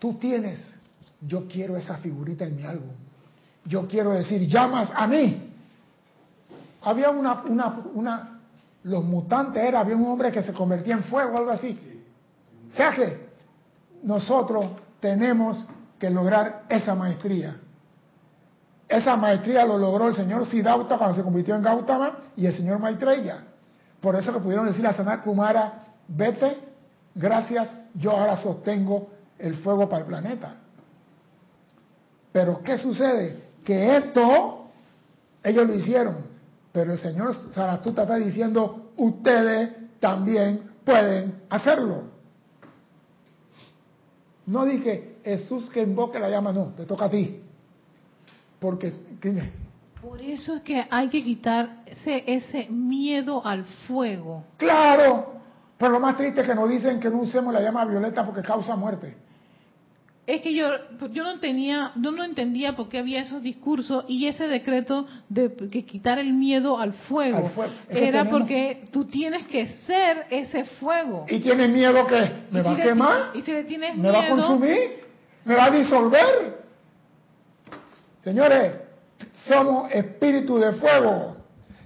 Tú 0.00 0.14
tienes, 0.14 0.60
yo 1.20 1.46
quiero 1.46 1.76
esa 1.76 1.98
figurita 1.98 2.44
en 2.44 2.56
mi 2.56 2.64
álbum. 2.64 2.90
Yo 3.64 3.86
quiero 3.86 4.10
decir, 4.10 4.48
llamas 4.48 4.90
a 4.92 5.06
mí. 5.06 5.52
Había 6.82 7.10
una, 7.10 7.44
una, 7.44 7.80
una, 7.94 8.40
los 8.82 9.04
mutantes 9.04 9.62
era, 9.62 9.78
había 9.78 9.94
un 9.94 10.06
hombre 10.08 10.32
que 10.32 10.42
se 10.42 10.52
convertía 10.52 10.94
en 10.94 11.04
fuego, 11.04 11.38
algo 11.38 11.52
así. 11.52 11.78
O 12.72 12.74
sea 12.74 12.90
que 12.90 13.28
nosotros 14.02 14.66
tenemos 14.98 15.64
que 15.96 16.10
lograr 16.10 16.64
esa 16.68 16.96
maestría. 16.96 17.56
Esa 18.88 19.16
maestría 19.16 19.64
lo 19.64 19.78
logró 19.78 20.08
el 20.08 20.14
señor 20.14 20.46
Siddhartha 20.46 20.98
cuando 20.98 21.16
se 21.16 21.22
convirtió 21.22 21.54
en 21.54 21.62
Gautama 21.62 22.18
y 22.36 22.46
el 22.46 22.54
señor 22.54 22.78
Maitreya. 22.78 23.44
Por 24.00 24.16
eso 24.16 24.32
le 24.32 24.40
pudieron 24.40 24.66
decir 24.66 24.86
a 24.86 24.92
Sanat 24.92 25.22
Kumara, 25.22 25.84
vete, 26.06 26.58
gracias, 27.14 27.70
yo 27.94 28.10
ahora 28.10 28.36
sostengo 28.36 29.08
el 29.38 29.56
fuego 29.56 29.88
para 29.88 30.02
el 30.02 30.08
planeta. 30.08 30.56
Pero 32.32 32.62
¿qué 32.62 32.76
sucede? 32.78 33.42
Que 33.64 33.96
esto 33.96 34.66
ellos 35.42 35.66
lo 35.66 35.74
hicieron, 35.74 36.16
pero 36.72 36.92
el 36.92 36.98
señor 36.98 37.34
Zaratustra 37.52 38.04
está 38.04 38.16
diciendo, 38.16 38.92
ustedes 38.96 39.70
también 40.00 40.72
pueden 40.84 41.42
hacerlo. 41.48 42.02
No 44.46 44.64
dije 44.64 45.18
Jesús 45.24 45.70
que 45.70 45.82
invoque 45.82 46.18
la 46.18 46.28
llama, 46.28 46.52
no, 46.52 46.74
te 46.76 46.84
toca 46.84 47.06
a 47.06 47.10
ti. 47.10 47.43
Porque, 48.64 48.94
Por 50.00 50.22
eso 50.22 50.56
es 50.56 50.62
que 50.62 50.86
hay 50.88 51.08
que 51.08 51.22
quitar 51.22 51.82
ese, 51.84 52.24
ese 52.26 52.66
miedo 52.70 53.46
al 53.46 53.64
fuego. 53.86 54.42
Claro, 54.56 55.34
pero 55.76 55.92
lo 55.92 56.00
más 56.00 56.16
triste 56.16 56.40
es 56.40 56.46
que 56.46 56.54
nos 56.54 56.70
dicen 56.70 56.98
que 56.98 57.10
no 57.10 57.18
usemos 57.18 57.52
la 57.52 57.60
llama 57.60 57.84
violeta 57.84 58.24
porque 58.24 58.40
causa 58.40 58.74
muerte. 58.74 59.14
Es 60.26 60.40
que 60.40 60.54
yo, 60.54 60.66
yo 61.12 61.24
no 61.24 61.38
tenía, 61.40 61.92
yo 61.96 62.10
no 62.10 62.24
entendía 62.24 62.74
por 62.74 62.88
qué 62.88 63.00
había 63.00 63.20
esos 63.20 63.42
discursos 63.42 64.06
y 64.08 64.28
ese 64.28 64.48
decreto 64.48 65.06
de 65.28 65.54
que 65.70 65.84
quitar 65.84 66.18
el 66.18 66.32
miedo 66.32 66.78
al 66.78 66.94
fuego. 66.94 67.50
Era 67.90 68.30
porque 68.30 68.84
tú 68.90 69.04
tienes 69.04 69.46
que 69.46 69.66
ser 69.66 70.24
ese 70.30 70.64
fuego. 70.64 71.26
¿Y 71.28 71.40
tienes 71.40 71.68
miedo 71.68 72.06
que 72.06 72.30
me 72.50 72.62
va 72.62 72.72
a 72.72 72.76
quemar? 72.76 73.30
¿Y 73.34 73.42
si 73.42 73.52
le 73.52 73.64
tienes 73.64 73.94
¿Me 73.94 74.10
va 74.10 74.24
a 74.24 74.30
consumir? 74.30 75.04
¿Me 75.44 75.54
va 75.54 75.66
a 75.66 75.70
disolver? 75.70 76.63
Señores, 78.24 78.72
somos 79.46 79.92
espíritu 79.92 80.58
de 80.58 80.72
fuego. 80.72 81.36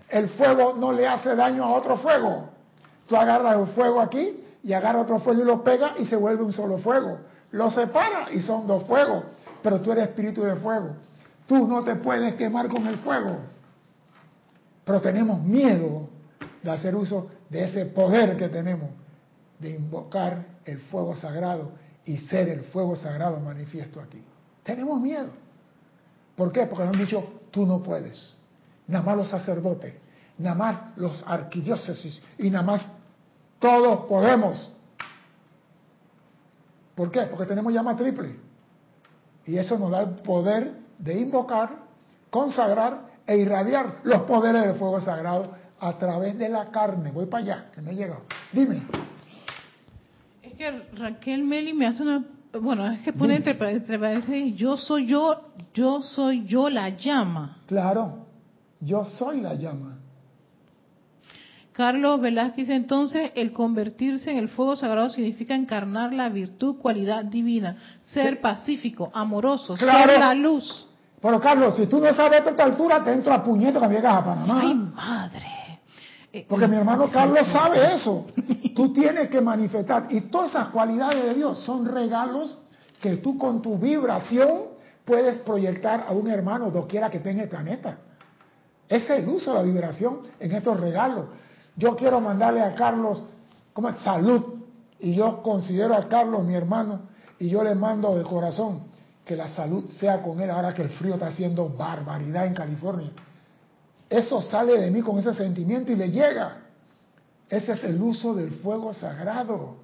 El 0.09 0.29
fuego 0.31 0.75
no 0.75 0.93
le 0.93 1.07
hace 1.07 1.35
daño 1.35 1.65
a 1.65 1.75
otro 1.75 1.99
fuego. 1.99 2.49
Tú 3.07 3.17
agarras 3.17 3.59
el 3.59 3.67
fuego 3.75 4.01
aquí 4.01 4.45
y 4.63 4.73
agarras 4.73 5.03
otro 5.03 5.19
fuego 5.19 5.43
y 5.43 5.45
lo 5.45 5.65
pegas 5.65 5.93
y 5.99 6.05
se 6.05 6.17
vuelve 6.17 6.45
un 6.45 6.53
solo 6.53 6.79
fuego. 6.79 7.19
Lo 7.51 7.71
separa 7.71 8.33
y 8.33 8.41
son 8.41 8.67
dos 8.67 8.85
fuegos, 8.85 9.25
pero 9.63 9.81
tú 9.81 9.91
eres 9.93 10.05
espíritu 10.05 10.43
de 10.43 10.55
fuego. 10.57 10.91
Tú 11.47 11.67
no 11.67 11.83
te 11.83 11.97
puedes 11.97 12.35
quemar 12.35 12.69
con 12.69 12.87
el 12.87 12.99
fuego. 12.99 13.39
Pero 14.85 15.01
tenemos 15.01 15.43
miedo 15.43 16.09
de 16.63 16.71
hacer 16.71 16.95
uso 16.95 17.31
de 17.51 17.65
ese 17.65 17.87
poder 17.87 18.37
que 18.37 18.49
tenemos, 18.49 18.91
de 19.59 19.71
invocar 19.71 20.45
el 20.65 20.79
fuego 20.83 21.17
sagrado 21.17 21.73
y 22.05 22.19
ser 22.19 22.49
el 22.49 22.63
fuego 22.65 22.97
sagrado 22.97 23.41
manifiesto 23.41 24.01
aquí. 24.01 24.23
Tenemos 24.63 25.01
miedo. 25.01 25.48
¿Por 26.39 26.53
qué? 26.53 26.67
Porque 26.67 26.85
nos 26.85 26.95
han 26.95 27.01
dicho, 27.05 27.41
tú 27.51 27.67
no 27.67 27.83
puedes. 27.83 28.37
Nada 28.87 29.05
más 29.05 29.17
los 29.17 29.29
sacerdotes, 29.29 29.93
nada 30.39 30.55
más 30.55 30.97
los 30.97 31.25
arquidiócesis 31.27 32.23
y 32.39 32.49
nada 32.49 32.65
más 32.65 32.93
todos 33.59 34.07
podemos. 34.07 34.73
¿Por 36.95 37.11
qué? 37.11 37.23
Porque 37.23 37.45
tenemos 37.45 37.73
llama 37.73 37.97
triple. 37.97 38.37
Y 39.47 39.59
eso 39.59 39.77
nos 39.79 39.91
da 39.91 40.03
el 40.03 40.11
poder 40.11 40.75
de 40.99 41.21
invocar, 41.21 41.71
consagrar 42.31 43.09
e 43.27 43.37
irradiar 43.37 43.99
los 44.05 44.23
poderes 44.23 44.65
del 44.65 44.77
fuego 44.77 45.01
sagrado 45.01 45.53
a 45.81 45.99
través 45.99 46.39
de 46.39 46.49
la 46.49 46.71
carne. 46.71 47.11
Voy 47.11 47.27
para 47.27 47.43
allá, 47.43 47.71
que 47.75 47.81
me 47.81 47.91
he 47.91 47.95
llegado. 47.97 48.23
Dime. 48.53 48.83
Es 50.43 50.55
que 50.55 50.71
Raquel 50.95 51.43
Meli 51.43 51.73
me 51.73 51.89
hace 51.89 52.05
una... 52.05 52.25
Bueno, 52.61 52.87
es 52.91 53.03
que 53.03 53.13
pone 53.13 53.37
entre, 53.37 53.57
entre 53.71 54.53
yo 54.53 54.77
soy 54.77 55.07
yo, 55.07 55.43
yo 55.75 56.03
soy 56.03 56.45
yo 56.47 56.69
la 56.69 56.91
llama. 56.91 57.59
Claro, 57.67 58.27
yo 58.81 59.05
soy 59.05 59.41
la 59.41 59.55
llama. 59.55 59.99
Carlos 61.73 62.21
Velázquez, 62.21 62.71
entonces, 62.71 63.31
el 63.37 63.53
convertirse 63.53 64.33
en 64.33 64.39
el 64.39 64.49
fuego 64.49 64.75
sagrado 64.75 65.11
significa 65.11 65.55
encarnar 65.55 66.13
la 66.13 66.29
virtud, 66.29 66.77
cualidad 66.77 67.25
divina, 67.25 67.77
ser 68.05 68.41
pacífico, 68.41 69.13
amoroso, 69.15 69.77
ser 69.77 70.19
la 70.19 70.35
luz. 70.35 70.89
Pero 71.23 71.41
Carlos, 71.41 71.77
si 71.77 71.87
tú 71.87 72.01
no 72.01 72.13
sabes 72.15 72.45
a 72.47 72.51
esta 72.51 72.65
altura, 72.65 73.05
te 73.05 73.13
entro 73.13 73.33
a 73.33 73.43
puñeto 73.43 73.79
cuando 73.79 73.97
llegas 73.97 74.15
a 74.15 74.25
Panamá. 74.25 74.61
¡Ay, 74.61 74.75
madre! 74.75 75.58
Eh, 76.33 76.47
Porque 76.49 76.69
mi 76.69 76.77
hermano 76.77 77.11
Carlos 77.11 77.47
sabe 77.53 77.95
eso. 77.95 78.27
Tú 78.77 78.93
tienes 78.93 79.29
que 79.31 79.41
manifestar. 79.41 80.07
Y 80.11 80.23
todas 80.23 80.51
esas 80.51 80.69
cualidades 80.69 81.25
de 81.25 81.35
Dios 81.35 81.59
son 81.61 81.87
regalos 81.87 82.59
que 83.01 83.17
tú 83.17 83.39
con 83.39 83.63
tu 83.63 83.79
vibración 83.79 84.63
puedes 85.05 85.39
proyectar 85.39 86.05
a 86.09 86.13
un 86.13 86.29
hermano 86.29 86.71
doquiera 86.71 87.11
que 87.11 87.21
tenga 87.21 87.45
el 87.45 87.49
planeta. 87.49 87.99
Ese 88.89 89.19
es 89.19 89.23
el 89.25 89.29
uso 89.29 89.53
de 89.53 89.59
la 89.59 89.63
vibración 89.63 90.21
en 90.41 90.53
estos 90.53 90.79
regalos. 90.79 91.27
Yo 91.77 91.95
quiero 91.97 92.21
mandarle 92.21 92.63
a 92.63 92.75
Carlos 92.75 93.23
como 93.73 93.93
salud 93.99 94.43
y 94.99 95.15
yo 95.15 95.43
considero 95.43 95.95
a 95.95 96.09
Carlos 96.09 96.45
mi 96.45 96.55
hermano 96.55 97.03
y 97.39 97.49
yo 97.49 97.63
le 97.63 97.75
mando 97.75 98.17
de 98.17 98.25
corazón 98.25 98.89
que 99.25 99.37
la 99.37 99.49
salud 99.49 99.89
sea 99.91 100.23
con 100.23 100.41
él 100.41 100.51
ahora 100.51 100.75
que 100.75 100.83
el 100.83 100.91
frío 100.91 101.15
está 101.15 101.29
haciendo 101.29 101.69
barbaridad 101.69 102.47
en 102.47 102.55
California. 102.55 103.11
Eso 104.09 104.41
sale 104.43 104.79
de 104.81 104.91
mí 104.91 105.01
con 105.03 105.19
ese 105.19 105.35
sentimiento 105.35 105.93
y 105.93 105.97
le 105.97 106.11
llega. 106.11 106.59
Ese 107.49 107.73
es 107.73 107.85
el 107.85 108.01
uso 108.01 108.35
del 108.35 108.51
fuego 108.53 108.93
sagrado. 108.95 109.77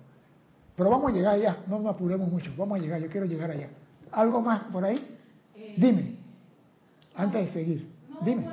Pero 0.77 0.91
vamos 0.91 1.13
a 1.13 1.15
llegar 1.15 1.35
allá, 1.35 1.59
no 1.67 1.79
nos 1.79 1.95
apuremos 1.95 2.31
mucho, 2.31 2.53
vamos 2.57 2.79
a 2.79 2.83
llegar, 2.83 3.01
yo 3.01 3.09
quiero 3.09 3.27
llegar 3.27 3.51
allá. 3.51 3.69
¿Algo 4.11 4.41
más 4.41 4.65
por 4.65 4.85
ahí? 4.85 4.97
Eh, 5.57 5.75
Dime, 5.77 6.17
antes 7.15 7.47
de 7.47 7.53
seguir, 7.53 7.89
dime. 8.23 8.47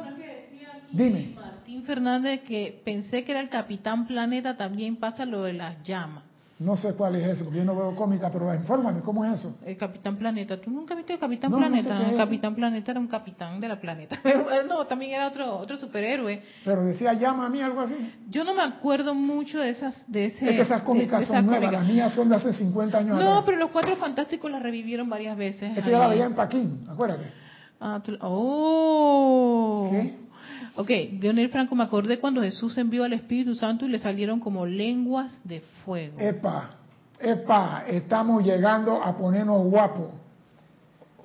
Dime. 0.92 1.34
Martín 1.36 1.84
Fernández 1.84 2.42
que 2.42 2.82
pensé 2.84 3.24
que 3.24 3.32
era 3.32 3.42
el 3.42 3.50
Capitán 3.50 4.06
Planeta, 4.08 4.58
también 4.58 4.98
pasa 4.98 5.26
lo 5.26 5.44
de 5.44 5.54
las 5.54 5.82
llamas. 5.84 6.24
No 6.62 6.78
sé 6.78 6.94
cuál 6.94 7.16
es 7.16 7.28
eso, 7.28 7.44
porque 7.44 7.58
yo 7.58 7.66
no 7.66 7.76
veo 7.76 7.96
cómica, 7.96 8.30
pero 8.32 8.54
infórmame, 8.54 9.02
¿cómo 9.02 9.26
es 9.26 9.40
eso? 9.40 9.58
El 9.66 9.76
Capitán 9.78 10.16
Planeta. 10.16 10.62
¿Tú 10.62 10.70
nunca 10.70 10.94
viste 10.94 11.14
el 11.14 11.20
Capitán 11.20 11.52
Planeta? 11.52 12.08
el 12.08 12.16
Capitán 12.16 12.54
Planeta 12.54 12.92
era 12.92 13.00
un 13.00 13.08
capitán 13.08 13.60
de 13.60 13.68
la 13.68 13.82
planeta. 13.82 14.20
no, 14.70 14.86
también 14.86 15.14
era 15.14 15.28
otro 15.28 15.58
otro 15.58 15.76
superhéroe. 15.78 16.44
Pero 16.64 16.86
decía 16.86 17.14
llama 17.14 17.48
a 17.48 17.50
mí, 17.50 17.62
algo 17.62 17.82
así. 17.82 17.96
Yo 18.30 18.44
no 18.44 18.54
me 18.54 18.62
acuerdo 18.62 19.16
mucho 19.16 19.60
de 19.60 19.72
esas 19.72 20.06
de 20.12 20.28
ese 20.28 20.50
Es 20.52 20.56
que 20.56 20.62
esas 20.62 20.84
cómicas 20.84 21.26
son 21.26 21.48
nuevas, 21.48 21.72
las 21.72 21.88
mías 21.88 22.14
son 22.14 22.30
de 22.30 22.36
hace 22.36 22.54
50 22.54 22.96
años 22.96 23.20
No, 23.20 23.44
pero 23.44 23.58
los 23.58 23.72
Cuatro 23.72 23.96
Fantásticos 23.96 24.52
las 24.52 24.62
revivieron 24.62 25.10
varias 25.10 25.36
veces. 25.36 25.76
Es 25.76 25.84
que 25.84 25.90
yo 25.90 25.98
la 25.98 26.10
veía 26.10 26.26
en 26.26 26.36
Paquín, 26.36 26.86
acuérdate. 26.88 27.26
Ah, 27.80 28.00
oh. 28.22 29.88
¿Qué? 29.90 30.21
Ok, 30.76 30.90
Leonel 31.20 31.50
Franco, 31.50 31.76
me 31.76 31.84
acordé 31.84 32.20
cuando 32.20 32.42
Jesús 32.42 32.78
envió 32.78 33.04
al 33.04 33.14
Espíritu 33.14 33.56
Santo 33.56 33.86
y 33.86 33.90
le 33.90 34.00
salieron 34.00 34.40
como 34.40 34.66
lenguas 34.66 35.42
de 35.44 35.62
fuego. 35.84 36.18
Epa, 36.20 36.72
epa, 37.20 37.84
estamos 37.88 38.44
llegando 38.44 39.04
a 39.04 39.18
ponernos 39.18 39.66
guapos. 39.66 40.12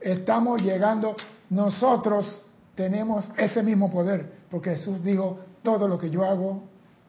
Estamos 0.00 0.60
llegando, 0.62 1.16
nosotros 1.50 2.46
tenemos 2.74 3.28
ese 3.36 3.62
mismo 3.62 3.90
poder, 3.90 4.32
porque 4.50 4.70
Jesús 4.70 5.02
dijo, 5.02 5.40
todo 5.62 5.88
lo 5.88 5.98
que 5.98 6.10
yo 6.10 6.24
hago, 6.24 6.62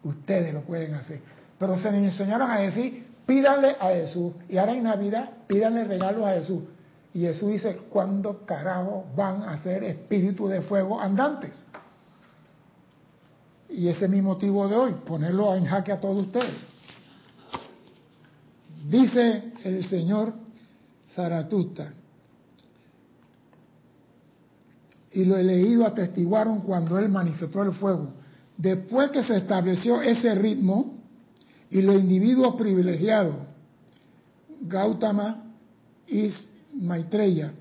ustedes 0.03 0.53
lo 0.53 0.61
pueden 0.61 0.93
hacer. 0.93 1.21
Pero 1.59 1.77
se 1.77 1.91
les 1.91 2.03
enseñaron 2.03 2.49
a 2.49 2.59
decir, 2.59 3.07
pídanle 3.25 3.75
a 3.79 3.89
Jesús. 3.89 4.33
Y 4.47 4.57
ahora 4.57 4.73
en 4.73 4.83
Navidad, 4.83 5.29
pídanle 5.47 5.83
regalos 5.85 6.25
a 6.25 6.33
Jesús. 6.33 6.63
Y 7.13 7.21
Jesús 7.21 7.49
dice, 7.49 7.77
¿cuándo 7.89 8.45
carajo 8.45 9.05
van 9.15 9.43
a 9.43 9.57
ser 9.59 9.83
espíritus 9.83 10.49
de 10.49 10.61
fuego 10.61 10.99
andantes? 10.99 11.65
Y 13.70 13.88
ese 13.88 14.05
es 14.05 14.11
mi 14.11 14.22
motivo 14.22 14.68
de 14.68 14.76
hoy, 14.76 14.91
ponerlo 15.05 15.53
en 15.55 15.65
jaque 15.65 15.91
a 15.91 15.99
todos 15.99 16.26
ustedes. 16.26 16.53
Dice 18.89 19.51
el 19.63 19.88
señor 19.89 20.34
Zaratusta, 21.13 21.93
y 25.11 25.26
lo 25.26 25.36
he 25.36 25.43
leído 25.43 25.86
atestiguaron 25.86 26.61
cuando 26.61 26.99
él 26.99 27.09
manifestó 27.09 27.63
el 27.63 27.74
fuego. 27.74 28.13
Después 28.55 29.11
que 29.11 29.24
se 29.24 29.38
estableció 29.38 30.01
ese 30.01 30.36
ritmo 30.36 30.93
y 31.70 31.82
los 31.82 31.95
individuos 31.95 32.55
privilegiados, 32.55 33.36
Gautama 34.61 35.43
y 36.07 36.32
Maitreya, 36.76 37.51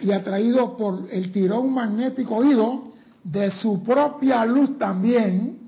y 0.00 0.12
atraídos 0.12 0.70
por 0.78 1.08
el 1.10 1.32
tirón 1.32 1.72
magnético 1.72 2.36
oído, 2.36 2.91
de 3.24 3.50
su 3.50 3.82
propia 3.82 4.44
luz 4.44 4.78
también 4.78 5.58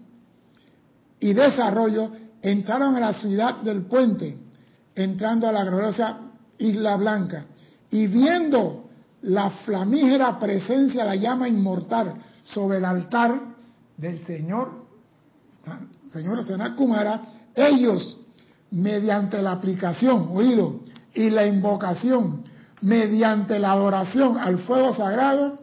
y 1.21 1.33
desarrollo, 1.33 2.11
entraron 2.43 2.97
a 2.97 3.01
la 3.01 3.15
ciudad 3.15 3.57
del 3.63 3.83
puente, 3.83 4.37
entrando 4.95 5.49
a 5.49 5.53
la 5.53 5.65
gloriosa 5.65 6.19
Isla 6.59 6.97
Blanca, 6.97 7.47
y 7.91 8.07
viendo 8.07 8.91
la 9.23 9.51
flamígera 9.51 10.39
presencia, 10.39 11.05
la 11.05 11.17
llama 11.17 11.49
inmortal, 11.49 12.15
sobre 12.43 12.79
el 12.79 12.85
altar 12.85 13.41
del 13.97 14.25
Señor, 14.27 14.85
Señor 16.11 16.45
Sanat 16.45 16.75
Kumara, 16.77 17.23
ellos, 17.55 18.19
mediante 18.71 19.41
la 19.41 19.53
aplicación, 19.53 20.29
oído, 20.33 20.81
y 21.15 21.31
la 21.31 21.47
invocación, 21.47 22.43
mediante 22.83 23.59
la 23.59 23.73
adoración 23.73 24.37
al 24.37 24.59
fuego 24.59 24.95
sagrado, 24.95 25.57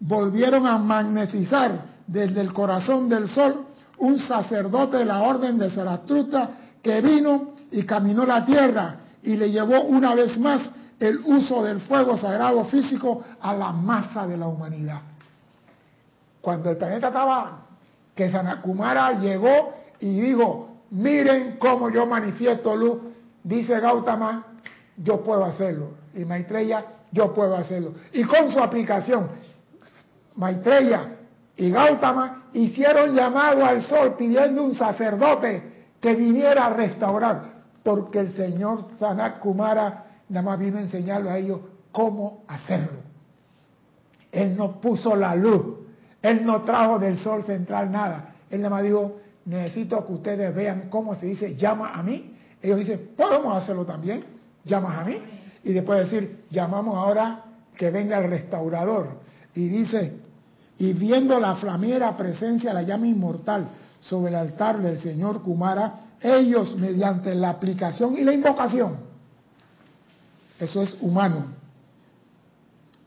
volvieron 0.00 0.66
a 0.66 0.78
magnetizar 0.78 1.98
desde 2.06 2.40
el 2.40 2.52
corazón 2.52 3.08
del 3.08 3.28
sol 3.28 3.66
un 3.98 4.18
sacerdote 4.18 4.98
de 4.98 5.04
la 5.04 5.22
orden 5.22 5.58
de 5.58 5.70
Zarastruta 5.70 6.50
que 6.82 7.00
vino 7.00 7.54
y 7.70 7.82
caminó 7.82 8.24
la 8.24 8.44
tierra 8.44 8.96
y 9.22 9.36
le 9.36 9.50
llevó 9.50 9.82
una 9.82 10.14
vez 10.14 10.38
más 10.38 10.70
el 10.98 11.18
uso 11.24 11.62
del 11.62 11.80
fuego 11.80 12.16
sagrado 12.16 12.64
físico 12.64 13.24
a 13.40 13.54
la 13.54 13.72
masa 13.72 14.26
de 14.26 14.36
la 14.36 14.46
humanidad. 14.46 15.00
Cuando 16.40 16.70
el 16.70 16.76
planeta 16.76 17.08
estaba, 17.08 17.58
que 18.14 18.30
Sanakumara 18.30 19.12
llegó 19.20 19.74
y 20.00 20.20
dijo, 20.20 20.78
miren 20.90 21.56
cómo 21.58 21.90
yo 21.90 22.06
manifiesto 22.06 22.74
luz, 22.74 22.98
dice 23.42 23.78
Gautama, 23.80 24.44
yo 24.96 25.22
puedo 25.22 25.44
hacerlo. 25.44 25.90
Y 26.14 26.24
Maitreya, 26.24 26.84
yo 27.12 27.34
puedo 27.34 27.56
hacerlo. 27.56 27.94
Y 28.12 28.24
con 28.24 28.50
su 28.50 28.58
aplicación, 28.58 29.28
Maitreya 30.38 31.16
y 31.56 31.70
Gautama 31.70 32.44
hicieron 32.52 33.14
llamado 33.14 33.64
al 33.64 33.82
sol 33.82 34.14
pidiendo 34.16 34.62
un 34.62 34.74
sacerdote 34.74 35.62
que 36.00 36.14
viniera 36.14 36.66
a 36.66 36.70
restaurar, 36.70 37.42
porque 37.82 38.20
el 38.20 38.32
señor 38.32 38.84
Sanat 38.98 39.40
Kumara 39.40 40.04
nada 40.28 40.44
más 40.44 40.58
vino 40.58 40.78
a 40.78 40.82
enseñarle 40.82 41.30
a 41.30 41.38
ellos 41.38 41.60
cómo 41.90 42.44
hacerlo. 42.46 43.00
Él 44.30 44.56
no 44.56 44.80
puso 44.80 45.16
la 45.16 45.34
luz, 45.34 45.78
él 46.22 46.46
no 46.46 46.62
trajo 46.62 46.98
del 46.98 47.18
sol 47.18 47.42
central 47.44 47.90
nada. 47.90 48.34
Él 48.50 48.60
nada 48.60 48.76
más 48.76 48.84
dijo, 48.84 49.18
necesito 49.44 50.04
que 50.06 50.12
ustedes 50.12 50.54
vean 50.54 50.88
cómo 50.88 51.16
se 51.16 51.26
dice 51.26 51.56
llama 51.56 51.92
a 51.94 52.02
mí. 52.02 52.36
Ellos 52.62 52.78
dicen, 52.78 53.10
podemos 53.16 53.56
hacerlo 53.56 53.84
también, 53.84 54.24
llamas 54.64 54.98
a 54.98 55.04
mí. 55.04 55.20
Y 55.64 55.72
después 55.72 56.10
decir, 56.10 56.44
llamamos 56.50 56.96
ahora 56.96 57.44
que 57.76 57.90
venga 57.90 58.18
el 58.18 58.30
restaurador. 58.30 59.08
Y 59.54 59.68
dice, 59.68 60.27
y 60.78 60.92
viendo 60.92 61.38
la 61.40 61.56
flamera 61.56 62.16
presencia 62.16 62.70
de 62.70 62.74
la 62.74 62.82
llama 62.82 63.06
inmortal 63.06 63.68
sobre 64.00 64.30
el 64.30 64.36
altar 64.36 64.80
del 64.80 64.98
señor 65.00 65.42
Kumara, 65.42 65.94
ellos 66.20 66.76
mediante 66.76 67.34
la 67.34 67.50
aplicación 67.50 68.16
y 68.16 68.22
la 68.22 68.32
invocación, 68.32 68.96
eso 70.58 70.82
es 70.82 70.96
humano, 71.00 71.46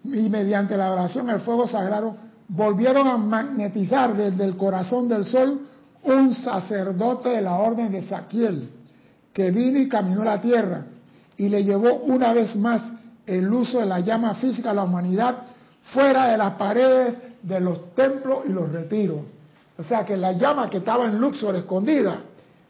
y 0.03 0.29
mediante 0.29 0.75
la 0.75 0.91
oración 0.91 1.29
al 1.29 1.41
fuego 1.41 1.67
sagrado, 1.67 2.15
volvieron 2.47 3.07
a 3.07 3.17
magnetizar 3.17 4.15
desde 4.15 4.43
el 4.43 4.57
corazón 4.57 5.07
del 5.07 5.23
sol 5.25 5.61
un 6.03 6.35
sacerdote 6.35 7.29
de 7.29 7.41
la 7.41 7.55
orden 7.55 7.91
de 7.91 8.01
Saquiel, 8.03 8.69
que 9.31 9.51
vino 9.51 9.79
y 9.79 9.87
caminó 9.87 10.23
la 10.23 10.41
tierra 10.41 10.85
y 11.37 11.47
le 11.47 11.63
llevó 11.63 11.95
una 11.95 12.33
vez 12.33 12.55
más 12.55 12.91
el 13.25 13.51
uso 13.53 13.79
de 13.79 13.85
la 13.85 13.99
llama 13.99 14.35
física 14.35 14.71
a 14.71 14.73
la 14.73 14.83
humanidad 14.83 15.37
fuera 15.93 16.27
de 16.27 16.37
las 16.37 16.53
paredes 16.55 17.30
de 17.41 17.59
los 17.59 17.93
templos 17.95 18.43
y 18.45 18.49
los 18.49 18.71
retiros. 18.71 19.19
O 19.77 19.83
sea 19.83 20.05
que 20.05 20.15
la 20.15 20.33
llama 20.33 20.69
que 20.69 20.77
estaba 20.77 21.05
en 21.05 21.19
Luxor 21.19 21.55
escondida 21.55 22.21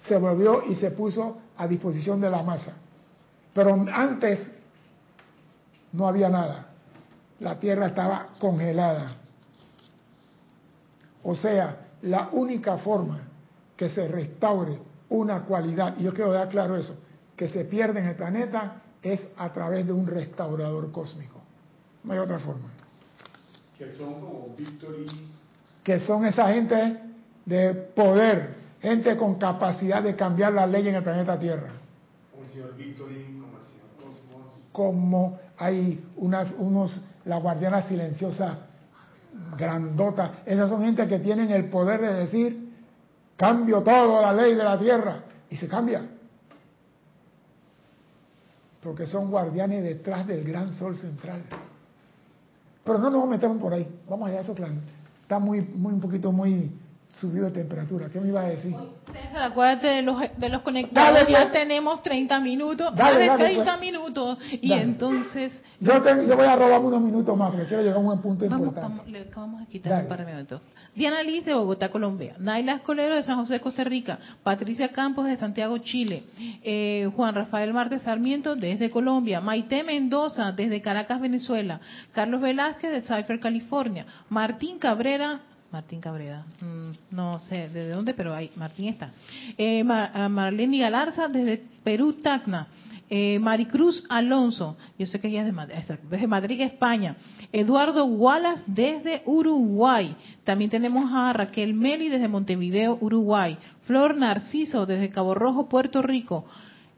se 0.07 0.17
volvió 0.17 0.63
y 0.65 0.75
se 0.75 0.91
puso 0.91 1.39
a 1.57 1.67
disposición 1.67 2.21
de 2.21 2.29
la 2.29 2.43
masa. 2.43 2.73
Pero 3.53 3.85
antes 3.93 4.49
no 5.91 6.07
había 6.07 6.29
nada. 6.29 6.67
La 7.39 7.59
tierra 7.59 7.87
estaba 7.87 8.27
congelada. 8.39 9.15
O 11.23 11.35
sea, 11.35 11.77
la 12.03 12.29
única 12.31 12.77
forma 12.77 13.19
que 13.75 13.89
se 13.89 14.07
restaure 14.07 14.79
una 15.09 15.41
cualidad, 15.41 15.95
y 15.97 16.03
yo 16.03 16.13
quiero 16.13 16.31
dar 16.31 16.49
claro 16.49 16.77
eso, 16.77 16.95
que 17.35 17.49
se 17.49 17.65
pierde 17.65 17.99
en 17.99 18.07
el 18.07 18.15
planeta 18.15 18.81
es 19.01 19.27
a 19.37 19.51
través 19.51 19.85
de 19.85 19.91
un 19.91 20.07
restaurador 20.07 20.91
cósmico. 20.91 21.41
No 22.03 22.13
hay 22.13 22.19
otra 22.19 22.39
forma 22.39 22.80
que 23.81 23.95
son 23.95 24.13
como 24.21 24.53
Victory. 24.55 25.07
Que 25.83 25.99
son 26.01 26.25
esa 26.25 26.53
gente 26.53 26.99
de 27.45 27.73
poder, 27.73 28.53
gente 28.79 29.17
con 29.17 29.39
capacidad 29.39 30.03
de 30.03 30.15
cambiar 30.15 30.53
la 30.53 30.67
ley 30.67 30.87
en 30.87 30.95
el 30.95 31.03
planeta 31.03 31.39
Tierra. 31.39 31.71
Como 32.31 32.43
el 32.43 32.51
señor 32.51 32.77
Victory, 32.77 33.39
como 33.41 33.57
el 33.57 33.63
señor 33.65 33.89
Cosmos. 33.97 34.51
Como 34.71 35.39
hay 35.57 35.99
unas, 36.17 36.49
unos, 36.59 37.01
la 37.25 37.37
guardiana 37.37 37.81
silenciosa 37.87 38.59
grandota. 39.57 40.43
Esas 40.45 40.69
son 40.69 40.83
gente 40.83 41.07
que 41.07 41.17
tienen 41.17 41.49
el 41.49 41.65
poder 41.65 42.01
de 42.01 42.13
decir, 42.13 42.73
cambio 43.35 43.81
todo 43.81 44.21
la 44.21 44.31
ley 44.31 44.53
de 44.53 44.63
la 44.63 44.77
Tierra. 44.77 45.23
Y 45.49 45.57
se 45.57 45.67
cambia. 45.67 46.05
Porque 48.83 49.07
son 49.07 49.31
guardianes 49.31 49.83
detrás 49.83 50.27
del 50.27 50.43
gran 50.43 50.71
sol 50.75 50.95
central. 50.97 51.41
Pero 52.83 52.97
no 52.97 53.09
nos 53.09 53.27
metemos 53.27 53.61
por 53.61 53.73
ahí. 53.73 53.87
Vamos 54.09 54.29
allá, 54.29 54.41
eso 54.41 54.53
claro. 54.53 54.73
Está 55.21 55.39
muy, 55.39 55.61
muy, 55.61 55.93
un 55.93 55.99
poquito 55.99 56.31
muy 56.31 56.71
subido 57.19 57.45
de 57.45 57.51
temperatura. 57.51 58.09
¿Qué 58.09 58.19
me 58.19 58.29
iba 58.29 58.41
a 58.41 58.49
decir? 58.49 58.73
César, 59.05 59.43
acuérdate 59.43 59.87
de 59.87 60.01
los, 60.01 60.21
de 60.37 60.49
los 60.49 60.61
conectados. 60.61 61.27
ya 61.27 61.41
pues. 61.41 61.51
tenemos 61.51 62.01
30 62.03 62.39
minutos. 62.39 62.95
Dale, 62.95 63.29
de 63.29 63.37
30 63.37 63.63
pues. 63.63 63.79
minutos. 63.79 64.37
Y 64.61 64.71
entonces. 64.73 65.61
Yo, 65.79 65.93
yo 65.97 66.35
voy 66.35 66.45
a 66.45 66.55
robar 66.55 66.79
unos 66.79 67.01
minutos 67.01 67.35
más 67.35 67.51
porque 67.51 67.65
quiero 67.65 67.83
llegar 67.83 67.97
a 67.97 67.99
un 67.99 68.21
punto 68.21 68.45
importante. 68.45 68.81
Vamos, 68.81 69.07
le 69.07 69.23
vamos 69.35 69.61
a 69.61 69.65
quitar 69.65 70.03
un 70.03 70.07
par 70.07 70.25
de 70.25 70.31
minutos. 70.31 70.61
Diana 70.93 71.23
Liz 71.23 71.45
de 71.45 71.53
Bogotá, 71.53 71.89
Colombia. 71.89 72.35
Naila 72.37 72.73
Escolero 72.73 73.15
de 73.15 73.23
San 73.23 73.37
José, 73.37 73.59
Costa 73.61 73.83
Rica. 73.83 74.19
Patricia 74.43 74.89
Campos 74.89 75.25
de 75.25 75.37
Santiago, 75.37 75.77
Chile. 75.79 76.23
Eh, 76.63 77.09
Juan 77.15 77.33
Rafael 77.33 77.73
Martes 77.73 78.01
Sarmiento 78.01 78.55
desde 78.55 78.91
Colombia. 78.91 79.41
Maite 79.41 79.83
Mendoza 79.83 80.51
desde 80.51 80.81
Caracas, 80.81 81.21
Venezuela. 81.21 81.79
Carlos 82.11 82.41
Velázquez 82.41 82.91
de 82.91 83.01
Cypher, 83.01 83.39
California. 83.39 84.05
Martín 84.29 84.79
Cabrera 84.79 85.39
Martín 85.71 86.01
Cabrera. 86.01 86.45
Mm, 86.59 87.15
no 87.15 87.39
sé 87.39 87.69
desde 87.69 87.89
dónde, 87.89 88.13
pero 88.13 88.33
ahí 88.33 88.51
Martín 88.55 88.89
está. 88.89 89.11
Eh, 89.57 89.83
Marlene 89.83 90.79
Galarza 90.79 91.27
desde 91.27 91.63
Perú, 91.83 92.13
Tacna. 92.13 92.67
Eh, 93.13 93.39
Maricruz 93.39 94.05
Alonso, 94.07 94.77
yo 94.97 95.05
sé 95.05 95.19
que 95.19 95.27
ella 95.27 95.41
es 95.41 95.45
de 95.47 95.51
Madrid, 95.51 95.75
desde 96.09 96.27
Madrid, 96.27 96.61
España. 96.61 97.17
Eduardo 97.51 98.05
Wallace 98.05 98.63
desde 98.67 99.21
Uruguay. 99.25 100.15
También 100.45 100.71
tenemos 100.71 101.11
a 101.11 101.33
Raquel 101.33 101.73
Meli 101.73 102.07
desde 102.07 102.29
Montevideo, 102.29 102.97
Uruguay. 103.01 103.57
Flor 103.83 104.15
Narciso 104.15 104.85
desde 104.85 105.09
Cabo 105.09 105.33
Rojo, 105.33 105.67
Puerto 105.67 106.01
Rico. 106.01 106.45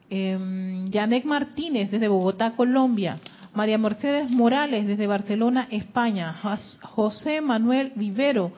Eh, 0.10 0.86
Yanek 0.92 1.26
Martínez 1.26 1.90
desde 1.90 2.08
Bogotá, 2.08 2.52
Colombia. 2.52 3.18
María 3.54 3.78
Mercedes 3.78 4.32
Morales 4.32 4.88
desde 4.88 5.06
Barcelona, 5.08 5.68
España. 5.70 6.36
José 6.82 7.42
Manuel 7.42 7.94
Vivero 7.96 8.52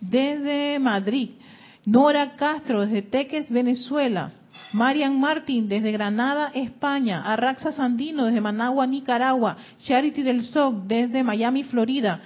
desde 0.00 0.78
Madrid. 0.78 1.30
Nora 1.84 2.36
Castro 2.36 2.82
desde 2.82 3.02
Teques, 3.02 3.50
Venezuela. 3.50 4.32
Marian 4.72 5.20
Martín 5.20 5.68
desde 5.68 5.92
Granada, 5.92 6.50
España. 6.54 7.22
Arraxa 7.22 7.72
Sandino 7.72 8.26
desde 8.26 8.40
Managua, 8.40 8.86
Nicaragua. 8.86 9.56
Charity 9.82 10.22
del 10.22 10.44
SOC 10.46 10.84
desde 10.84 11.22
Miami, 11.24 11.64
Florida. 11.64 12.20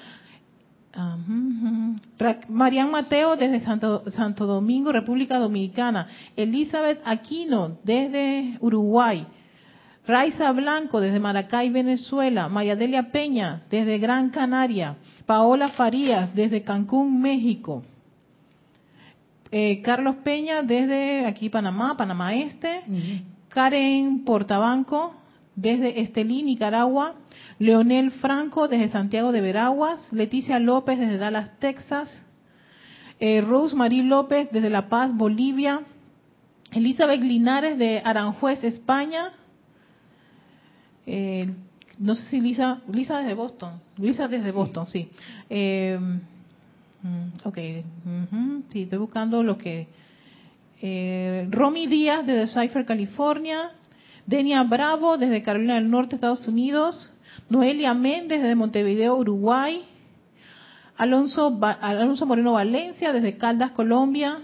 Marian 2.49 2.91
Mateo 2.91 3.37
desde 3.37 3.61
Santo, 3.61 4.11
Santo 4.11 4.45
Domingo, 4.47 4.93
República 4.93 5.39
Dominicana. 5.39 6.09
Elizabeth 6.37 7.01
Aquino 7.05 7.79
desde 7.83 8.59
Uruguay. 8.61 9.27
Raiza 10.11 10.50
Blanco 10.50 11.00
desde 11.00 11.20
Maracay, 11.20 11.70
Venezuela. 11.70 12.48
María 12.48 12.74
Delia 12.74 13.12
Peña 13.12 13.62
desde 13.70 13.98
Gran 13.98 14.30
Canaria. 14.30 14.96
Paola 15.24 15.68
Farías 15.68 16.34
desde 16.34 16.62
Cancún, 16.62 17.22
México. 17.22 17.84
Eh, 19.52 19.80
Carlos 19.82 20.16
Peña 20.24 20.62
desde 20.62 21.26
aquí 21.26 21.48
Panamá, 21.48 21.96
Panamá 21.96 22.34
Este. 22.34 22.82
Karen 23.50 24.24
Portabanco 24.24 25.14
desde 25.54 26.00
Estelí, 26.00 26.42
Nicaragua. 26.42 27.14
Leonel 27.61 28.11
Franco 28.11 28.66
desde 28.66 28.88
Santiago 28.88 29.30
de 29.30 29.42
Veraguas. 29.42 30.12
Leticia 30.12 30.58
López 30.58 30.98
desde 30.98 31.18
Dallas, 31.18 31.56
Texas. 31.61 32.26
Eh, 33.20 33.42
Rose 33.42 33.76
Marie 33.76 34.02
López 34.02 34.48
desde 34.50 34.70
La 34.70 34.88
Paz, 34.88 35.14
Bolivia. 35.14 35.82
Elizabeth 36.72 37.22
Linares 37.22 37.78
de 37.78 38.02
Aranjuez, 38.04 38.64
España. 38.64 39.34
Eh, 41.07 41.51
no 41.98 42.14
sé 42.14 42.26
si 42.26 42.40
Lisa, 42.40 42.80
Lisa 42.90 43.18
desde 43.18 43.34
Boston, 43.34 43.80
Lisa 43.98 44.28
desde 44.28 44.53
Boston, 44.53 44.86
sí. 44.86 45.11
Eh, 45.48 45.98
mm, 47.03 47.46
ok, 47.46 47.59
sí, 48.72 48.82
estoy 48.82 48.98
buscando 48.98 49.42
lo 49.42 49.59
que... 49.59 49.88
Eh, 50.82 51.46
Romy 51.51 51.86
Díaz 51.86 52.26
desde 52.26 52.46
Cypher, 52.46 52.86
California. 52.86 53.72
Denia 54.24 54.62
Bravo 54.62 55.18
desde 55.18 55.42
Carolina 55.42 55.74
del 55.74 55.90
Norte, 55.90 56.14
Estados 56.14 56.48
Unidos. 56.48 57.12
Noelia 57.51 57.92
Méndez 57.92 58.40
desde 58.40 58.55
Montevideo, 58.55 59.16
Uruguay. 59.16 59.84
Alonso, 60.96 61.59
Alonso 61.80 62.26
Moreno 62.26 62.53
Valencia 62.53 63.12
desde 63.12 63.36
Caldas, 63.36 63.72
Colombia. 63.72 64.38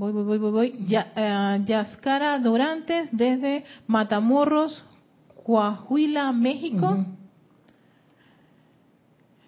Voy, 0.00 0.12
voy, 0.12 0.24
voy, 0.24 0.38
voy, 0.38 0.50
voy. 0.50 0.86
Ya, 0.88 1.58
Yascara 1.66 2.38
Dorantes 2.38 3.10
desde 3.12 3.64
Matamorros, 3.86 4.82
Coahuila, 5.44 6.32
México. 6.32 7.04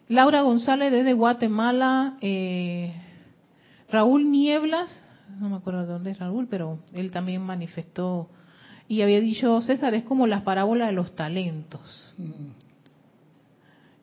Laura 0.09 0.43
González 0.43 0.93
desde 0.93 1.15
Guatemala. 1.15 2.19
Eh, 2.21 2.93
Raúl 3.89 4.31
Nieblas, 4.31 4.91
no 5.41 5.49
me 5.49 5.57
acuerdo 5.57 5.87
de 5.87 5.87
dónde 5.87 6.11
es 6.11 6.19
Raúl, 6.19 6.47
pero 6.51 6.81
él 6.93 7.11
también 7.11 7.41
manifestó 7.41 8.29
y 8.89 9.01
había 9.01 9.23
dicho, 9.23 9.59
César, 9.63 9.95
es 9.95 10.05
como 10.05 10.27
las 10.27 10.43
parábolas 10.43 10.89
de 10.89 10.93
los 10.93 11.17
talentos. 11.17 12.15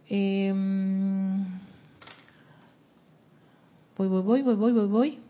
Eh, 0.09 0.51
voy, 3.95 4.07
voy, 4.07 4.21
voy, 4.23 4.41
voy, 4.41 4.55
voy, 4.55 4.71
voy, 4.71 4.87
voy. 4.87 5.28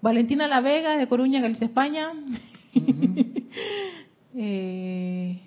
Valentina 0.00 0.46
La 0.46 0.60
Vega 0.60 0.96
de 0.96 1.08
Coruña, 1.08 1.40
Galicia, 1.40 1.66
España. 1.66 2.12
eh, 4.34 5.40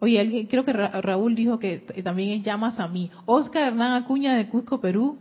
oye, 0.00 0.46
creo 0.50 0.64
que 0.64 0.72
Raúl 0.72 1.34
dijo 1.34 1.58
que 1.58 1.78
también 2.02 2.42
llamas 2.42 2.78
a 2.78 2.88
mí. 2.88 3.10
Oscar 3.24 3.68
Hernán 3.68 4.02
Acuña 4.02 4.34
de 4.34 4.48
Cusco, 4.48 4.80
Perú. 4.80 5.18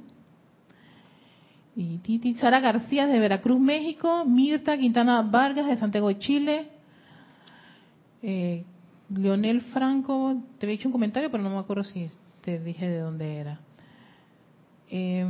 Y 1.75 1.99
Titi 1.99 2.33
Sara 2.33 2.59
García 2.59 3.07
de 3.07 3.19
Veracruz, 3.19 3.59
México. 3.59 4.25
Mirta 4.25 4.77
Quintana 4.77 5.21
Vargas 5.21 5.67
de 5.67 5.77
Santiago 5.77 6.11
Chile. 6.13 6.67
Eh, 8.21 8.65
Leonel 9.09 9.61
Franco, 9.61 10.41
te 10.57 10.65
había 10.65 10.75
hecho 10.75 10.89
un 10.89 10.91
comentario, 10.91 11.31
pero 11.31 11.41
no 11.41 11.49
me 11.49 11.59
acuerdo 11.59 11.85
si 11.85 12.07
te 12.41 12.59
dije 12.59 12.89
de 12.89 12.99
dónde 12.99 13.37
era. 13.37 13.59
Eh, 14.89 15.25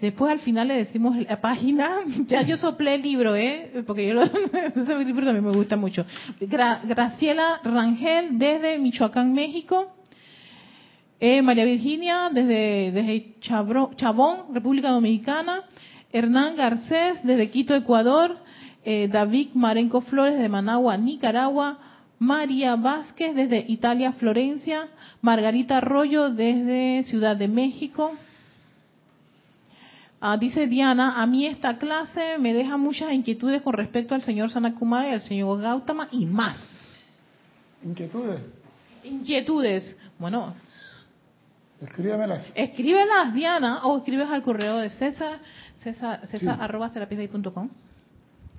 Después 0.00 0.30
al 0.30 0.38
final 0.38 0.68
le 0.68 0.74
decimos 0.74 1.16
la 1.16 1.40
página, 1.40 1.98
ya 2.28 2.42
yo 2.42 2.56
soplé 2.56 2.94
el 2.94 3.02
libro, 3.02 3.34
¿eh? 3.34 3.82
porque 3.84 4.06
yo 4.06 4.14
lo, 4.14 4.22
ese 4.74 5.04
libro 5.04 5.24
también 5.26 5.44
me 5.44 5.52
gusta 5.52 5.76
mucho. 5.76 6.06
Graciela 6.40 7.60
Rangel 7.64 8.38
desde 8.38 8.78
Michoacán, 8.78 9.32
México. 9.32 9.92
Eh, 11.18 11.42
María 11.42 11.64
Virginia 11.64 12.30
desde, 12.32 12.90
desde 12.92 13.34
Chabón, 13.40 14.54
República 14.54 14.90
Dominicana. 14.90 15.62
Hernán 16.12 16.56
Garcés 16.56 17.18
desde 17.24 17.50
Quito, 17.50 17.74
Ecuador. 17.74 18.38
Eh, 18.84 19.08
David 19.10 19.50
Marenco 19.54 20.00
Flores 20.00 20.38
de 20.38 20.48
Managua, 20.48 20.96
Nicaragua. 20.96 21.78
María 22.18 22.76
Vázquez 22.76 23.34
desde 23.34 23.64
Italia, 23.68 24.12
Florencia. 24.12 24.88
Margarita 25.22 25.78
Arroyo 25.78 26.30
desde 26.30 27.02
Ciudad 27.04 27.36
de 27.36 27.48
México. 27.48 28.12
Ah, 30.24 30.36
dice 30.36 30.68
Diana, 30.68 31.20
a 31.20 31.26
mí 31.26 31.46
esta 31.46 31.78
clase 31.78 32.38
me 32.38 32.54
deja 32.54 32.76
muchas 32.76 33.12
inquietudes 33.12 33.60
con 33.60 33.72
respecto 33.72 34.14
al 34.14 34.22
señor 34.22 34.50
Sanakumara 34.50 35.08
y 35.08 35.12
al 35.14 35.20
señor 35.20 35.60
Gautama 35.60 36.06
y 36.12 36.26
más. 36.26 36.58
¿Inquietudes? 37.82 38.40
Inquietudes. 39.02 39.96
Bueno. 40.20 40.54
Escríbemelas. 41.80 42.52
Escríbelas, 42.54 43.34
Diana, 43.34 43.84
o 43.84 43.98
escribes 43.98 44.30
al 44.30 44.42
correo 44.42 44.76
de 44.76 44.90
César, 44.90 45.40
César, 45.82 46.20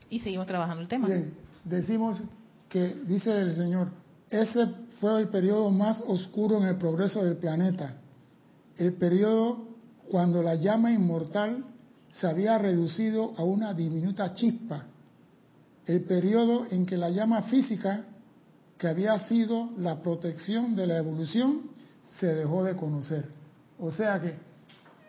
y 0.10 0.20
seguimos 0.20 0.46
trabajando 0.46 0.82
el 0.82 0.90
tema. 0.90 1.08
Bien, 1.08 1.34
decimos 1.64 2.22
que, 2.68 2.94
dice 3.06 3.40
el 3.40 3.56
Señor, 3.56 3.88
ese 4.30 4.68
fue 5.00 5.22
el 5.22 5.30
periodo 5.30 5.72
más 5.72 6.04
oscuro 6.06 6.58
en 6.58 6.68
el 6.68 6.76
progreso 6.76 7.24
del 7.24 7.38
planeta. 7.38 7.96
El 8.76 8.96
periodo 8.96 9.73
cuando 10.10 10.44
la 10.44 10.56
llama 10.56 10.92
inmortal 10.92 11.66
se 12.12 12.28
había 12.28 12.58
reducido 12.58 13.34
a 13.38 13.44
una 13.44 13.74
diminuta 13.74 14.34
chispa, 14.34 14.84
el 15.86 16.02
periodo 16.02 16.66
en 16.70 16.86
que 16.86 16.98
la 16.98 17.10
llama 17.10 17.44
física, 17.44 18.06
que 18.78 18.88
había 18.88 19.18
sido 19.28 19.70
la 19.78 20.02
protección 20.02 20.76
de 20.76 20.88
la 20.88 20.98
evolución, 20.98 21.62
se 22.20 22.28
dejó 22.28 22.64
de 22.64 22.76
conocer. 22.76 23.30
O 23.80 23.92
sea 23.92 24.22
que 24.22 24.36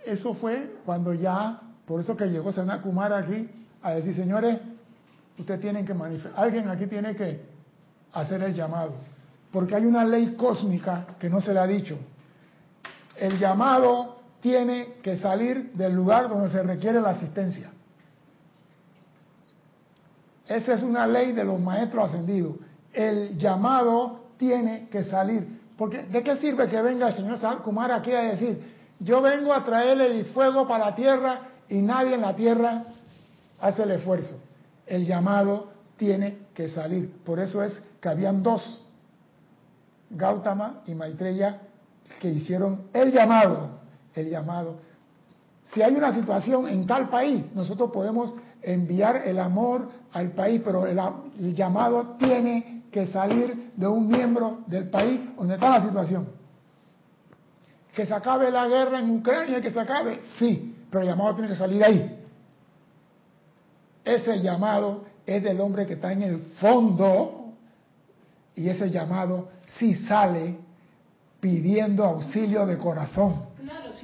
eso 0.07 0.35
fue 0.35 0.77
cuando 0.85 1.13
ya, 1.13 1.61
por 1.87 2.01
eso 2.01 2.17
que 2.17 2.27
llegó 2.27 2.53
Kumara 2.83 3.19
aquí 3.19 3.49
a 3.83 3.93
decir, 3.93 4.15
señores, 4.15 4.59
ustedes 5.39 5.61
tienen 5.61 5.85
que 5.85 5.95
manifestar, 5.95 6.43
alguien 6.43 6.69
aquí 6.69 6.87
tiene 6.87 7.15
que 7.15 7.43
hacer 8.13 8.43
el 8.43 8.55
llamado, 8.55 8.95
porque 9.53 9.75
hay 9.75 9.85
una 9.85 10.05
ley 10.05 10.35
cósmica 10.35 11.07
que 11.19 11.29
no 11.29 11.41
se 11.41 11.53
le 11.53 11.61
ha 11.61 11.67
dicho. 11.67 11.99
El 13.17 13.39
llamado 13.39 14.14
tiene 14.45 14.97
que 15.03 15.17
salir 15.17 15.73
del 15.73 15.95
lugar 15.95 16.29
donde 16.29 16.51
se 16.51 16.63
requiere 16.63 17.01
la 17.01 17.13
asistencia. 17.13 17.71
Esa 20.47 20.75
es 20.75 20.83
una 20.83 21.07
ley 21.07 21.33
de 21.33 21.45
los 21.45 21.59
maestros 21.59 22.11
ascendidos. 22.11 22.57
El 22.93 23.39
llamado 23.39 24.27
tiene 24.37 24.87
que 24.91 25.03
salir. 25.03 25.61
Porque 25.79 26.03
¿de 26.03 26.23
qué 26.23 26.37
sirve 26.37 26.69
que 26.69 26.83
venga 26.83 27.09
el 27.09 27.15
señor 27.15 27.63
Kumar 27.63 27.91
aquí 27.91 28.13
a 28.13 28.21
decir, 28.21 28.63
yo 29.01 29.23
vengo 29.23 29.55
a 29.55 29.65
traerle 29.65 30.09
el 30.09 30.27
fuego 30.27 30.69
para 30.69 30.91
la 30.91 30.95
tierra 30.95 31.41
y 31.71 31.81
nadie 31.81 32.17
en 32.17 32.21
la 32.21 32.37
tierra 32.37 32.85
hace 33.63 33.83
el 33.85 33.93
esfuerzo? 33.93 34.39
El 34.87 35.07
llamado 35.07 35.71
tiene 35.97 36.49
que 36.53 36.69
salir. 36.69 37.11
Por 37.25 37.41
eso 37.41 37.63
es 37.63 37.83
que 37.99 38.11
habían 38.11 38.43
dos, 38.43 38.85
Gautama 40.11 40.83
y 40.85 40.95
Maitreya, 40.95 41.63
que 42.21 42.29
hicieron 42.29 42.89
el 42.93 43.11
llamado 43.11 43.74
el 44.15 44.31
llamado. 44.31 44.77
Si 45.73 45.83
hay 45.83 45.95
una 45.95 46.15
situación 46.15 46.69
en 46.69 46.87
tal 46.87 47.09
país, 47.09 47.45
nosotros 47.55 47.91
podemos 47.91 48.35
enviar 48.63 49.23
el 49.27 49.39
amor 49.39 49.89
al 50.13 50.33
país, 50.33 50.61
pero 50.65 50.87
el, 50.87 51.55
llamado 51.55 52.17
tiene 52.19 52.85
que 52.91 53.07
salir 53.07 53.73
de 53.77 53.87
un 53.87 54.07
miembro 54.09 54.61
del 54.67 54.89
país 54.89 55.21
donde 55.37 55.55
está 55.55 55.71
la 55.71 55.85
situación. 55.85 56.29
Que 57.95 58.07
se 58.07 58.15
acabe 58.15 58.51
la 58.51 58.67
guerra 58.67 58.99
en 58.99 59.11
Ucrania, 59.11 59.61
que 59.61 59.71
se 59.71 59.81
acabe, 59.81 60.21
sí, 60.39 60.77
pero 60.91 61.03
el 61.03 61.09
llamado 61.09 61.35
tiene 61.35 61.49
que 61.49 61.57
salir 61.57 61.79
de 61.79 61.85
ahí. 61.85 62.21
Ese 64.05 64.41
llamado 64.41 65.05
es 65.27 65.43
del 65.43 65.61
hombre 65.61 65.87
que 65.87 65.95
está 65.95 66.13
en 66.13 66.23
el 66.23 66.39
fondo 66.61 67.53
y 68.55 68.69
ese 68.69 68.91
llamado 68.91 69.49
sí 69.79 69.95
sale 69.95 70.59
pidiendo 71.41 72.05
auxilio 72.05 72.67
de 72.67 72.79
corazón. 72.79 73.44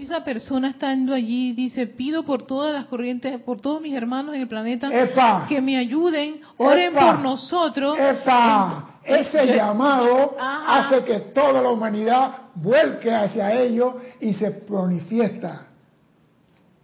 Si 0.01 0.07
esa 0.07 0.25
persona 0.25 0.71
estando 0.71 1.13
allí 1.13 1.53
dice, 1.53 1.87
pido 1.87 2.23
por 2.23 2.47
todas 2.47 2.73
las 2.73 2.87
corrientes, 2.87 3.39
por 3.43 3.61
todos 3.61 3.83
mis 3.83 3.95
hermanos 3.95 4.35
en 4.35 4.41
el 4.41 4.49
planeta, 4.49 4.89
que 5.47 5.61
me 5.61 5.77
ayuden, 5.77 6.41
oren 6.57 6.95
por 6.95 7.19
nosotros. 7.19 7.99
Ese 9.05 9.45
llamado 9.45 10.37
hace 10.41 11.05
que 11.05 11.21
toda 11.35 11.61
la 11.61 11.69
humanidad 11.69 12.33
vuelque 12.55 13.13
hacia 13.13 13.53
ellos 13.53 13.97
y 14.21 14.33
se 14.33 14.65
manifiesta. 14.71 15.67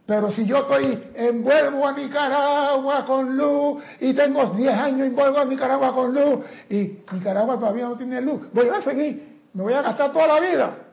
Pero 0.04 0.30
si 0.30 0.44
yo 0.44 0.58
estoy, 0.58 1.02
envuelvo 1.14 1.86
a 1.86 1.92
Nicaragua 1.92 3.06
con 3.06 3.34
luz 3.34 3.82
y 3.98 4.12
tengo 4.12 4.44
10 4.44 4.74
años 4.74 5.06
envuelvo 5.06 5.38
a 5.38 5.46
Nicaragua 5.46 5.94
con 5.94 6.12
luz 6.14 6.44
y 6.68 6.98
Nicaragua 7.12 7.58
todavía 7.58 7.84
no 7.84 7.96
tiene 7.96 8.20
luz, 8.20 8.42
voy 8.52 8.68
a 8.68 8.82
seguir, 8.82 9.40
me 9.54 9.62
voy 9.62 9.72
a 9.72 9.80
gastar 9.80 10.12
toda 10.12 10.26
la 10.26 10.40
vida. 10.40 10.85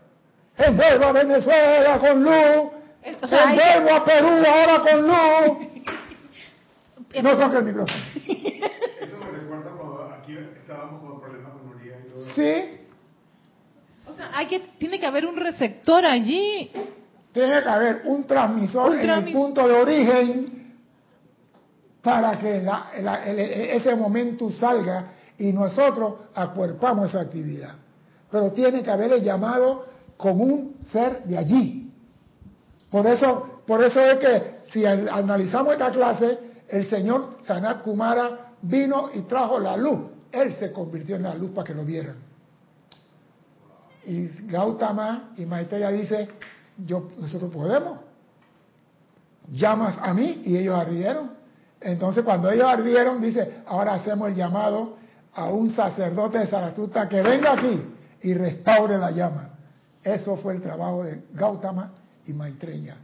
Envuelvo 0.57 1.05
a 1.05 1.11
Venezuela 1.11 1.99
con 1.99 2.23
luz, 2.23 2.71
envuelvo 3.03 3.95
a 3.95 4.05
Perú 4.05 4.27
ahora 4.27 4.81
con 4.81 5.01
luz. 5.07 5.67
No 7.21 7.37
toque 7.37 7.57
el 7.57 7.65
micrófono. 7.65 7.99
Eso 8.25 9.17
me 9.19 9.39
recuerda 9.39 9.69
cuando 9.77 10.15
aquí 10.19 10.35
estábamos 10.57 10.99
con 10.99 11.21
problemas 11.21 11.51
con 11.51 11.69
Noriega 11.69 11.99
y 11.99 12.09
todo. 12.09 12.23
Sí. 12.33 12.79
O 14.07 14.13
sea, 14.13 14.31
hay 14.33 14.47
que, 14.47 14.59
tiene 14.79 14.99
que 14.99 15.05
haber 15.05 15.27
un 15.27 15.35
receptor 15.35 16.03
allí 16.03 16.71
tiene 17.33 17.63
que 17.63 17.69
haber 17.69 18.01
un 18.05 18.25
transmisor 18.25 18.95
en 18.95 19.09
el 19.09 19.33
punto 19.33 19.67
de 19.67 19.73
origen 19.73 20.75
para 22.01 22.37
que 22.37 22.63
ese 23.75 23.95
momento 23.95 24.51
salga 24.51 25.13
y 25.39 25.51
nosotros 25.51 26.13
acuerpamos 26.35 27.09
esa 27.09 27.21
actividad. 27.21 27.73
Pero 28.29 28.51
tiene 28.51 28.83
que 28.83 28.91
haber 28.91 29.13
el 29.13 29.23
llamado 29.23 29.87
con 30.17 30.39
un 30.39 30.77
ser 30.81 31.23
de 31.23 31.37
allí. 31.37 31.91
Por 32.89 33.05
eso, 33.07 33.61
por 33.65 33.83
eso 33.83 33.99
es 33.99 34.19
que 34.19 34.53
si 34.71 34.85
analizamos 34.85 35.73
esta 35.73 35.91
clase, 35.91 36.39
el 36.67 36.89
señor 36.89 37.37
Sanat 37.45 37.81
Kumara 37.81 38.53
vino 38.61 39.09
y 39.13 39.21
trajo 39.21 39.59
la 39.59 39.77
luz. 39.77 39.99
Él 40.31 40.53
se 40.55 40.71
convirtió 40.71 41.15
en 41.15 41.23
la 41.23 41.35
luz 41.35 41.51
para 41.51 41.65
que 41.65 41.73
lo 41.73 41.85
vieran. 41.85 42.15
Y 44.05 44.27
Gautama 44.47 45.31
y 45.37 45.45
Maitreya 45.45 45.91
dice, 45.91 46.27
yo, 46.77 47.09
nosotros 47.19 47.51
podemos. 47.51 47.99
Llamas 49.51 49.97
a 50.01 50.13
mí 50.13 50.41
y 50.45 50.57
ellos 50.57 50.75
ardieron. 50.77 51.31
Entonces 51.79 52.23
cuando 52.23 52.49
ellos 52.49 52.65
ardieron, 52.65 53.21
dice, 53.21 53.61
ahora 53.65 53.95
hacemos 53.95 54.29
el 54.29 54.35
llamado 54.35 54.97
a 55.33 55.45
un 55.45 55.69
sacerdote 55.71 56.39
de 56.39 56.47
Zaratustra 56.47 57.09
que 57.09 57.21
venga 57.21 57.53
aquí 57.53 57.81
y 58.21 58.33
restaure 58.33 58.97
la 58.97 59.11
llama. 59.11 59.49
Eso 60.03 60.37
fue 60.37 60.55
el 60.55 60.61
trabajo 60.61 61.03
de 61.03 61.23
Gautama 61.33 61.91
y 62.25 62.33
Maitreya. 62.33 62.97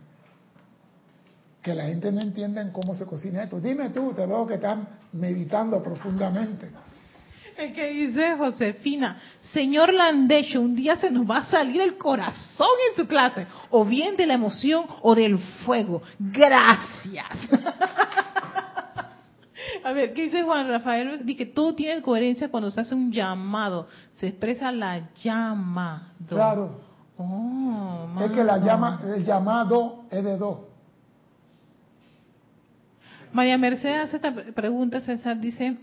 Que 1.62 1.74
la 1.74 1.86
gente 1.86 2.12
no 2.12 2.22
entiende 2.22 2.70
cómo 2.72 2.94
se 2.94 3.06
cocina 3.06 3.44
esto. 3.44 3.60
Dime 3.60 3.90
tú, 3.90 4.14
te 4.14 4.26
veo 4.26 4.48
que 4.48 4.56
están 4.56 4.88
meditando 5.14 5.82
profundamente. 5.82 6.70
Es 7.58 7.74
que 7.74 7.90
dice 7.90 8.36
Josefina, 8.38 9.20
señor 9.52 9.94
Landecho, 9.94 10.62
un 10.62 10.76
día 10.76 10.96
se 10.96 11.12
nos 11.12 11.30
va 11.30 11.40
a 11.40 11.46
salir 11.46 11.82
el 11.82 11.98
corazón 11.98 12.70
en 12.90 12.96
su 12.96 13.06
clase, 13.06 13.48
o 13.70 13.84
bien 13.84 14.16
de 14.16 14.26
la 14.26 14.36
emoción 14.36 14.86
o 15.02 15.14
del 15.14 15.38
fuego. 15.38 16.02
Gracias. 16.18 17.28
a 19.84 19.92
ver, 19.92 20.14
¿qué 20.14 20.24
dice 20.24 20.44
Juan 20.44 20.70
Rafael? 20.70 21.26
Dice 21.26 21.38
que 21.38 21.46
todo 21.48 21.76
tiene 21.76 22.02
coherencia 22.02 22.50
cuando 22.50 22.72
se 22.72 22.80
hace 22.80 22.96
un 22.96 23.12
llamado, 23.12 23.90
se 24.14 24.28
expresa 24.28 24.72
la 24.72 25.10
llama. 25.22 26.14
Claro. 26.30 26.89
Oh, 27.20 28.08
es 28.24 28.32
que 28.32 28.44
la 28.44 28.58
llama, 28.58 29.00
el 29.04 29.24
llamado 29.24 30.06
es 30.10 30.24
de 30.24 30.38
dos. 30.38 30.60
María 33.34 33.58
Mercedes 33.58 34.06
hace 34.06 34.16
esta 34.16 34.34
pregunta, 34.54 35.02
César, 35.02 35.40
dice, 35.40 35.78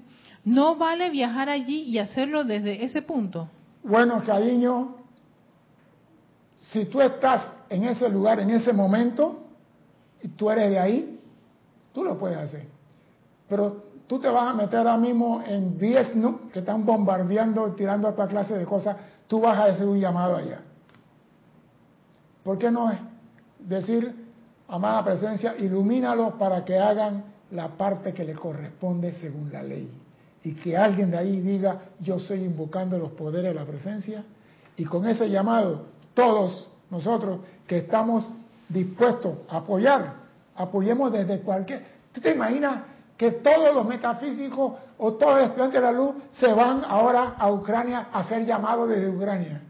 ¿No 0.47 0.77
vale 0.77 1.11
viajar 1.11 1.49
allí 1.49 1.83
y 1.83 1.99
hacerlo 1.99 2.45
desde 2.45 2.85
ese 2.85 3.03
punto? 3.03 3.49
Bueno, 3.83 4.23
cariño, 4.25 4.95
si 6.71 6.85
tú 6.85 7.01
estás 7.01 7.53
en 7.69 7.83
ese 7.83 8.09
lugar, 8.09 8.39
en 8.39 8.51
ese 8.51 8.73
momento, 8.73 9.41
y 10.23 10.29
tú 10.29 10.49
eres 10.49 10.71
de 10.71 10.79
ahí, 10.79 11.21
tú 11.93 12.05
lo 12.05 12.17
puedes 12.17 12.39
hacer. 12.39 12.69
Pero 13.49 13.83
tú 14.07 14.21
te 14.21 14.29
vas 14.29 14.49
a 14.49 14.55
meter 14.55 14.79
ahora 14.79 14.97
mismo 14.97 15.43
en 15.45 15.77
10 15.79 16.13
que 16.53 16.61
están 16.61 16.87
bombardeando, 16.87 17.73
tirando 17.73 18.09
esta 18.09 18.29
clase 18.29 18.57
de 18.57 18.65
cosas, 18.65 18.97
tú 19.27 19.41
vas 19.41 19.59
a 19.59 19.65
hacer 19.65 19.89
un 19.89 19.99
llamado 19.99 20.37
allá. 20.37 20.61
¿Por 22.47 22.59
qué 22.59 22.71
no 22.71 22.93
decir, 23.59 24.15
amada 24.69 25.05
presencia, 25.05 25.57
ilumínalos 25.59 26.35
para 26.35 26.65
que 26.65 26.79
hagan 26.79 27.25
la 27.51 27.69
parte 27.69 28.15
que 28.15 28.25
le 28.25 28.35
corresponde 28.35 29.13
según 29.15 29.53
la 29.53 29.63
ley? 29.63 29.91
y 30.45 30.55
que 30.55 30.77
alguien 30.77 31.11
de 31.11 31.19
ahí 31.19 31.41
diga, 31.41 31.81
yo 31.99 32.19
estoy 32.19 32.45
invocando 32.45 32.97
los 32.97 33.11
poderes 33.11 33.53
de 33.53 33.55
la 33.59 33.67
presencia, 33.67 34.23
y 34.77 34.85
con 34.85 35.05
ese 35.05 35.29
llamado, 35.29 35.87
todos 36.15 36.71
nosotros 36.89 37.41
que 37.67 37.79
estamos 37.79 38.31
dispuestos 38.69 39.39
a 39.49 39.57
apoyar, 39.57 40.13
apoyemos 40.55 41.11
desde 41.11 41.41
cualquier... 41.41 41.85
¿Tú 42.13 42.21
te 42.21 42.31
imaginas 42.31 42.83
que 43.17 43.33
todos 43.33 43.75
los 43.75 43.87
metafísicos 43.87 44.75
o 44.99 45.15
todos 45.15 45.39
los 45.39 45.47
estudiantes 45.49 45.81
de 45.81 45.85
la 45.85 45.93
luz 45.93 46.15
se 46.39 46.53
van 46.53 46.85
ahora 46.87 47.35
a 47.37 47.51
Ucrania 47.51 48.07
a 48.13 48.21
hacer 48.21 48.47
llamados 48.47 48.89
desde 48.89 49.09
Ucrania 49.09 49.63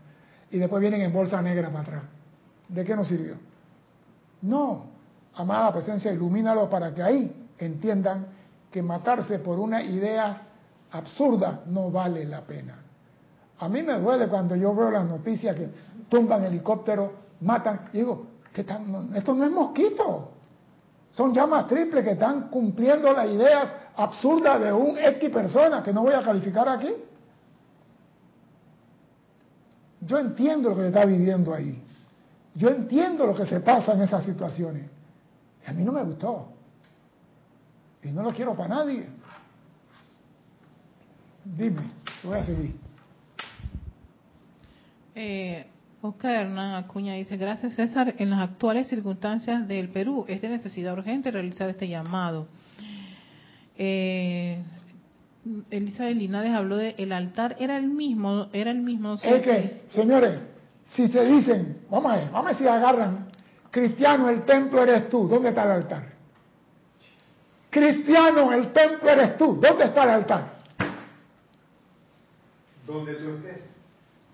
y 0.50 0.58
después 0.58 0.82
vienen 0.82 1.00
en 1.00 1.12
bolsa 1.12 1.40
negra 1.40 1.70
para 1.70 1.80
atrás? 1.80 2.15
¿De 2.68 2.84
qué 2.84 2.96
nos 2.96 3.06
sirvió? 3.08 3.34
No, 4.42 4.86
amada 5.34 5.72
presencia, 5.72 6.12
ilumínalo 6.12 6.68
para 6.68 6.94
que 6.94 7.02
ahí 7.02 7.48
entiendan 7.58 8.26
que 8.70 8.82
matarse 8.82 9.38
por 9.38 9.58
una 9.58 9.82
idea 9.82 10.42
absurda 10.92 11.62
no 11.66 11.90
vale 11.90 12.24
la 12.24 12.42
pena. 12.42 12.78
A 13.58 13.68
mí 13.68 13.82
me 13.82 13.98
duele 13.98 14.28
cuando 14.28 14.54
yo 14.54 14.74
veo 14.74 14.90
las 14.90 15.06
noticias 15.06 15.56
que 15.56 15.68
tumban 16.08 16.44
helicópteros, 16.44 17.10
matan, 17.40 17.88
y 17.92 17.98
digo, 17.98 18.26
¿qué 18.52 18.66
esto 19.14 19.34
no 19.34 19.44
es 19.44 19.50
mosquito. 19.50 20.32
Son 21.12 21.32
llamas 21.32 21.66
triples 21.66 22.04
que 22.04 22.10
están 22.10 22.48
cumpliendo 22.48 23.12
las 23.12 23.26
ideas 23.26 23.74
absurdas 23.96 24.60
de 24.60 24.72
un 24.72 24.98
X 24.98 25.30
persona 25.30 25.82
que 25.82 25.92
no 25.92 26.02
voy 26.02 26.12
a 26.12 26.22
calificar 26.22 26.68
aquí. 26.68 26.92
Yo 30.02 30.18
entiendo 30.18 30.70
lo 30.70 30.76
que 30.76 30.88
está 30.88 31.04
viviendo 31.06 31.54
ahí. 31.54 31.82
Yo 32.56 32.70
entiendo 32.70 33.26
lo 33.26 33.34
que 33.34 33.44
se 33.44 33.60
pasa 33.60 33.92
en 33.92 34.02
esas 34.02 34.24
situaciones. 34.24 34.88
Y 35.66 35.70
a 35.70 35.74
mí 35.74 35.84
no 35.84 35.92
me 35.92 36.02
gustó. 36.02 36.48
Y 38.02 38.08
no 38.08 38.22
lo 38.22 38.32
quiero 38.32 38.56
para 38.56 38.76
nadie. 38.76 39.06
Dime, 41.44 41.82
voy 42.24 42.38
a 42.38 42.44
seguir. 42.44 42.74
Eh, 45.14 45.66
Oscar 46.00 46.46
Hernán 46.46 46.74
Acuña 46.74 47.14
dice, 47.14 47.36
gracias 47.36 47.74
César, 47.74 48.14
en 48.18 48.30
las 48.30 48.40
actuales 48.40 48.88
circunstancias 48.88 49.68
del 49.68 49.90
Perú 49.90 50.24
es 50.28 50.40
de 50.40 50.48
necesidad 50.48 50.94
urgente 50.94 51.30
realizar 51.30 51.68
este 51.68 51.88
llamado. 51.88 52.48
Eh, 53.76 54.62
Elizabeth 55.70 56.16
Linares 56.16 56.52
habló 56.52 56.76
de 56.76 56.94
el 56.98 57.12
altar, 57.12 57.56
era 57.60 57.76
el 57.76 57.88
mismo, 57.88 58.48
era 58.52 58.70
el 58.70 58.80
mismo. 58.80 59.14
es 59.14 59.42
que, 59.42 59.82
señores, 59.90 60.40
si 60.94 61.08
se 61.08 61.24
dicen, 61.24 61.82
vamos 61.90 62.12
a 62.12 62.16
ver, 62.16 62.30
vamos 62.30 62.46
a 62.46 62.48
ver 62.48 62.56
si 62.56 62.68
agarran, 62.68 63.28
cristiano, 63.70 64.28
el 64.28 64.44
templo 64.44 64.82
eres 64.82 65.08
tú, 65.08 65.26
¿dónde 65.28 65.50
está 65.50 65.64
el 65.64 65.70
altar? 65.70 66.04
Cristiano, 67.70 68.52
el 68.52 68.72
templo 68.72 69.10
eres 69.10 69.36
tú, 69.36 69.58
¿dónde 69.60 69.84
está 69.84 70.04
el 70.04 70.10
altar? 70.10 70.56
donde 72.86 73.14
tú 73.14 73.30
estés. 73.30 73.76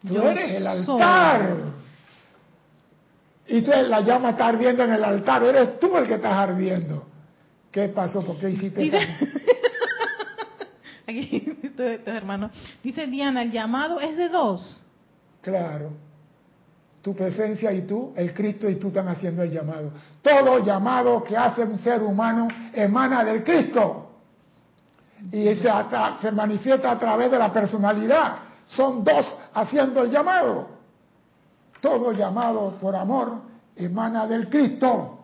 Tú 0.07 0.19
eres 0.23 0.51
el 0.51 0.67
altar. 0.67 1.57
Y 3.47 3.63
tú, 3.63 3.71
la 3.71 4.01
llama 4.01 4.31
está 4.31 4.49
ardiendo 4.49 4.85
en 4.85 4.93
el 4.93 5.05
altar, 5.05 5.43
eres 5.43 5.79
tú 5.81 5.97
el 5.97 6.07
que 6.07 6.15
estás 6.15 6.33
ardiendo. 6.33 7.07
¿Qué 7.71 7.89
pasó? 7.89 8.25
¿Por 8.25 8.39
qué 8.39 8.51
hiciste 8.51 8.87
eso? 8.87 8.97
Aquí, 11.07 11.59
hermano. 12.07 12.51
Dice 12.83 13.07
Diana, 13.07 13.43
el 13.43 13.51
llamado 13.51 14.01
es 14.01 14.17
de 14.17 14.29
dos. 14.29 14.85
Claro. 15.41 15.93
Tu 17.03 17.15
presencia 17.17 17.73
y 17.73 17.83
tú, 17.83 18.13
el 18.17 18.33
Cristo 18.33 18.71
y 18.71 18.77
tú 18.77 18.89
están 18.89 19.09
haciendo 19.09 19.43
el 19.43 19.51
llamado. 19.51 19.91
Todo 20.23 20.65
llamado 20.65 21.25
que 21.25 21.37
hace 21.37 21.63
un 21.63 21.79
ser 21.79 22.01
humano 22.03 22.47
emana 22.73 23.25
del 23.25 23.43
Cristo. 23.43 24.09
Y 25.33 25.55
se, 25.57 25.69
se 26.21 26.33
manifiesta 26.33 26.93
a 26.93 26.99
través 26.99 27.31
de 27.31 27.39
la 27.39 27.53
personalidad. 27.53 28.37
Son 28.67 29.03
dos 29.03 29.39
haciendo 29.53 30.05
el 30.05 30.11
llamado. 30.11 30.69
Todo 31.81 32.13
llamado 32.13 32.77
por 32.81 32.95
amor 32.95 33.43
emana 33.77 34.27
del 34.27 34.49
Cristo. 34.49 35.19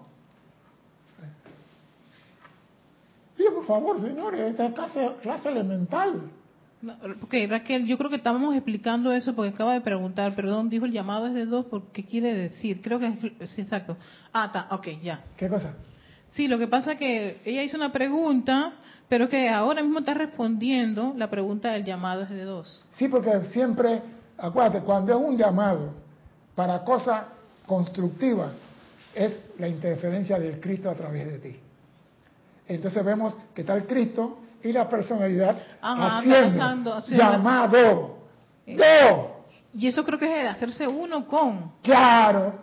Y 3.39 3.45
por 3.55 3.65
favor, 3.67 4.01
señores, 4.01 4.41
esta 4.41 4.67
es 4.67 4.75
clase, 4.75 5.13
clase 5.23 5.49
elemental. 5.51 6.29
Ok, 7.23 7.35
Raquel, 7.49 7.87
yo 7.87 7.99
creo 7.99 8.11
que 8.11 8.17
estábamos 8.17 8.55
explicando 8.55 9.13
eso 9.13 9.35
porque 9.35 9.55
acaba 9.55 9.75
de 9.75 9.81
preguntar, 9.81 10.35
perdón, 10.35 10.69
dijo 10.69 10.85
el 10.85 10.93
llamado 10.93 11.27
es 11.27 11.35
de 11.35 11.47
dos, 11.47 11.67
¿qué 11.93 12.05
quiere 12.05 12.35
decir? 12.35 12.81
Creo 12.83 12.99
que 12.99 13.07
es, 13.41 13.51
sí, 13.51 13.63
exacto. 13.63 13.97
Ah, 14.33 14.47
está, 14.47 14.69
ok, 14.75 14.87
ya. 15.03 15.25
¿Qué 15.37 15.49
cosa? 15.49 15.75
Sí, 16.31 16.47
lo 16.47 16.59
que 16.59 16.69
pasa 16.69 16.93
es 16.93 16.99
que 16.99 17.39
ella 17.45 17.63
hizo 17.63 17.77
una 17.77 17.93
pregunta, 17.93 18.75
pero 19.09 19.29
que 19.29 19.49
ahora 19.49 19.83
mismo 19.83 20.01
está 20.01 20.15
respondiendo 20.15 21.15
la 21.17 21.31
pregunta 21.31 21.73
del 21.73 21.85
llamado 21.85 22.23
es 22.23 22.31
de 22.31 22.45
dos. 22.45 22.85
Sí, 22.93 23.09
porque 23.09 23.45
siempre, 23.47 24.03
acuérdate, 24.37 24.81
cuando 24.81 25.13
es 25.13 25.19
un 25.19 25.37
llamado 25.37 25.95
para 26.55 26.85
cosas 26.85 27.25
constructivas, 27.67 28.53
es 29.15 29.53
la 29.59 29.67
interferencia 29.67 30.39
del 30.39 30.61
Cristo 30.61 30.91
a 30.91 30.95
través 30.95 31.27
de 31.27 31.39
ti. 31.39 31.57
Entonces 32.69 33.05
vemos 33.05 33.35
que 33.55 33.63
está 33.63 33.75
el 33.75 33.87
Cristo 33.87 34.39
y 34.63 34.73
la 34.73 34.89
personalidad 34.89 35.57
haciendo 35.81 37.01
llamado. 37.09 38.19
Eh, 38.67 38.79
y 39.75 39.87
eso 39.87 40.05
creo 40.05 40.19
que 40.19 40.27
es 40.27 40.41
el 40.41 40.49
hacerse 40.49 40.87
uno 40.87 41.27
con. 41.27 41.73
Claro. 41.83 42.55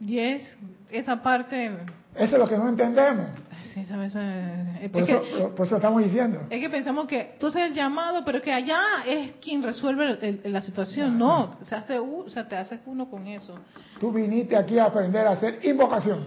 Y 0.00 0.18
es 0.18 0.56
esa 0.90 1.22
parte. 1.22 1.66
Eso 2.14 2.36
es 2.36 2.38
lo 2.38 2.48
que 2.48 2.56
no 2.56 2.68
entendemos. 2.68 3.28
Sí, 3.74 3.84
eh, 3.90 4.88
por, 4.90 5.02
eso, 5.02 5.76
estamos 5.76 6.02
diciendo. 6.02 6.46
Es 6.48 6.60
que 6.60 6.70
pensamos 6.70 7.06
que 7.06 7.36
tú 7.38 7.48
haces 7.48 7.62
el 7.62 7.74
llamado, 7.74 8.24
pero 8.24 8.40
que 8.40 8.50
allá 8.50 8.80
es 9.06 9.34
quien 9.34 9.62
resuelve 9.62 10.40
la 10.44 10.62
situación. 10.62 11.18
No, 11.18 11.58
se 11.62 11.74
hace, 11.74 11.98
o 11.98 12.28
sea, 12.30 12.48
te 12.48 12.56
haces 12.56 12.80
uno 12.86 13.10
con 13.10 13.26
eso. 13.26 13.58
Tú 14.00 14.12
viniste 14.12 14.56
aquí 14.56 14.78
a 14.78 14.86
aprender 14.86 15.26
a 15.26 15.32
hacer 15.32 15.60
invocación. 15.62 16.26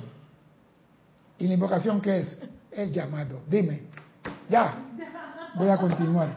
¿Y 1.40 1.48
la 1.48 1.54
invocación 1.56 2.02
qué 2.02 2.20
es? 2.20 2.40
el 2.72 2.92
llamado. 2.92 3.42
Dime, 3.48 3.84
ya, 4.50 4.74
voy 5.56 5.70
a 5.70 5.78
continuar. 5.78 6.30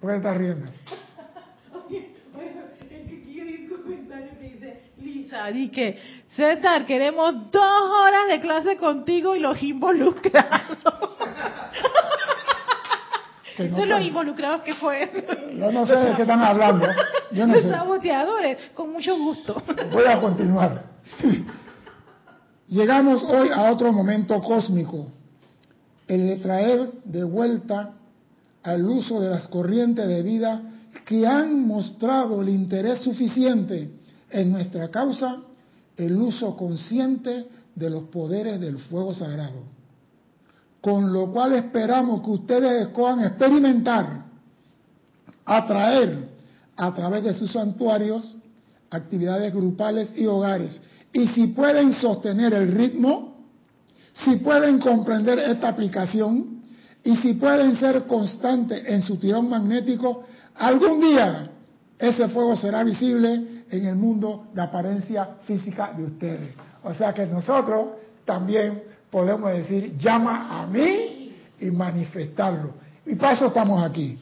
¿Por 0.00 0.10
qué 0.10 0.16
estás 0.16 0.36
riendo? 0.36 0.70
Oye, 1.86 2.14
es 2.38 2.88
que 2.88 2.96
aquí 2.96 3.68
un 3.70 3.82
comentario 3.82 4.30
que 4.38 4.44
dice, 4.44 4.82
Lisa, 4.98 5.46
di 5.48 5.68
que, 5.70 5.98
César, 6.30 6.86
queremos 6.86 7.50
dos 7.50 7.82
horas 8.00 8.28
de 8.28 8.40
clase 8.40 8.76
contigo 8.76 9.34
y 9.34 9.40
los 9.40 9.62
involucrados. 9.62 10.78
Son 13.56 13.88
los 13.88 14.00
involucrados 14.00 14.62
que 14.62 14.74
fue. 14.74 15.10
Yo 15.52 15.72
no 15.72 15.84
sé 15.84 15.96
de 15.96 16.14
qué 16.14 16.22
están 16.22 16.40
hablando. 16.40 16.86
Yo 17.32 17.44
no 17.44 17.54
los 17.54 17.64
sé. 17.64 17.70
saboteadores, 17.70 18.70
con 18.72 18.92
mucho 18.92 19.16
gusto. 19.18 19.60
Voy 19.90 20.04
a 20.04 20.20
continuar. 20.20 20.84
Llegamos 22.68 23.24
hoy 23.24 23.50
a 23.50 23.72
otro 23.72 23.92
momento 23.92 24.40
cósmico 24.40 25.17
el 26.08 26.26
de 26.26 26.36
traer 26.36 26.90
de 27.04 27.22
vuelta 27.22 27.94
al 28.62 28.84
uso 28.88 29.20
de 29.20 29.30
las 29.30 29.46
corrientes 29.48 30.08
de 30.08 30.22
vida 30.22 30.62
que 31.04 31.26
han 31.26 31.66
mostrado 31.66 32.42
el 32.42 32.48
interés 32.48 33.00
suficiente 33.00 33.90
en 34.30 34.52
nuestra 34.52 34.88
causa, 34.88 35.36
el 35.96 36.16
uso 36.16 36.56
consciente 36.56 37.46
de 37.74 37.90
los 37.90 38.04
poderes 38.04 38.60
del 38.60 38.78
fuego 38.78 39.14
sagrado. 39.14 39.62
Con 40.80 41.12
lo 41.12 41.30
cual 41.30 41.54
esperamos 41.54 42.22
que 42.22 42.30
ustedes 42.30 42.88
puedan 42.88 43.24
experimentar, 43.24 44.24
atraer 45.44 46.28
a 46.76 46.94
través 46.94 47.24
de 47.24 47.34
sus 47.34 47.52
santuarios, 47.52 48.36
actividades 48.90 49.52
grupales 49.52 50.12
y 50.16 50.26
hogares. 50.26 50.80
Y 51.12 51.26
si 51.28 51.48
pueden 51.48 51.92
sostener 51.94 52.54
el 52.54 52.72
ritmo, 52.72 53.37
si 54.24 54.36
pueden 54.36 54.78
comprender 54.78 55.38
esta 55.38 55.68
aplicación 55.68 56.62
y 57.04 57.16
si 57.16 57.34
pueden 57.34 57.76
ser 57.76 58.06
constantes 58.06 58.82
en 58.86 59.02
su 59.02 59.16
tirón 59.16 59.48
magnético, 59.48 60.24
algún 60.56 61.00
día 61.00 61.50
ese 61.98 62.28
fuego 62.28 62.56
será 62.56 62.82
visible 62.84 63.64
en 63.70 63.86
el 63.86 63.96
mundo 63.96 64.46
de 64.52 64.62
apariencia 64.62 65.36
física 65.44 65.92
de 65.96 66.04
ustedes. 66.04 66.54
O 66.82 66.94
sea 66.94 67.12
que 67.12 67.26
nosotros 67.26 67.88
también 68.24 68.82
podemos 69.10 69.52
decir, 69.52 69.96
llama 69.98 70.62
a 70.62 70.66
mí 70.66 71.34
y 71.60 71.70
manifestarlo. 71.70 72.74
Y 73.06 73.14
para 73.14 73.34
eso 73.34 73.46
estamos 73.46 73.82
aquí. 73.82 74.18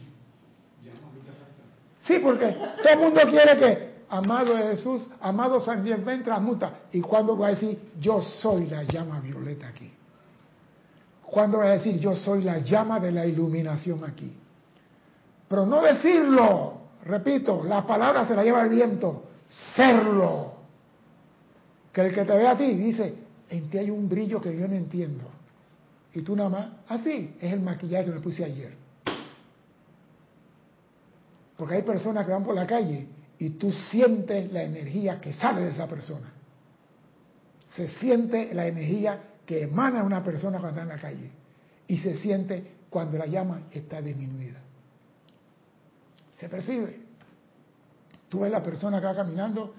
Sí, 2.01 2.21
porque 2.23 2.57
todo 2.83 2.93
el 2.93 2.99
mundo 2.99 3.21
quiere 3.29 3.59
que, 3.59 3.86
amado 4.09 4.57
Jesús, 4.57 5.07
amado 5.21 5.61
San 5.61 5.85
Dios, 5.85 6.05
ven 6.05 6.23
transmuta. 6.23 6.81
¿Y 6.93 7.01
cuando 7.01 7.37
va 7.37 7.49
a 7.49 7.51
decir, 7.51 7.79
yo 8.01 8.23
soy 8.23 8.67
la 8.67 8.83
llama 8.85 9.21
violeta 9.21 9.69
aquí? 9.69 9.91
¿Cuándo 11.23 11.59
va 11.59 11.65
a 11.65 11.71
decir, 11.71 11.99
yo 11.99 12.15
soy 12.15 12.43
la 12.43 12.59
llama 12.59 13.01
de 13.01 13.11
la 13.11 13.27
iluminación 13.27 14.05
aquí? 14.05 14.33
Pero 15.49 15.67
no 15.67 15.83
decirlo, 15.83 16.79
repito, 17.05 17.65
la 17.65 17.87
palabra 17.87 18.27
se 18.27 18.35
la 18.35 18.45
lleva 18.45 18.63
el 18.63 18.71
viento, 18.71 19.25
serlo. 19.75 20.55
Que 21.93 22.03
el 22.03 22.15
que 22.15 22.25
te 22.25 22.37
ve 22.37 22.47
a 22.47 22.57
ti 22.57 22.75
dice, 22.75 23.15
en 23.49 23.71
ti 23.71 23.79
hay 23.79 23.91
un 23.91 24.09
brillo 24.09 24.41
que 24.41 24.57
yo 24.57 24.69
no 24.69 24.75
entiendo. 24.75 25.25
Y 26.15 26.23
tú 26.23 26.37
nada 26.37 26.49
más, 26.49 26.67
así, 26.89 27.35
ah, 27.35 27.39
es 27.45 27.53
el 27.53 27.61
maquillaje 27.61 28.07
que 28.07 28.11
me 28.13 28.21
puse 28.21 28.45
ayer. 28.45 28.73
Porque 31.57 31.75
hay 31.75 31.83
personas 31.83 32.25
que 32.25 32.33
van 32.33 32.45
por 32.45 32.55
la 32.55 32.67
calle 32.67 33.09
y 33.39 33.51
tú 33.51 33.73
sientes 33.73 34.53
la 34.53 34.63
energía 34.63 35.21
que 35.21 35.33
sale 35.33 35.63
de 35.63 35.71
esa 35.71 35.87
persona. 35.87 36.33
Se 37.75 37.89
siente 37.89 38.55
la 38.55 38.67
energía 38.67 39.21
que 39.45 39.63
emana 39.63 40.03
una 40.03 40.25
persona 40.25 40.59
cuando 40.59 40.81
está 40.81 40.83
en 40.83 40.89
la 40.89 41.01
calle 41.01 41.31
y 41.87 41.99
se 41.99 42.17
siente 42.19 42.73
cuando 42.89 43.19
la 43.19 43.27
llama 43.27 43.63
está 43.71 44.01
disminuida. 44.01 44.61
Se 46.39 46.49
percibe. 46.49 47.01
Tú 48.29 48.41
ves 48.41 48.51
la 48.51 48.63
persona 48.63 49.01
que 49.01 49.07
va 49.07 49.15
caminando 49.15 49.75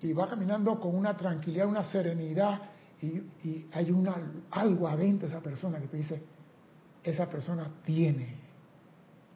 y 0.00 0.12
va 0.12 0.28
caminando 0.28 0.78
con 0.80 0.94
una 0.94 1.16
tranquilidad, 1.16 1.66
una 1.66 1.84
serenidad 1.84 2.60
y, 3.00 3.66
hay 3.72 3.90
una, 3.90 4.14
algo 4.52 4.86
adentro 4.86 5.28
de 5.28 5.34
esa 5.34 5.42
persona 5.42 5.80
que 5.80 5.88
te 5.88 5.96
dice, 5.96 6.22
esa 7.02 7.28
persona 7.28 7.68
tiene 7.84 8.28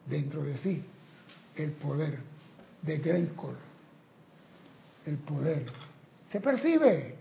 dentro 0.08 0.44
de 0.44 0.56
sí 0.56 0.84
el 1.56 1.72
poder 1.72 2.35
de 2.86 2.98
Greykor, 2.98 3.56
el 5.04 5.18
poder. 5.18 5.66
Se 6.30 6.40
percibe. 6.40 7.16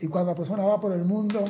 Y 0.00 0.08
cuando 0.08 0.32
la 0.32 0.36
persona 0.36 0.64
va 0.64 0.80
por 0.80 0.92
el 0.92 1.04
mundo 1.04 1.44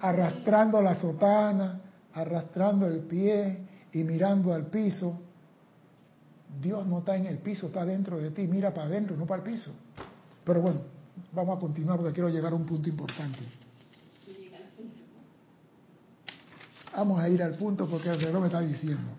arrastrando 0.00 0.82
la 0.82 1.00
sotana, 1.00 1.80
arrastrando 2.14 2.86
el 2.86 3.00
pie 3.00 3.58
y 3.92 4.04
mirando 4.04 4.52
al 4.52 4.66
piso. 4.66 5.20
Dios 6.60 6.86
no 6.86 6.98
está 6.98 7.16
en 7.16 7.26
el 7.26 7.38
piso, 7.38 7.66
está 7.66 7.84
dentro 7.84 8.18
de 8.18 8.30
ti, 8.30 8.46
mira 8.46 8.72
para 8.72 8.86
adentro, 8.86 9.16
no 9.16 9.26
para 9.26 9.42
el 9.42 9.50
piso. 9.50 9.72
Pero 10.44 10.62
bueno, 10.62 10.80
vamos 11.32 11.56
a 11.56 11.60
continuar 11.60 11.98
porque 11.98 12.14
quiero 12.14 12.28
llegar 12.28 12.52
a 12.52 12.56
un 12.56 12.64
punto 12.64 12.88
importante. 12.88 13.40
Vamos 16.94 17.20
a 17.20 17.28
ir 17.28 17.42
al 17.42 17.56
punto 17.56 17.86
porque 17.86 18.08
el 18.08 18.20
reloj 18.20 18.40
me 18.40 18.46
está 18.46 18.60
diciendo. 18.60 19.10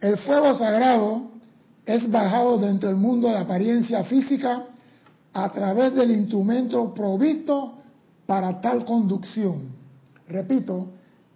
El 0.00 0.18
fuego 0.18 0.56
sagrado 0.56 1.30
es 1.94 2.08
bajado 2.08 2.58
dentro 2.58 2.88
del 2.88 2.98
mundo 2.98 3.28
de 3.28 3.36
apariencia 3.36 4.04
física 4.04 4.66
a 5.32 5.50
través 5.50 5.92
del 5.94 6.12
instrumento 6.12 6.94
provisto 6.94 7.78
para 8.26 8.60
tal 8.60 8.84
conducción. 8.84 9.72
Repito, 10.28 10.86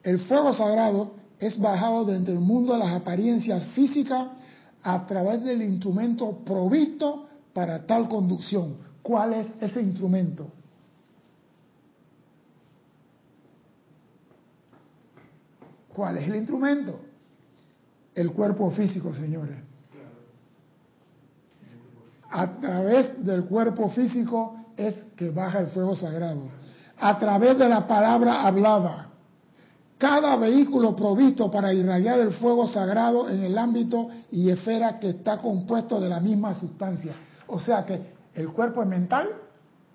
el 0.05 0.21
fuego 0.21 0.55
sagrado 0.55 1.15
es 1.41 1.61
bajado 1.61 2.05
dentro 2.05 2.35
del 2.35 2.43
mundo 2.43 2.75
de 2.75 2.79
las 2.79 2.93
apariencias 2.93 3.67
físicas 3.69 4.29
a 4.85 5.05
través 5.07 5.43
del 5.43 5.61
instrumento 5.63 6.39
provisto 6.45 7.27
para 7.53 7.85
tal 7.85 8.09
conducción. 8.09 8.77
¿Cuál 9.03 9.33
es 9.35 9.49
ese 9.61 9.81
instrumento? 9.81 10.47
¿Cuál 15.93 16.19
es 16.19 16.29
el 16.29 16.37
instrumento? 16.37 17.01
El 18.15 18.31
cuerpo 18.31 18.71
físico, 18.71 19.13
señores. 19.13 19.74
A 22.37 22.49
través 22.59 23.25
del 23.25 23.45
cuerpo 23.45 23.89
físico 23.91 24.57
es 24.77 24.95
que 25.17 25.31
baja 25.31 25.61
el 25.61 25.69
fuego 25.69 25.95
sagrado 25.95 26.49
a 26.99 27.17
través 27.17 27.57
de 27.57 27.69
la 27.69 27.87
palabra 27.87 28.43
hablada. 28.43 29.11
Cada 29.99 30.35
vehículo 30.35 30.97
provisto 30.97 31.49
para 31.49 31.73
irradiar 31.73 32.19
el 32.19 32.33
fuego 32.33 32.67
sagrado 32.67 33.29
en 33.29 33.45
el 33.45 33.57
ámbito 33.57 34.09
y 34.33 34.51
esfera 34.51 34.99
que 34.99 35.11
está 35.11 35.39
compuesto 35.39 36.01
de 36.01 36.09
la 36.09 36.19
misma 36.19 36.55
sustancia. 36.55 37.15
O 37.47 37.61
sea 37.61 37.87
que 37.87 38.15
el 38.35 38.49
cuerpo 38.49 38.85
mental 38.85 39.29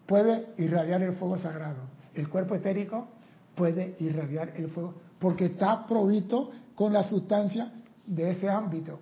puede 0.05 0.53
irradiar 0.57 1.01
el 1.01 1.17
fuego 1.17 1.37
sagrado. 1.37 1.89
El 2.13 2.29
cuerpo 2.29 2.55
etérico 2.55 3.09
puede 3.53 3.97
irradiar 3.99 4.53
el 4.55 4.69
fuego 4.69 4.93
porque 5.19 5.47
está 5.47 5.85
provisto 5.85 6.51
con 6.73 6.93
la 6.93 7.03
sustancia 7.03 7.69
de 8.05 8.31
ese 8.31 8.49
ámbito. 8.49 8.97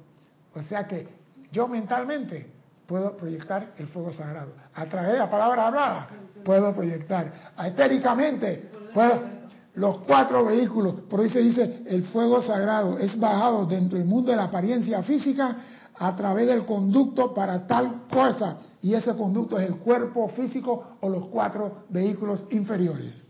O 0.55 0.63
sea 0.63 0.87
que 0.87 1.07
yo 1.51 1.67
mentalmente 1.67 2.56
puedo 2.87 3.15
proyectar 3.17 3.73
el 3.77 3.87
fuego 3.87 4.11
sagrado. 4.13 4.53
A 4.73 4.85
través 4.85 5.13
de 5.13 5.19
la 5.19 5.29
palabra 5.29 5.67
hablada 5.67 6.09
puedo 6.43 6.73
proyectar. 6.73 7.51
Etéricamente 7.59 8.71
puedo... 8.93 9.37
Los 9.75 9.99
cuatro 9.99 10.43
vehículos, 10.43 11.01
por 11.07 11.23
eso 11.23 11.37
dice 11.37 11.83
el 11.85 12.01
fuego 12.05 12.41
sagrado 12.41 12.97
es 12.97 13.19
bajado 13.19 13.63
dentro 13.67 13.99
del 13.99 14.07
mundo 14.07 14.31
de 14.31 14.37
la 14.37 14.45
apariencia 14.45 15.03
física 15.03 15.55
a 15.93 16.15
través 16.15 16.47
del 16.47 16.65
conducto 16.65 17.31
para 17.31 17.67
tal 17.67 18.07
cosa. 18.11 18.57
Y 18.81 18.95
ese 18.95 19.15
conducto 19.15 19.59
es 19.59 19.67
el 19.67 19.75
cuerpo 19.75 20.29
físico 20.29 20.97
o 20.99 21.09
los 21.09 21.27
cuatro 21.27 21.83
vehículos 21.89 22.47
inferiores. 22.49 23.23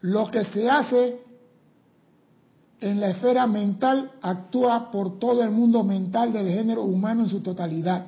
Lo 0.00 0.28
que 0.32 0.44
se 0.46 0.68
hace 0.68 1.23
en 2.80 3.00
la 3.00 3.10
esfera 3.10 3.46
mental 3.46 4.12
actúa 4.20 4.90
por 4.90 5.18
todo 5.18 5.42
el 5.42 5.50
mundo 5.50 5.82
mental 5.84 6.32
del 6.32 6.48
género 6.48 6.82
humano 6.82 7.22
en 7.22 7.28
su 7.28 7.40
totalidad. 7.40 8.06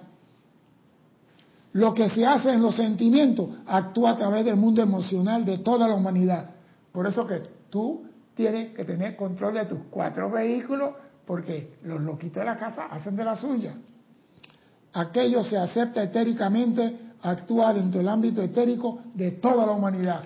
Lo 1.73 1.93
que 1.93 2.09
se 2.11 2.25
hace 2.25 2.53
en 2.53 2.63
los 2.63 2.75
sentimientos 2.75 3.49
actúa 3.67 4.13
a 4.13 4.17
través 4.17 4.45
del 4.45 4.57
mundo 4.57 4.83
emocional 4.83 5.45
de 5.45 5.59
toda 5.59 5.87
la 5.87 5.95
humanidad. 5.95 6.51
Por 6.91 7.07
eso 7.07 7.27
que 7.27 7.43
tú 7.71 8.05
tienes 8.35 8.75
que 8.75 8.85
tener 8.85 9.17
control 9.17 9.55
de 9.55 9.67
tus 9.67 9.79
cuatro 9.91 10.31
vehículos 10.31 10.95
porque 11.27 11.77
los 11.83 12.01
loquitos 12.01 12.41
de 12.41 12.45
la 12.45 12.57
casa 12.57 12.87
hacen 12.87 13.17
de 13.17 13.25
la 13.25 13.37
suya. 13.37 13.75
Aquello 14.95 15.45
se 15.45 15.59
acepta 15.59 16.03
etéricamente, 16.03 17.13
actúa 17.21 17.75
dentro 17.75 17.99
del 17.99 18.09
ámbito 18.09 18.41
etérico 18.41 19.01
de 19.13 19.33
toda 19.33 19.67
la 19.67 19.73
humanidad. 19.73 20.23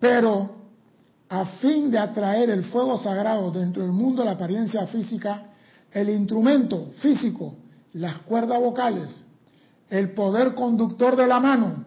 Pero 0.00 0.55
a 1.28 1.44
fin 1.60 1.90
de 1.90 1.98
atraer 1.98 2.50
el 2.50 2.64
fuego 2.64 2.98
sagrado 2.98 3.50
dentro 3.50 3.82
del 3.82 3.92
mundo 3.92 4.22
de 4.22 4.26
la 4.26 4.34
apariencia 4.34 4.86
física, 4.86 5.42
el 5.90 6.08
instrumento 6.10 6.92
físico, 7.00 7.56
las 7.94 8.18
cuerdas 8.18 8.60
vocales, 8.60 9.24
el 9.88 10.12
poder 10.12 10.54
conductor 10.54 11.16
de 11.16 11.26
la 11.26 11.40
mano 11.40 11.84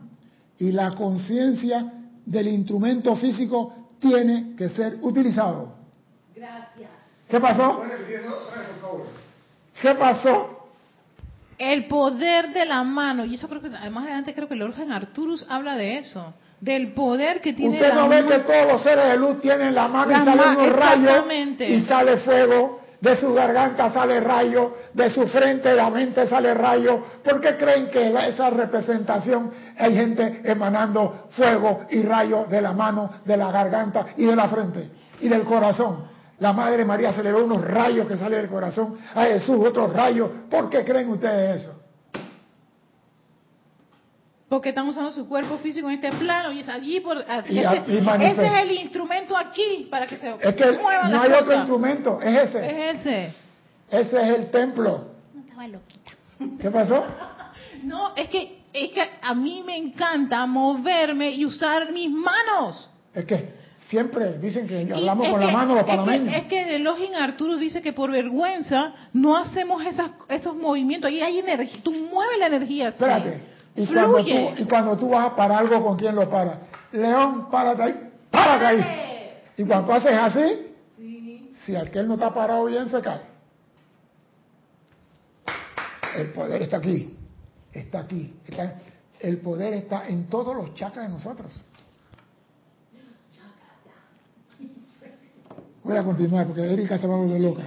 y 0.57 0.71
la 0.71 0.91
conciencia 0.91 1.93
del 2.25 2.47
instrumento 2.47 3.15
físico 3.15 3.89
tiene 3.99 4.55
que 4.55 4.69
ser 4.69 4.99
utilizado. 5.01 5.75
Gracias. 6.35 6.89
¿Qué 7.29 7.39
pasó? 7.39 7.81
¿Qué 9.81 9.93
pasó? 9.95 10.67
El 11.57 11.87
poder 11.87 12.53
de 12.53 12.65
la 12.65 12.83
mano, 12.83 13.25
y 13.25 13.35
eso 13.35 13.47
creo 13.47 13.61
que 13.61 13.69
más 13.69 14.03
adelante 14.03 14.33
creo 14.33 14.47
que 14.47 14.53
el 14.53 14.61
orden 14.61 14.91
Arturus 14.91 15.45
habla 15.49 15.75
de 15.75 15.97
eso 15.99 16.33
del 16.61 16.93
poder 16.93 17.41
que 17.41 17.53
tiene 17.53 17.77
Usted 17.77 17.93
no 17.93 18.09
ve 18.09 18.25
que 18.25 18.39
todos 18.39 18.71
los 18.71 18.81
seres 18.81 19.07
de 19.07 19.17
luz 19.17 19.41
tienen 19.41 19.73
la 19.73 19.87
mano 19.87 20.11
y 20.11 20.25
salen 20.25 20.57
unos 20.57 20.75
rayos 20.75 21.25
y 21.59 21.81
sale 21.81 22.17
fuego, 22.17 22.81
de 22.99 23.15
su 23.15 23.33
garganta 23.33 23.91
sale 23.91 24.19
rayo, 24.19 24.75
de 24.93 25.09
su 25.09 25.25
frente, 25.27 25.69
de 25.69 25.75
la 25.75 25.89
mente 25.89 26.27
sale 26.27 26.53
rayo. 26.53 27.01
¿Por 27.23 27.39
qué 27.39 27.55
creen 27.55 27.89
que 27.89 28.13
esa 28.27 28.49
representación 28.49 29.51
hay 29.77 29.95
gente 29.95 30.41
emanando 30.43 31.29
fuego 31.31 31.85
y 31.89 32.03
rayo 32.03 32.45
de 32.49 32.61
la 32.61 32.73
mano, 32.73 33.09
de 33.23 33.37
la 33.37 33.51
garganta 33.51 34.07
y 34.17 34.25
de 34.25 34.35
la 34.35 34.49
frente 34.49 34.89
y 35.21 35.29
del 35.29 35.43
corazón? 35.43 36.09
La 36.39 36.53
Madre 36.53 36.85
María 36.85 37.11
se 37.13 37.21
le 37.23 37.33
ve 37.33 37.41
unos 37.41 37.63
rayos 37.65 38.07
que 38.07 38.17
salen 38.17 38.41
del 38.41 38.49
corazón, 38.49 38.97
a 39.13 39.23
Jesús 39.25 39.65
otros 39.65 39.93
rayos. 39.93 40.29
¿Por 40.49 40.69
qué 40.69 40.83
creen 40.83 41.09
ustedes 41.09 41.63
eso? 41.63 41.78
Porque 44.49 44.69
están 44.69 44.89
usando 44.89 45.11
su 45.11 45.27
cuerpo 45.27 45.59
físico 45.59 45.87
en 45.89 46.03
este 46.03 46.11
plano 46.17 46.51
y 46.51 46.61
es 46.61 46.69
allí 46.69 46.99
por 46.99 47.17
ese, 47.19 48.45
es 48.45 48.63
el 48.63 48.71
instrumento 48.71 49.37
aquí 49.37 49.87
para 49.89 50.07
que 50.07 50.17
se 50.17 50.27
es 50.41 50.55
que 50.55 50.71
no 50.71 51.21
hay 51.21 51.31
otro 51.31 51.53
instrumento 51.53 52.19
es 52.19 52.49
ese. 52.49 52.65
Es 52.65 52.99
ese. 52.99 53.33
Ese 53.91 54.21
es 54.21 54.37
el 54.37 54.51
templo. 54.51 55.07
No 55.33 55.41
estaba 55.41 55.67
loquita. 55.67 56.11
Qué 56.59 56.71
pasó 56.71 57.05
no 57.83 58.15
es 58.15 58.29
que 58.29 58.59
es 58.73 58.91
que 58.91 59.01
a 59.21 59.33
mí 59.33 59.63
me 59.65 59.77
encanta 59.77 60.45
moverme 60.45 61.31
y 61.31 61.45
usar 61.45 61.91
mis 61.91 62.09
manos. 62.09 62.89
Es 63.13 63.25
que 63.25 63.53
siempre 63.87 64.37
dicen 64.37 64.67
que 64.67 64.81
hablamos 64.93 65.27
con 65.27 65.39
la 65.39 65.51
mano 65.51 65.75
los 65.75 65.83
panameños. 65.83 66.35
Es 66.35 66.43
que, 66.45 66.75
el 66.75 66.83
Login 66.83 67.15
Arturo 67.15 67.57
dice 67.57 67.81
que 67.81 67.93
por 67.93 68.11
vergüenza 68.11 68.93
no 69.13 69.35
hacemos 69.35 69.83
esas, 69.85 70.11
esos 70.27 70.55
movimientos. 70.55 71.09
Ahí 71.09 71.21
hay 71.21 71.39
energía, 71.39 71.79
tú 71.83 71.91
mueves 71.91 72.37
la 72.37 72.47
energía. 72.47 72.89
Espérate, 72.89 73.41
y 73.79 73.87
cuando, 73.87 74.17
tú, 74.17 74.31
y 74.57 74.65
cuando 74.65 74.97
tú 74.97 75.09
vas 75.09 75.31
a 75.31 75.35
parar 75.37 75.59
algo, 75.59 75.81
¿con 75.85 75.97
quién 75.97 76.13
lo 76.13 76.29
para? 76.29 76.63
León, 76.91 77.49
párate 77.49 77.81
ahí, 77.81 78.11
párate 78.29 78.65
ahí. 78.65 79.31
Y 79.55 79.63
cuando 79.63 79.93
haces 79.93 80.11
así, 80.13 81.55
si 81.65 81.77
aquel 81.77 82.09
no 82.09 82.15
está 82.15 82.33
parado 82.33 82.65
bien, 82.65 82.89
se 82.89 82.99
cae. 82.99 83.21
El 86.17 86.33
poder 86.33 86.61
está 86.61 86.75
aquí, 86.75 87.15
está 87.71 88.01
aquí. 88.01 88.33
Está, 88.45 88.81
el 89.21 89.37
poder 89.37 89.73
está 89.75 90.09
en 90.09 90.27
todos 90.27 90.53
los 90.53 90.75
chakras 90.75 91.07
de 91.07 91.13
nosotros. 91.13 91.63
Voy 95.85 95.95
a 95.95 96.03
continuar 96.03 96.47
porque 96.47 96.69
Erika 96.69 96.97
se 96.97 97.07
va 97.07 97.13
a 97.13 97.17
volver 97.17 97.39
loca. 97.39 97.63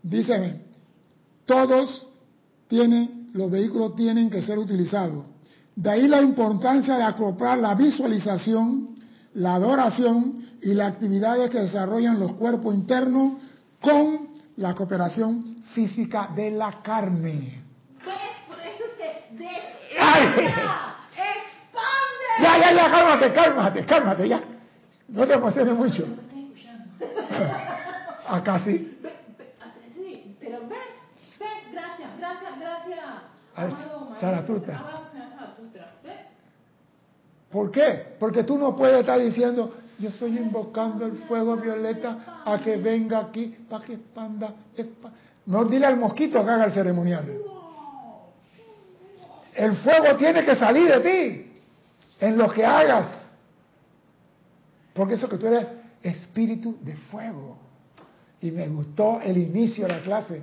Díceme, 0.00 0.60
todos 1.44 2.06
tienen 2.68 3.21
los 3.32 3.50
vehículos 3.50 3.94
tienen 3.94 4.30
que 4.30 4.42
ser 4.42 4.58
utilizados. 4.58 5.24
De 5.74 5.90
ahí 5.90 6.06
la 6.06 6.20
importancia 6.20 6.96
de 6.96 7.02
acoplar 7.02 7.58
la 7.58 7.74
visualización, 7.74 8.96
la 9.34 9.54
adoración 9.54 10.34
y 10.60 10.74
las 10.74 10.92
actividades 10.92 11.50
que 11.50 11.60
desarrollan 11.60 12.20
los 12.20 12.34
cuerpos 12.34 12.74
internos 12.74 13.34
con 13.80 14.28
la 14.56 14.74
cooperación 14.74 15.62
física 15.74 16.30
de 16.36 16.50
la 16.50 16.82
carne. 16.82 17.62
Pues, 18.04 18.16
por 18.46 18.58
eso 18.60 18.84
se 18.96 19.10
expande. 19.10 20.50
Ya, 22.42 22.58
ya, 22.58 22.72
ya, 22.74 22.90
cálmate, 22.90 23.32
cálmate, 23.32 23.84
cálmate, 23.84 24.28
ya. 24.28 24.42
No 25.08 25.26
te 25.26 25.34
emociones 25.34 25.74
mucho. 25.74 26.06
Acá 28.28 28.60
sí. 28.64 28.91
¿Por 37.50 37.70
qué? 37.70 38.16
Porque 38.18 38.44
tú 38.44 38.56
no 38.58 38.74
puedes 38.74 39.00
estar 39.00 39.20
diciendo, 39.20 39.74
yo 39.98 40.08
estoy 40.08 40.38
invocando 40.38 41.04
el 41.04 41.12
fuego 41.28 41.56
violeta 41.56 42.42
a 42.44 42.58
que 42.58 42.76
venga 42.76 43.20
aquí 43.20 43.54
para 43.68 43.84
que 43.84 43.94
expanda. 43.94 44.54
No 45.46 45.64
dile 45.64 45.86
al 45.86 45.98
mosquito 45.98 46.42
que 46.44 46.50
haga 46.50 46.64
el 46.64 46.72
ceremonial. 46.72 47.24
El 49.54 49.76
fuego 49.76 50.16
tiene 50.16 50.44
que 50.44 50.56
salir 50.56 50.88
de 50.88 51.00
ti 51.00 51.52
en 52.20 52.38
lo 52.38 52.50
que 52.50 52.64
hagas. 52.64 53.06
Porque 54.94 55.14
eso 55.14 55.28
que 55.28 55.36
tú 55.36 55.46
eres 55.46 55.68
espíritu 56.02 56.78
de 56.80 56.96
fuego. 56.96 57.58
Y 58.40 58.50
me 58.50 58.66
gustó 58.68 59.20
el 59.20 59.36
inicio 59.36 59.86
de 59.86 59.92
la 59.92 60.00
clase 60.00 60.42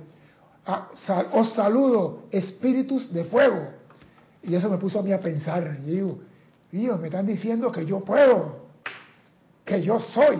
Ah, 0.66 0.88
os 1.32 1.54
saludo, 1.54 2.24
espíritus 2.30 3.12
de 3.12 3.24
fuego. 3.24 3.68
Y 4.42 4.54
eso 4.54 4.70
me 4.70 4.78
puso 4.78 5.00
a 5.00 5.02
mí 5.02 5.12
a 5.12 5.20
pensar. 5.20 5.78
Y 5.84 5.90
digo, 5.90 6.18
Dios, 6.70 7.00
me 7.00 7.08
están 7.08 7.26
diciendo 7.26 7.70
que 7.72 7.84
yo 7.84 8.00
puedo, 8.00 8.66
que 9.64 9.82
yo 9.82 10.00
soy. 10.00 10.38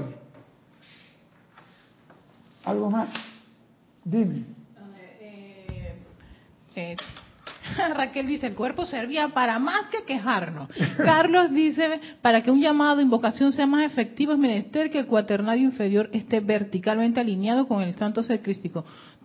¿Algo 2.65 2.91
más? 2.91 3.11
Dime. 4.05 4.45
Eh, 5.21 5.97
eh, 6.77 6.97
Raquel 7.95 8.27
dice, 8.27 8.47
el 8.47 8.55
cuerpo 8.55 8.87
servía 8.87 9.29
para 9.29 9.59
más 9.59 9.89
que 9.89 10.05
quejarnos. 10.05 10.69
Carlos 10.97 11.51
dice, 11.51 12.01
para 12.23 12.43
que 12.43 12.51
un 12.51 12.61
llamado 12.61 12.97
de 12.97 13.03
invocación 13.03 13.53
sea 13.53 13.67
más 13.67 13.85
efectivo 13.85 14.33
es 14.33 14.39
menester 14.39 14.91
que 14.91 15.01
el 15.01 15.07
cuaternario 15.07 15.65
inferior 15.65 16.09
esté 16.13 16.41
verticalmente 16.41 17.21
alineado 17.21 17.67
con 17.67 17.83
el 17.83 17.95
santo 17.97 18.23
ser 18.23 18.43
crístico. 18.43 18.85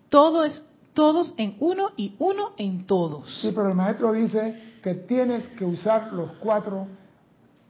Todo 0.10 0.46
es 0.46 0.64
todos 0.96 1.36
en 1.38 1.58
uno 1.60 1.92
y 1.96 2.16
uno 2.18 2.54
en 2.58 2.88
todos. 2.88 3.42
Sí, 3.42 3.52
pero 3.54 3.70
el 3.70 3.76
maestro 3.76 4.12
dice 4.14 4.80
que 4.82 4.96
tienes 4.96 5.48
que 5.50 5.66
usar 5.66 6.12
los 6.14 6.32
cuatro, 6.40 6.88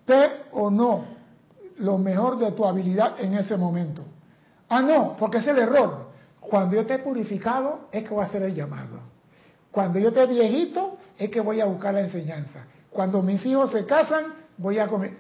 te 0.06 0.30
o 0.54 0.70
no, 0.70 1.04
lo 1.80 1.98
mejor 1.98 2.38
de 2.38 2.54
tu 2.54 2.66
habilidad 2.66 3.20
en 3.20 3.34
ese 3.34 3.58
momento. 3.58 4.04
Ah, 4.70 4.82
no, 4.82 5.18
porque 5.18 5.40
es 5.40 5.48
el 5.48 5.60
error. 5.60 6.06
Cuando 6.40 6.76
yo 6.76 6.82
esté 6.82 7.00
purificado 7.00 7.90
es 7.92 8.04
que 8.04 8.14
voy 8.14 8.24
a 8.24 8.28
hacer 8.28 8.44
el 8.44 8.56
llamado. 8.56 9.00
Cuando 9.72 10.00
yo 10.00 10.10
esté 10.10 10.26
viejito 10.28 10.98
es 11.18 11.30
que 11.30 11.42
voy 11.42 11.60
a 11.60 11.66
buscar 11.66 11.94
la 11.94 12.02
enseñanza. 12.02 12.66
Cuando 12.90 13.22
mis 13.22 13.46
hijos 13.46 13.72
se 13.72 13.86
casan, 13.86 14.34
voy 14.58 14.80
a 14.80 14.88
comer. 14.88 15.18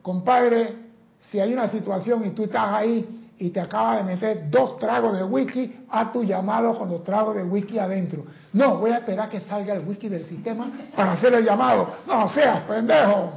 Compadre, 0.00 0.76
si 1.20 1.40
hay 1.40 1.52
una 1.52 1.68
situación 1.68 2.24
y 2.24 2.30
tú 2.30 2.44
estás 2.44 2.72
ahí 2.72 3.15
y 3.38 3.50
te 3.50 3.60
acaba 3.60 3.96
de 3.96 4.04
meter 4.04 4.50
dos 4.50 4.76
tragos 4.76 5.16
de 5.16 5.24
whisky 5.24 5.84
a 5.90 6.10
tu 6.10 6.24
llamado 6.24 6.76
con 6.78 6.90
los 6.90 7.04
tragos 7.04 7.36
de 7.36 7.42
whisky 7.42 7.78
adentro. 7.78 8.24
No, 8.52 8.78
voy 8.78 8.90
a 8.92 8.98
esperar 8.98 9.28
que 9.28 9.40
salga 9.40 9.74
el 9.74 9.86
whisky 9.86 10.08
del 10.08 10.24
sistema 10.24 10.70
para 10.94 11.12
hacer 11.12 11.34
el 11.34 11.44
llamado. 11.44 11.88
No 12.06 12.28
seas 12.28 12.60
pendejo. 12.62 13.32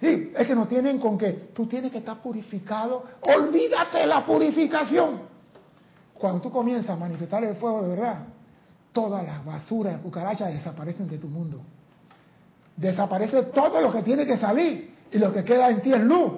Sí, 0.00 0.32
es 0.36 0.46
que 0.46 0.54
no 0.54 0.66
tienen 0.66 0.98
con 0.98 1.16
que 1.16 1.32
tú 1.54 1.66
tienes 1.66 1.90
que 1.90 1.98
estar 1.98 2.18
purificado. 2.18 3.04
Olvídate 3.22 4.06
la 4.06 4.24
purificación. 4.24 5.20
Cuando 6.14 6.40
tú 6.40 6.50
comienzas 6.50 6.90
a 6.90 6.96
manifestar 6.96 7.42
el 7.44 7.56
fuego 7.56 7.82
de 7.82 7.88
verdad, 7.88 8.18
todas 8.92 9.24
las 9.24 9.44
basuras, 9.44 9.94
las 9.94 10.02
cucarachas 10.02 10.52
desaparecen 10.52 11.08
de 11.08 11.18
tu 11.18 11.28
mundo. 11.28 11.60
Desaparece 12.76 13.44
todo 13.44 13.80
lo 13.80 13.90
que 13.90 14.02
tiene 14.02 14.26
que 14.26 14.36
salir 14.36 14.94
y 15.10 15.18
lo 15.18 15.32
que 15.32 15.42
queda 15.42 15.70
en 15.70 15.80
ti 15.80 15.92
es 15.92 16.00
luz. 16.00 16.32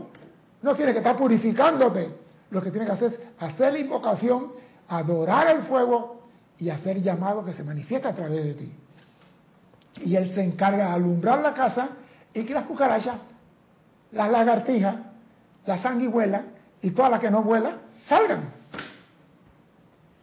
No 0.62 0.74
tienes 0.74 0.94
que 0.94 0.98
estar 0.98 1.16
purificándote. 1.16 2.19
Lo 2.50 2.60
que 2.60 2.70
tienes 2.70 2.88
que 2.88 2.94
hacer 2.94 3.12
es 3.12 3.20
hacer 3.38 3.72
la 3.72 3.78
invocación, 3.78 4.52
adorar 4.88 5.48
el 5.56 5.62
fuego 5.62 6.22
y 6.58 6.68
hacer 6.68 7.00
llamado 7.00 7.44
que 7.44 7.52
se 7.52 7.64
manifiesta 7.64 8.10
a 8.10 8.14
través 8.14 8.44
de 8.44 8.54
ti. 8.54 8.72
Y 10.02 10.16
él 10.16 10.34
se 10.34 10.42
encarga 10.42 10.86
de 10.86 10.92
alumbrar 10.92 11.40
la 11.40 11.54
casa 11.54 11.90
y 12.34 12.44
que 12.44 12.54
las 12.54 12.64
cucarachas, 12.64 13.16
las 14.12 14.30
lagartijas, 14.30 14.96
las 15.66 15.80
sanguijuelas 15.80 16.42
y 16.82 16.90
todas 16.90 17.10
las 17.10 17.20
que 17.20 17.30
no 17.30 17.42
vuelan 17.42 17.76
salgan. 18.06 18.50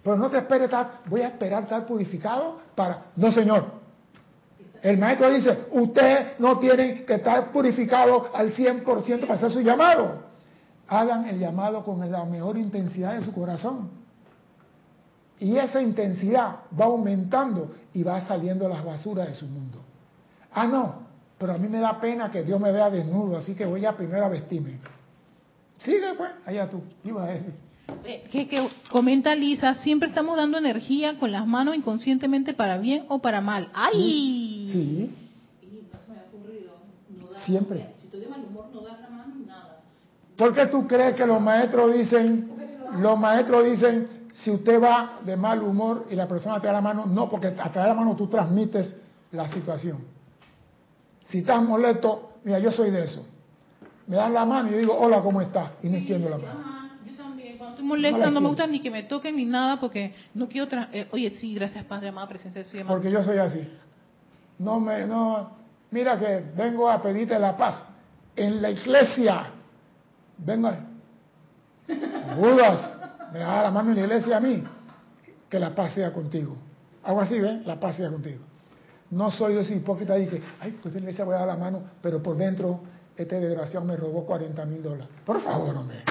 Pero 0.03 0.15
no 0.15 0.29
te 0.29 0.37
esperes 0.37 0.65
estar, 0.65 1.01
voy 1.05 1.21
a 1.21 1.27
esperar 1.27 1.63
estar 1.63 1.85
purificado 1.85 2.61
para... 2.75 3.05
No, 3.15 3.31
señor. 3.31 3.77
El 4.81 4.97
maestro 4.97 5.29
dice, 5.29 5.65
usted 5.71 6.37
no 6.39 6.59
tiene 6.59 7.03
que 7.03 7.15
estar 7.15 7.51
purificado 7.51 8.29
al 8.33 8.53
100% 8.53 9.21
para 9.21 9.33
hacer 9.33 9.51
su 9.51 9.61
llamado. 9.61 10.26
Hagan 10.88 11.27
el 11.27 11.39
llamado 11.39 11.84
con 11.84 12.09
la 12.09 12.26
mejor 12.26 12.57
intensidad 12.57 13.18
de 13.18 13.26
su 13.26 13.34
corazón. 13.34 13.89
Y 15.39 15.55
esa 15.57 15.81
intensidad 15.81 16.57
va 16.80 16.85
aumentando 16.85 17.76
y 17.93 18.03
va 18.03 18.26
saliendo 18.27 18.68
las 18.68 18.84
basuras 18.84 19.27
de 19.27 19.34
su 19.35 19.45
mundo. 19.45 19.80
Ah, 20.51 20.65
no, 20.65 20.95
pero 21.38 21.53
a 21.53 21.57
mí 21.57 21.68
me 21.68 21.80
da 21.80 21.99
pena 21.99 22.31
que 22.31 22.43
Dios 22.43 22.59
me 22.59 22.72
vea 22.72 22.89
desnudo, 22.89 23.38
así 23.38 23.53
que 23.53 23.65
voy 23.65 23.85
a 23.85 23.95
primero 23.95 24.26
a 24.26 24.30
vestirme. 24.30 24.80
Sigue 25.77 26.14
pues, 26.18 26.31
allá 26.45 26.69
tú, 26.69 26.81
iba 27.03 27.23
a 27.23 27.27
decir. 27.27 27.53
Eh, 28.03 28.27
que, 28.31 28.69
comenta 28.89 29.35
Lisa, 29.35 29.76
siempre 29.76 30.09
estamos 30.09 30.35
dando 30.35 30.57
energía 30.57 31.19
con 31.19 31.31
las 31.31 31.45
manos 31.45 31.76
inconscientemente 31.76 32.53
para 32.53 32.77
bien 32.77 33.05
o 33.09 33.19
para 33.19 33.41
mal. 33.41 33.69
¡Ay! 33.73 34.69
Sí. 34.72 35.15
siempre. 37.45 37.97
¿Por 40.38 40.53
qué 40.53 40.68
tú 40.68 40.88
crees 40.88 41.15
que 41.15 41.26
los 41.26 41.41
maestros 41.41 41.93
dicen, 41.93 42.51
los 42.99 43.18
maestros 43.19 43.65
dicen, 43.65 44.27
si 44.34 44.51
usted 44.51 44.81
va 44.81 45.19
de 45.26 45.35
mal 45.35 45.64
humor 45.64 46.05
y 46.09 46.15
la 46.15 46.27
persona 46.27 46.61
te 46.61 46.68
da 46.68 46.73
la 46.73 46.81
mano, 46.81 47.05
no, 47.05 47.30
porque 47.30 47.47
a 47.47 47.72
traer 47.72 47.89
la 47.89 47.95
mano 47.95 48.15
tú 48.15 48.27
transmites 48.27 48.95
la 49.31 49.51
situación. 49.51 49.97
Si 51.23 51.39
estás 51.39 51.61
molesto, 51.61 52.34
mira, 52.43 52.59
yo 52.59 52.72
soy 52.72 52.91
de 52.91 53.03
eso. 53.03 53.26
Me 54.05 54.15
dan 54.15 54.34
la 54.34 54.45
mano 54.45 54.69
y 54.69 54.73
yo 54.73 54.77
digo, 54.77 54.97
hola, 54.97 55.22
¿cómo 55.22 55.41
estás? 55.41 55.72
Y 55.81 55.89
no 55.89 55.97
extiendo 55.97 56.30
la 56.30 56.38
mano 56.38 56.77
estoy 57.77 57.85
molesta, 57.85 58.31
no, 58.31 58.41
me 58.41 58.47
gusta 58.47 58.68
ni 58.68 58.80
que 58.80 58.91
me 58.91 59.03
toquen 59.03 59.35
ni 59.35 59.45
nada 59.45 59.80
porque 59.80 60.14
no 60.34 60.47
quiero... 60.47 60.68
Eh, 60.91 61.07
oye, 61.11 61.30
sí, 61.31 61.53
gracias 61.53 61.85
Padre, 61.85 62.09
amada 62.09 62.27
presencia 62.27 62.64
de 62.64 62.68
su 62.68 62.77
llamada. 62.77 62.95
Porque 62.95 63.11
yo 63.11 63.23
soy 63.23 63.38
así. 63.38 63.68
No 64.59 64.80
me, 64.80 65.05
no, 65.05 65.51
mira 65.91 66.18
que 66.18 66.43
vengo 66.55 66.89
a 66.89 67.01
pedirte 67.01 67.38
la 67.38 67.55
paz 67.55 67.85
en 68.35 68.61
la 68.61 68.72
iglesia. 68.72 69.51
Vengo, 70.38 70.72
Budas, 72.38 72.97
me 73.31 73.39
da 73.39 73.64
la 73.64 73.72
mano 73.72 73.91
en 73.91 73.95
la 73.95 74.01
iglesia 74.03 74.38
a 74.38 74.39
mí, 74.39 74.64
que 75.49 75.59
la 75.59 75.73
paz 75.73 75.93
sea 75.93 76.11
contigo. 76.11 76.55
Algo 77.03 77.22
así, 77.22 77.39
¿ven? 77.39 77.64
La 77.65 77.80
paz 77.80 77.95
sea 77.95 78.09
contigo. 78.09 78.39
No 79.09 79.31
soy 79.31 79.55
yo 79.55 79.61
ese 79.61 79.76
hipócrita 79.76 80.19
y 80.19 80.27
que, 80.27 80.41
ay, 80.59 80.77
pues 80.81 80.93
en 80.95 81.03
la 81.03 81.09
iglesia 81.09 81.23
voy 81.23 81.35
a 81.35 81.39
dar 81.39 81.47
la 81.47 81.55
mano, 81.55 81.81
pero 82.01 82.22
por 82.22 82.35
dentro 82.38 82.81
este 83.15 83.39
desgraciado 83.39 83.85
me 83.85 83.95
robó 83.95 84.26
40 84.26 84.65
mil 84.65 84.84
dólares. 84.84 85.07
Por 85.26 85.41
favor, 85.41 85.76
hombre. 85.76 86.03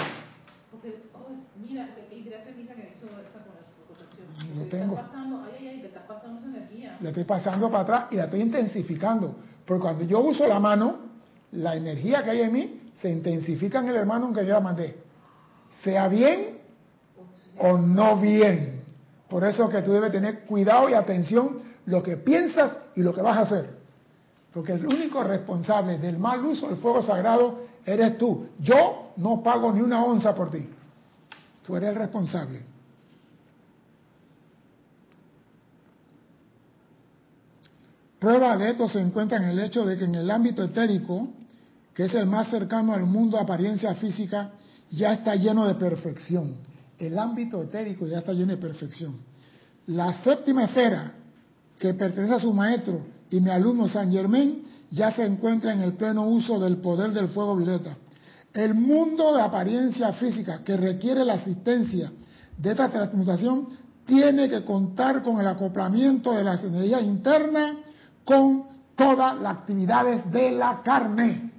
Mira, 1.57 1.89
y 2.11 2.23
gracias 2.23 2.57
Lisa 2.57 2.75
que 2.75 2.93
hizo 2.95 3.07
esa. 3.07 4.55
Lo 4.57 4.65
tengo. 4.67 4.97
Pasando, 4.97 5.43
ay, 5.45 5.69
ay, 5.69 5.81
te 5.81 5.87
estás 5.89 6.05
pasando 6.05 6.41
esa 6.41 6.49
energía. 6.49 6.97
La 7.01 7.09
estoy 7.11 7.25
pasando 7.25 7.71
para 7.71 7.83
atrás 7.83 8.05
y 8.11 8.17
la 8.17 8.25
estoy 8.25 8.41
intensificando. 8.41 9.37
Porque 9.67 9.83
cuando 9.83 10.05
yo 10.05 10.21
uso 10.21 10.47
la 10.47 10.59
mano, 10.59 10.97
la 11.53 11.77
energía 11.77 12.23
que 12.23 12.31
hay 12.31 12.41
en 12.43 12.53
mí 12.53 12.86
se 13.01 13.11
intensifica 13.11 13.81
en 13.81 13.89
el 13.89 13.97
hermano 13.97 14.27
aunque 14.27 14.47
yo 14.47 14.53
la 14.53 14.61
mandé. 14.61 14.97
Sea 15.83 16.09
bien 16.09 16.59
o 17.59 17.79
no 17.79 18.17
bien. 18.17 18.83
Por 19.29 19.45
eso 19.45 19.69
que 19.69 19.83
tú 19.83 19.93
debes 19.93 20.13
tener 20.13 20.45
cuidado 20.45 20.89
y 20.89 20.95
atención 20.95 21.63
lo 21.87 22.03
que 22.03 22.17
piensas 22.17 22.79
y 22.95 23.03
lo 23.03 23.13
que 23.13 23.23
vas 23.23 23.37
a 23.39 23.41
hacer. 23.43 23.71
Porque 24.53 24.73
el 24.73 24.87
único 24.87 25.23
responsable 25.23 25.99
del 25.99 26.19
mal 26.19 26.45
uso 26.45 26.69
del 26.69 26.77
fuego 26.77 27.03
sagrado 27.03 27.67
eres 27.85 28.17
tú. 28.19 28.47
Yo 28.59 29.13
no 29.17 29.43
pago 29.43 29.73
ni 29.73 29.81
una 29.81 30.05
onza 30.05 30.35
por 30.35 30.51
ti. 30.51 30.69
Tú 31.63 31.77
eres 31.77 31.91
el 31.91 31.97
responsable. 31.97 32.61
Prueba 38.19 38.57
de 38.57 38.71
esto 38.71 38.89
se 38.89 39.01
encuentra 39.01 39.39
en 39.39 39.45
el 39.45 39.59
hecho 39.59 39.85
de 39.85 39.99
que 39.99 40.05
en 40.05 40.15
el 40.15 40.31
ámbito 40.31 40.65
etérico, 40.65 41.29
que 41.97 42.05
es 42.05 42.15
el 42.15 42.27
más 42.27 42.51
cercano 42.51 42.93
al 42.93 43.07
mundo 43.07 43.39
de 43.39 43.43
apariencia 43.43 43.95
física, 43.95 44.51
ya 44.91 45.15
está 45.15 45.35
lleno 45.35 45.67
de 45.67 45.77
perfección. 45.77 46.57
El 46.99 47.19
ámbito 47.19 47.63
etérico 47.63 48.07
ya 48.07 48.19
está 48.19 48.35
lleno 48.35 48.53
de 48.53 48.59
perfección. 48.59 49.17
La 49.87 50.13
séptima 50.23 50.65
esfera, 50.65 51.15
que 51.79 51.95
pertenece 51.95 52.35
a 52.35 52.39
su 52.39 52.53
maestro 52.53 53.01
y 53.31 53.41
mi 53.41 53.49
alumno 53.49 53.89
San 53.89 54.13
Germain, 54.13 54.63
ya 54.91 55.11
se 55.11 55.25
encuentra 55.25 55.73
en 55.73 55.81
el 55.81 55.95
pleno 55.95 56.29
uso 56.29 56.61
del 56.61 56.77
poder 56.77 57.13
del 57.13 57.29
fuego 57.29 57.57
violeta. 57.57 57.97
El 58.53 58.75
mundo 58.75 59.35
de 59.35 59.41
apariencia 59.41 60.13
física 60.13 60.63
que 60.63 60.77
requiere 60.77 61.25
la 61.25 61.35
asistencia 61.35 62.13
de 62.59 62.73
esta 62.73 62.91
transmutación 62.91 63.69
tiene 64.05 64.51
que 64.51 64.65
contar 64.65 65.23
con 65.23 65.41
el 65.41 65.47
acoplamiento 65.47 66.33
de 66.33 66.45
las 66.45 66.63
energías 66.63 67.03
internas 67.05 67.77
con 68.23 68.65
todas 68.95 69.41
las 69.41 69.57
actividades 69.57 70.31
de 70.31 70.51
la 70.51 70.83
carne. 70.85 71.56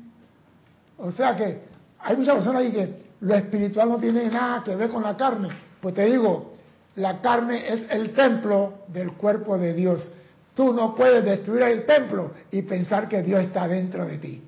O 0.98 1.12
sea 1.12 1.36
que 1.36 1.62
hay 2.00 2.18
muchas 2.18 2.36
personas 2.36 2.62
ahí 2.62 2.72
que 2.72 3.08
lo 3.22 3.36
espiritual 3.36 3.90
no 3.90 3.98
tiene 3.98 4.26
nada 4.26 4.64
que 4.64 4.76
ver 4.76 4.90
con 4.90 5.04
la 5.04 5.16
carne. 5.16 5.50
Pues 5.82 5.96
te 5.96 6.06
digo, 6.06 6.54
la 6.96 7.22
carne 7.22 7.72
es 7.72 7.86
el 7.90 8.14
templo 8.14 8.74
del 8.88 9.14
cuerpo 9.14 9.58
de 9.58 9.74
Dios. 9.74 10.12
Tú 10.56 10.74
no 10.74 10.96
puedes 10.96 11.24
destruir 11.24 11.64
el 11.64 11.86
templo 11.86 12.32
y 12.52 12.64
pensar 12.64 13.08
que 13.08 13.22
Dios 13.22 13.42
está 13.42 13.68
dentro 13.68 14.06
de 14.06 14.18
ti. 14.18 14.44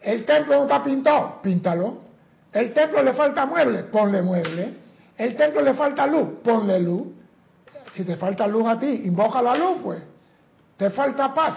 El 0.00 0.24
templo 0.24 0.56
no 0.56 0.62
está 0.64 0.84
pintado, 0.84 1.40
píntalo. 1.42 1.98
El 2.52 2.72
templo 2.72 3.02
le 3.02 3.12
falta 3.14 3.46
mueble, 3.46 3.84
ponle 3.84 4.22
mueble. 4.22 4.74
El 5.16 5.34
templo 5.34 5.62
le 5.62 5.74
falta 5.74 6.06
luz, 6.06 6.28
ponle 6.44 6.78
luz. 6.80 7.08
Si 7.94 8.04
te 8.04 8.16
falta 8.16 8.46
luz 8.46 8.66
a 8.66 8.78
ti, 8.78 9.02
invoca 9.04 9.40
la 9.40 9.56
luz, 9.56 9.78
pues. 9.82 10.02
Te 10.76 10.90
falta 10.90 11.32
paz, 11.32 11.56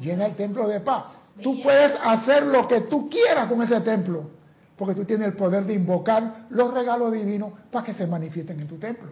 llena 0.00 0.26
el 0.26 0.36
templo 0.36 0.68
de 0.68 0.80
paz. 0.80 1.04
Tú 1.42 1.62
puedes 1.62 1.92
hacer 2.02 2.44
lo 2.44 2.68
que 2.68 2.82
tú 2.82 3.08
quieras 3.08 3.48
con 3.48 3.62
ese 3.62 3.80
templo, 3.80 4.30
porque 4.76 4.94
tú 4.94 5.04
tienes 5.04 5.28
el 5.28 5.34
poder 5.34 5.64
de 5.64 5.74
invocar 5.74 6.46
los 6.50 6.72
regalos 6.72 7.12
divinos 7.12 7.52
para 7.70 7.84
que 7.84 7.92
se 7.92 8.06
manifiesten 8.06 8.60
en 8.60 8.68
tu 8.68 8.78
templo. 8.78 9.10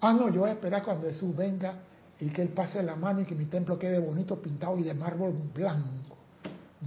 Ah, 0.00 0.12
no, 0.12 0.28
yo 0.28 0.40
voy 0.40 0.50
a 0.50 0.52
esperar 0.52 0.84
cuando 0.84 1.08
Jesús 1.08 1.34
venga 1.34 1.74
y 2.20 2.28
que 2.28 2.42
Él 2.42 2.48
pase 2.48 2.82
la 2.82 2.94
mano 2.94 3.20
y 3.20 3.24
que 3.24 3.34
mi 3.34 3.46
templo 3.46 3.78
quede 3.78 3.98
bonito, 3.98 4.40
pintado 4.40 4.78
y 4.78 4.84
de 4.84 4.94
mármol 4.94 5.32
blanco 5.52 6.14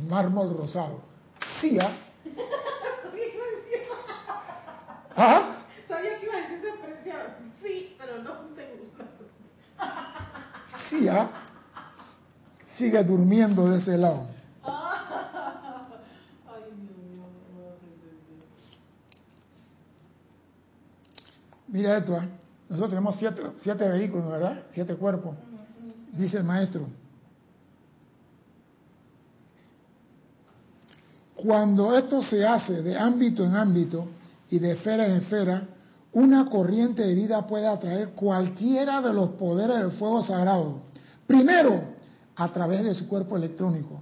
mármol 0.05 0.55
rosado. 0.57 1.01
Sí, 1.59 1.77
¿ah? 1.79 1.91
¿Ah? 5.15 5.55
Sabía 5.87 6.19
que 6.19 6.25
iba 6.25 6.35
a 6.35 6.41
decir 6.41 6.57
esa 6.57 6.67
expresión. 6.69 7.21
Sí, 7.63 7.95
pero 7.97 8.21
no 8.21 8.33
te 8.55 8.75
gusta. 8.75 9.05
Sí, 10.89 11.07
¿ah? 11.07 11.46
Sigue 12.77 13.03
durmiendo 13.03 13.67
de 13.69 13.79
ese 13.79 13.97
lado. 13.97 14.27
Mira 21.69 21.97
esto, 21.97 22.17
¿eh? 22.17 22.29
nosotros 22.69 22.89
tenemos 22.91 23.15
siete, 23.17 23.41
siete 23.61 23.87
vehículos, 23.89 24.31
¿verdad? 24.31 24.63
Siete 24.69 24.95
cuerpos. 24.95 25.35
Dice 26.13 26.37
el 26.37 26.43
maestro. 26.43 26.87
Cuando 31.35 31.95
esto 31.97 32.21
se 32.23 32.45
hace 32.45 32.81
de 32.81 32.97
ámbito 32.97 33.43
en 33.43 33.55
ámbito 33.55 34.07
y 34.49 34.59
de 34.59 34.71
esfera 34.71 35.05
en 35.07 35.13
esfera, 35.17 35.67
una 36.13 36.45
corriente 36.45 37.03
de 37.03 37.13
vida 37.13 37.45
puede 37.45 37.67
atraer 37.67 38.09
cualquiera 38.09 39.01
de 39.01 39.13
los 39.13 39.31
poderes 39.31 39.77
del 39.77 39.91
fuego 39.91 40.23
sagrado. 40.23 40.79
Primero, 41.27 41.96
a 42.37 42.47
través 42.49 42.83
de 42.83 42.93
su 42.93 43.07
cuerpo 43.07 43.35
electrónico. 43.35 43.99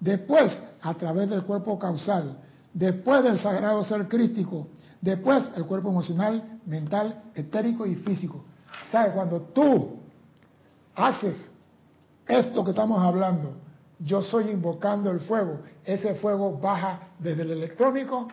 Después, 0.00 0.58
a 0.80 0.94
través 0.94 1.28
del 1.28 1.42
cuerpo 1.42 1.78
causal. 1.78 2.38
después 2.72 3.22
del 3.22 3.38
sagrado 3.38 3.84
ser 3.84 4.08
crístico, 4.08 4.68
después 5.00 5.50
el 5.56 5.66
cuerpo 5.66 5.90
emocional, 5.90 6.58
mental, 6.64 7.24
etérico 7.34 7.84
y 7.84 7.96
físico. 7.96 8.44
¿Sabes? 8.90 9.12
Cuando 9.12 9.40
tú 9.40 9.98
haces 10.94 11.50
esto 12.26 12.64
que 12.64 12.70
estamos 12.70 12.98
hablando, 13.02 13.56
yo 13.98 14.22
soy 14.22 14.50
invocando 14.50 15.10
el 15.10 15.20
fuego, 15.20 15.60
ese 15.84 16.14
fuego 16.14 16.58
baja 16.58 17.08
desde 17.18 17.42
el 17.42 17.50
electrónico 17.50 18.28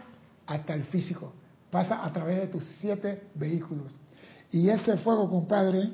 hasta 0.47 0.73
el 0.73 0.83
físico, 0.85 1.33
pasa 1.69 2.03
a 2.05 2.13
través 2.13 2.37
de 2.37 2.47
tus 2.47 2.63
siete 2.79 3.27
vehículos. 3.35 3.93
Y 4.51 4.69
ese 4.69 4.97
fuego, 4.97 5.29
compadre, 5.29 5.89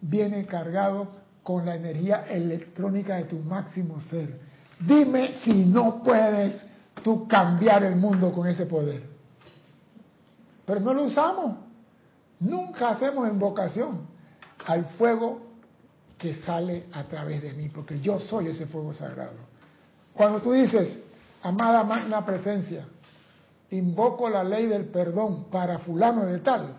viene 0.00 0.46
cargado 0.46 1.19
con 1.42 1.66
la 1.66 1.74
energía 1.74 2.26
electrónica 2.28 3.16
de 3.16 3.24
tu 3.24 3.38
máximo 3.38 4.00
ser. 4.00 4.40
Dime 4.78 5.34
si 5.42 5.64
no 5.64 6.02
puedes 6.02 6.62
tú 7.02 7.26
cambiar 7.26 7.84
el 7.84 7.96
mundo 7.96 8.32
con 8.32 8.46
ese 8.46 8.66
poder. 8.66 9.02
Pero 10.64 10.80
no 10.80 10.94
lo 10.94 11.04
usamos. 11.04 11.56
Nunca 12.40 12.90
hacemos 12.90 13.28
invocación 13.28 14.06
al 14.66 14.84
fuego 14.96 15.50
que 16.16 16.34
sale 16.34 16.86
a 16.92 17.04
través 17.04 17.42
de 17.42 17.52
mí, 17.54 17.68
porque 17.68 17.98
yo 18.00 18.18
soy 18.18 18.48
ese 18.48 18.66
fuego 18.66 18.92
sagrado. 18.92 19.36
Cuando 20.14 20.40
tú 20.40 20.52
dices, 20.52 20.98
amada 21.42 21.82
magna 21.82 22.24
presencia, 22.24 22.86
invoco 23.70 24.28
la 24.28 24.44
ley 24.44 24.66
del 24.66 24.86
perdón 24.86 25.44
para 25.50 25.78
fulano 25.78 26.26
de 26.26 26.38
tal, 26.38 26.74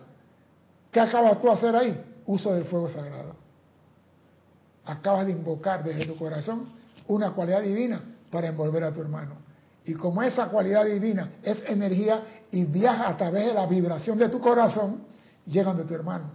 ¿qué 0.90 1.00
acabas 1.00 1.40
tú 1.40 1.48
de 1.48 1.52
hacer 1.52 1.76
ahí? 1.76 2.04
Uso 2.26 2.52
del 2.52 2.64
fuego 2.64 2.88
sagrado. 2.88 3.41
Acabas 4.84 5.26
de 5.26 5.32
invocar 5.32 5.84
desde 5.84 6.06
tu 6.06 6.16
corazón 6.16 6.68
una 7.08 7.32
cualidad 7.32 7.62
divina 7.62 8.02
para 8.30 8.48
envolver 8.48 8.84
a 8.84 8.92
tu 8.92 9.00
hermano. 9.00 9.36
Y 9.84 9.94
como 9.94 10.22
esa 10.22 10.46
cualidad 10.46 10.84
divina 10.84 11.32
es 11.42 11.62
energía 11.66 12.22
y 12.50 12.64
viaja 12.64 13.08
a 13.08 13.16
través 13.16 13.46
de 13.46 13.54
la 13.54 13.66
vibración 13.66 14.18
de 14.18 14.28
tu 14.28 14.40
corazón, 14.40 15.02
llegan 15.46 15.76
de 15.76 15.84
tu 15.84 15.94
hermano. 15.94 16.30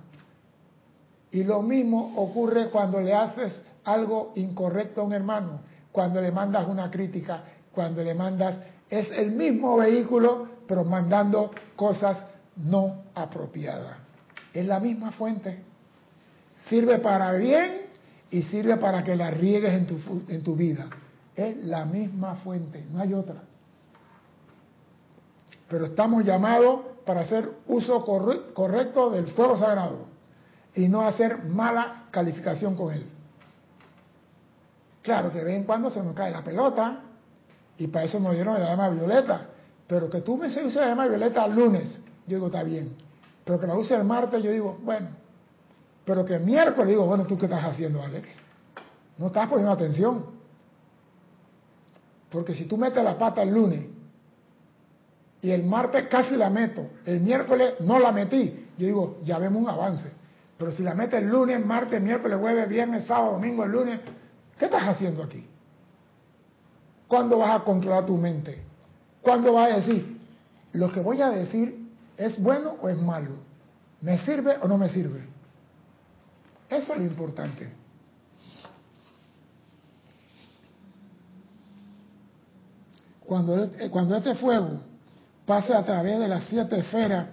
Y 1.32 1.44
lo 1.44 1.62
mismo 1.62 2.14
ocurre 2.16 2.70
cuando 2.70 3.00
le 3.00 3.14
haces 3.14 3.62
algo 3.84 4.34
incorrecto 4.36 5.02
a 5.02 5.04
un 5.06 5.14
hermano, 5.14 5.62
cuando 5.92 6.22
le 6.22 6.32
mandas 6.32 6.68
una 6.68 6.92
crítica, 6.92 7.44
cuando 7.72 8.04
le 8.04 8.14
mandas, 8.14 8.58
es 8.90 9.10
el 9.12 9.32
mismo 9.32 9.78
vehículo, 9.78 10.48
pero 10.68 10.84
mandando 10.84 11.52
cosas 11.76 12.18
no 12.56 13.04
apropiadas. 13.14 13.98
Es 14.54 14.66
la 14.66 14.80
misma 14.80 15.12
fuente. 15.12 15.64
Sirve 16.68 17.00
para 17.00 17.34
bien 17.34 17.87
y 18.30 18.44
sirve 18.44 18.78
para 18.78 19.04
que 19.04 19.16
la 19.16 19.32
riegues 19.32 19.74
en 19.74 19.88
tu, 19.88 19.98
en 20.28 20.44
tu 20.44 20.56
vida. 20.56 20.88
Es 21.36 21.58
la 21.58 21.86
misma 21.86 22.36
fuente, 22.36 22.86
no 22.92 23.02
hay 23.02 23.14
otra. 23.14 23.44
Pero 25.70 25.86
estamos 25.86 26.24
llamados 26.24 26.82
para 27.06 27.22
hacer 27.22 27.50
uso 27.68 28.04
correcto 28.54 29.10
del 29.10 29.28
fuego 29.28 29.58
sagrado 29.58 30.08
y 30.76 30.88
no 30.88 31.02
hacer 31.08 31.44
mala 31.46 32.06
calificación 32.12 32.76
con 32.76 32.94
él. 32.94 33.06
Claro 35.02 35.32
que 35.32 35.40
de 35.40 35.46
vez 35.46 35.56
en 35.56 35.64
cuando 35.64 35.90
se 35.90 36.04
nos 36.04 36.14
cae 36.14 36.32
la 36.32 36.44
pelota 36.44 37.00
y 37.78 37.88
para 37.88 38.06
eso 38.06 38.20
nos 38.20 38.34
dieron 38.34 38.56
la 38.56 38.70
llama 38.70 38.90
violeta. 38.90 39.48
Pero 39.88 40.10
que 40.10 40.22
tú 40.22 40.38
me 40.38 40.48
uses 40.48 40.76
la 40.76 40.88
llama 40.88 41.08
violeta 41.08 41.46
el 41.46 41.56
lunes, 41.56 41.98
yo 42.28 42.36
digo, 42.36 42.48
está 42.48 42.64
bien. 42.64 42.94
Pero 43.46 43.60
que 43.60 43.68
la 43.68 43.76
use 43.76 43.96
el 43.96 44.04
martes, 44.04 44.44
yo 44.44 44.52
digo, 44.52 44.78
bueno. 44.84 45.08
Pero 46.08 46.24
que 46.24 46.36
el 46.36 46.44
miércoles 46.44 46.88
digo, 46.88 47.06
bueno, 47.06 47.26
¿tú 47.26 47.38
qué 47.38 47.48
estás 47.48 47.66
haciendo, 47.66 48.02
Alex? 48.02 48.30
No 49.18 49.28
estás 49.28 49.50
poniendo 49.50 49.74
atención. 49.74 50.26
Porque 52.30 52.56
si 52.56 52.64
tú 52.64 52.78
metes 52.78 53.04
la 53.04 53.18
pata 53.18 53.44
el 53.44 53.54
lunes 53.54 53.88
y 55.42 55.52
el 55.52 55.66
martes 55.66 56.08
casi 56.08 56.38
la 56.38 56.50
meto, 56.50 56.88
el 57.04 57.20
miércoles 57.20 57.74
no 57.82 58.00
la 58.00 58.14
metí, 58.14 58.68
yo 58.78 58.86
digo, 58.86 59.18
ya 59.26 59.38
vemos 59.38 59.62
un 59.62 59.70
avance. 59.70 60.10
Pero 60.58 60.72
si 60.72 60.82
la 60.82 60.96
metes 60.96 61.22
el 61.22 61.28
lunes, 61.28 61.64
martes, 61.66 62.02
miércoles, 62.02 62.38
jueves, 62.40 62.70
viernes, 62.70 63.04
sábado, 63.04 63.34
domingo, 63.34 63.66
el 63.66 63.72
lunes, 63.74 64.00
¿qué 64.58 64.64
estás 64.64 64.84
haciendo 64.84 65.24
aquí? 65.24 65.46
¿Cuándo 67.10 67.38
vas 67.40 67.60
a 67.60 67.64
controlar 67.66 68.06
tu 68.06 68.16
mente? 68.16 68.64
¿Cuándo 69.22 69.52
vas 69.52 69.74
a 69.74 69.76
decir, 69.76 70.22
lo 70.72 70.90
que 70.90 71.02
voy 71.02 71.22
a 71.22 71.32
decir 71.32 71.86
es 72.16 72.42
bueno 72.42 72.78
o 72.82 72.88
es 72.88 72.98
malo? 72.98 73.32
¿Me 74.00 74.18
sirve 74.20 74.56
o 74.62 74.70
no 74.70 74.78
me 74.78 74.88
sirve? 74.88 75.36
Eso 76.70 76.94
es 76.94 77.00
lo 77.00 77.06
importante. 77.06 77.74
Cuando, 83.26 83.64
eh, 83.64 83.90
cuando 83.90 84.16
este 84.16 84.36
fuego 84.36 84.80
pase 85.46 85.74
a 85.74 85.84
través 85.84 86.20
de 86.20 86.28
las 86.28 86.44
siete 86.46 86.80
esferas, 86.80 87.28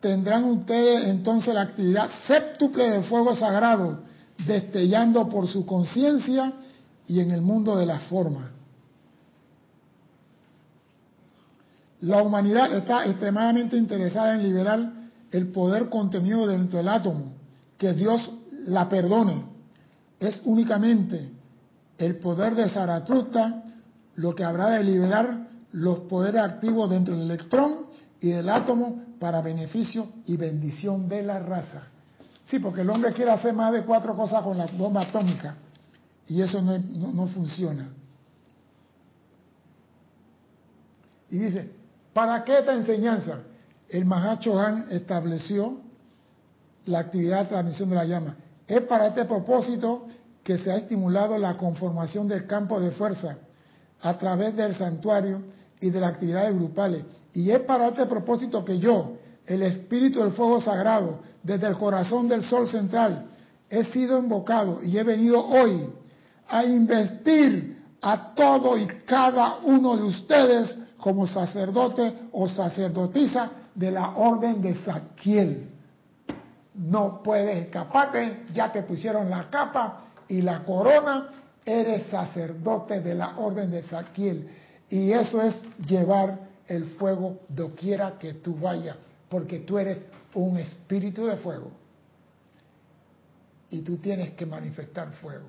tendrán 0.00 0.44
ustedes 0.44 1.08
entonces 1.08 1.54
la 1.54 1.62
actividad 1.62 2.08
séptuple 2.26 2.90
del 2.90 3.04
fuego 3.04 3.34
sagrado, 3.34 4.00
destellando 4.46 5.28
por 5.28 5.48
su 5.48 5.66
conciencia 5.66 6.52
y 7.06 7.20
en 7.20 7.30
el 7.30 7.42
mundo 7.42 7.76
de 7.76 7.86
la 7.86 7.98
forma. 8.00 8.52
La 12.00 12.22
humanidad 12.22 12.72
está 12.74 13.06
extremadamente 13.06 13.76
interesada 13.76 14.34
en 14.34 14.42
liberar 14.42 14.92
el 15.32 15.48
poder 15.48 15.88
contenido 15.88 16.46
dentro 16.46 16.78
del 16.78 16.88
átomo, 16.88 17.32
que 17.76 17.92
Dios 17.92 18.30
la 18.68 18.88
perdone. 18.88 19.44
Es 20.18 20.42
únicamente 20.44 21.32
el 21.96 22.16
poder 22.18 22.54
de 22.54 22.68
Zaratustra 22.68 23.64
lo 24.16 24.34
que 24.34 24.44
habrá 24.44 24.70
de 24.70 24.84
liberar 24.84 25.48
los 25.72 26.00
poderes 26.00 26.42
activos 26.42 26.90
dentro 26.90 27.16
del 27.16 27.30
electrón 27.30 27.86
y 28.20 28.30
del 28.30 28.48
átomo 28.48 29.02
para 29.18 29.42
beneficio 29.42 30.08
y 30.26 30.36
bendición 30.36 31.08
de 31.08 31.22
la 31.22 31.38
raza. 31.38 31.84
Sí, 32.44 32.58
porque 32.58 32.80
el 32.80 32.90
hombre 32.90 33.12
quiere 33.12 33.30
hacer 33.30 33.52
más 33.52 33.72
de 33.72 33.82
cuatro 33.82 34.16
cosas 34.16 34.42
con 34.42 34.56
la 34.56 34.66
bomba 34.66 35.02
atómica 35.02 35.56
y 36.26 36.42
eso 36.42 36.60
no, 36.62 37.26
funciona. 37.28 37.88
Y 41.30 41.38
dice, 41.38 41.70
¿para 42.12 42.42
qué 42.44 42.58
esta 42.58 42.74
enseñanza? 42.74 43.40
El 43.88 44.04
Mahacho 44.04 44.58
Han 44.58 44.86
estableció 44.90 45.80
la 46.86 47.00
actividad 47.00 47.44
de 47.44 47.48
transmisión 47.50 47.90
de 47.90 47.96
la 47.96 48.04
llama. 48.04 48.36
Es 48.68 48.82
para 48.82 49.08
este 49.08 49.24
propósito 49.24 50.06
que 50.44 50.58
se 50.58 50.70
ha 50.70 50.76
estimulado 50.76 51.38
la 51.38 51.56
conformación 51.56 52.28
del 52.28 52.46
campo 52.46 52.78
de 52.78 52.90
fuerza 52.92 53.38
a 54.00 54.16
través 54.18 54.54
del 54.54 54.74
santuario 54.74 55.42
y 55.80 55.90
de 55.90 56.00
las 56.00 56.12
actividades 56.12 56.54
grupales. 56.54 57.04
Y 57.32 57.50
es 57.50 57.60
para 57.60 57.88
este 57.88 58.06
propósito 58.06 58.64
que 58.64 58.78
yo, 58.78 59.14
el 59.46 59.62
espíritu 59.62 60.20
del 60.20 60.32
fuego 60.32 60.60
sagrado, 60.60 61.20
desde 61.42 61.66
el 61.66 61.76
corazón 61.76 62.28
del 62.28 62.44
sol 62.44 62.68
central, 62.68 63.26
he 63.70 63.84
sido 63.84 64.18
invocado 64.18 64.80
y 64.82 64.98
he 64.98 65.02
venido 65.02 65.44
hoy 65.44 65.92
a 66.46 66.64
investir 66.64 67.82
a 68.00 68.34
todo 68.34 68.76
y 68.76 68.86
cada 69.06 69.58
uno 69.64 69.96
de 69.96 70.04
ustedes 70.04 70.76
como 70.98 71.26
sacerdote 71.26 72.12
o 72.32 72.48
sacerdotisa 72.48 73.50
de 73.74 73.90
la 73.90 74.10
orden 74.16 74.60
de 74.60 74.74
Saquiel. 74.76 75.68
No 76.78 77.22
puedes 77.22 77.66
escaparte, 77.66 78.44
ya 78.54 78.72
te 78.72 78.82
pusieron 78.82 79.28
la 79.28 79.50
capa 79.50 80.04
y 80.28 80.42
la 80.42 80.64
corona 80.64 81.28
eres 81.64 82.06
sacerdote 82.06 83.00
de 83.00 83.14
la 83.14 83.36
orden 83.36 83.70
de 83.70 83.82
Saquiel. 83.82 84.48
Y 84.88 85.12
eso 85.12 85.42
es 85.42 85.60
llevar 85.84 86.38
el 86.66 86.84
fuego 86.96 87.40
doquiera 87.48 88.18
que 88.18 88.34
tú 88.34 88.56
vayas, 88.56 88.96
porque 89.28 89.58
tú 89.60 89.76
eres 89.76 89.98
un 90.34 90.56
espíritu 90.58 91.26
de 91.26 91.36
fuego. 91.36 91.70
Y 93.70 93.80
tú 93.82 93.96
tienes 93.98 94.30
que 94.32 94.46
manifestar 94.46 95.10
fuego. 95.14 95.46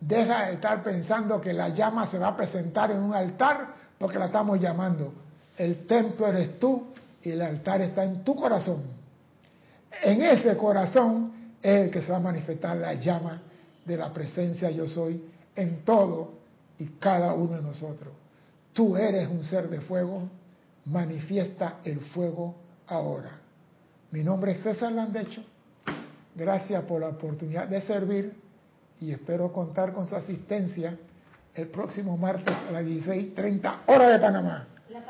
Deja 0.00 0.46
de 0.46 0.54
estar 0.54 0.82
pensando 0.82 1.40
que 1.40 1.52
la 1.52 1.68
llama 1.68 2.10
se 2.10 2.18
va 2.18 2.28
a 2.28 2.36
presentar 2.36 2.90
en 2.90 2.98
un 2.98 3.14
altar 3.14 3.68
porque 3.98 4.18
la 4.18 4.26
estamos 4.26 4.58
llamando. 4.60 5.12
El 5.56 5.86
templo 5.86 6.26
eres 6.26 6.58
tú 6.58 6.88
y 7.22 7.30
el 7.30 7.40
altar 7.40 7.82
está 7.82 8.02
en 8.02 8.24
tu 8.24 8.34
corazón. 8.34 9.01
En 10.02 10.20
ese 10.20 10.56
corazón 10.56 11.32
es 11.62 11.84
el 11.84 11.90
que 11.90 12.02
se 12.02 12.10
va 12.10 12.18
a 12.18 12.20
manifestar 12.20 12.76
la 12.76 12.94
llama 12.94 13.40
de 13.84 13.96
la 13.96 14.12
presencia 14.12 14.68
yo 14.70 14.88
soy 14.88 15.22
en 15.54 15.84
todo 15.84 16.34
y 16.78 16.86
cada 16.98 17.32
uno 17.34 17.56
de 17.56 17.62
nosotros. 17.62 18.12
Tú 18.72 18.96
eres 18.96 19.28
un 19.28 19.44
ser 19.44 19.68
de 19.68 19.80
fuego, 19.80 20.28
manifiesta 20.86 21.78
el 21.84 22.00
fuego 22.00 22.56
ahora. 22.88 23.38
Mi 24.10 24.24
nombre 24.24 24.52
es 24.52 24.62
César 24.62 24.90
Landecho. 24.90 25.44
Gracias 26.34 26.82
por 26.84 27.00
la 27.00 27.08
oportunidad 27.08 27.68
de 27.68 27.80
servir 27.82 28.34
y 29.00 29.12
espero 29.12 29.52
contar 29.52 29.92
con 29.92 30.08
su 30.08 30.16
asistencia 30.16 30.96
el 31.54 31.68
próximo 31.68 32.16
martes 32.16 32.54
a 32.68 32.72
las 32.72 32.84
16.30 32.84 33.82
hora 33.86 34.08
de 34.08 34.18
Panamá. 34.18 34.66
La. 34.90 35.02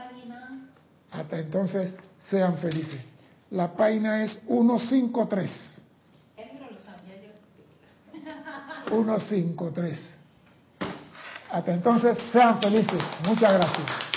Hasta 1.13 1.39
entonces, 1.39 1.97
sean 2.29 2.59
felices. 2.59 3.12
La 3.53 3.71
página 3.77 4.25
es 4.25 4.41
153. 4.47 5.83
153. 8.89 10.15
Hasta 11.51 11.75
entonces, 11.75 12.17
sean 12.33 12.61
felices. 12.63 13.03
Muchas 13.27 13.53
gracias. 13.53 14.12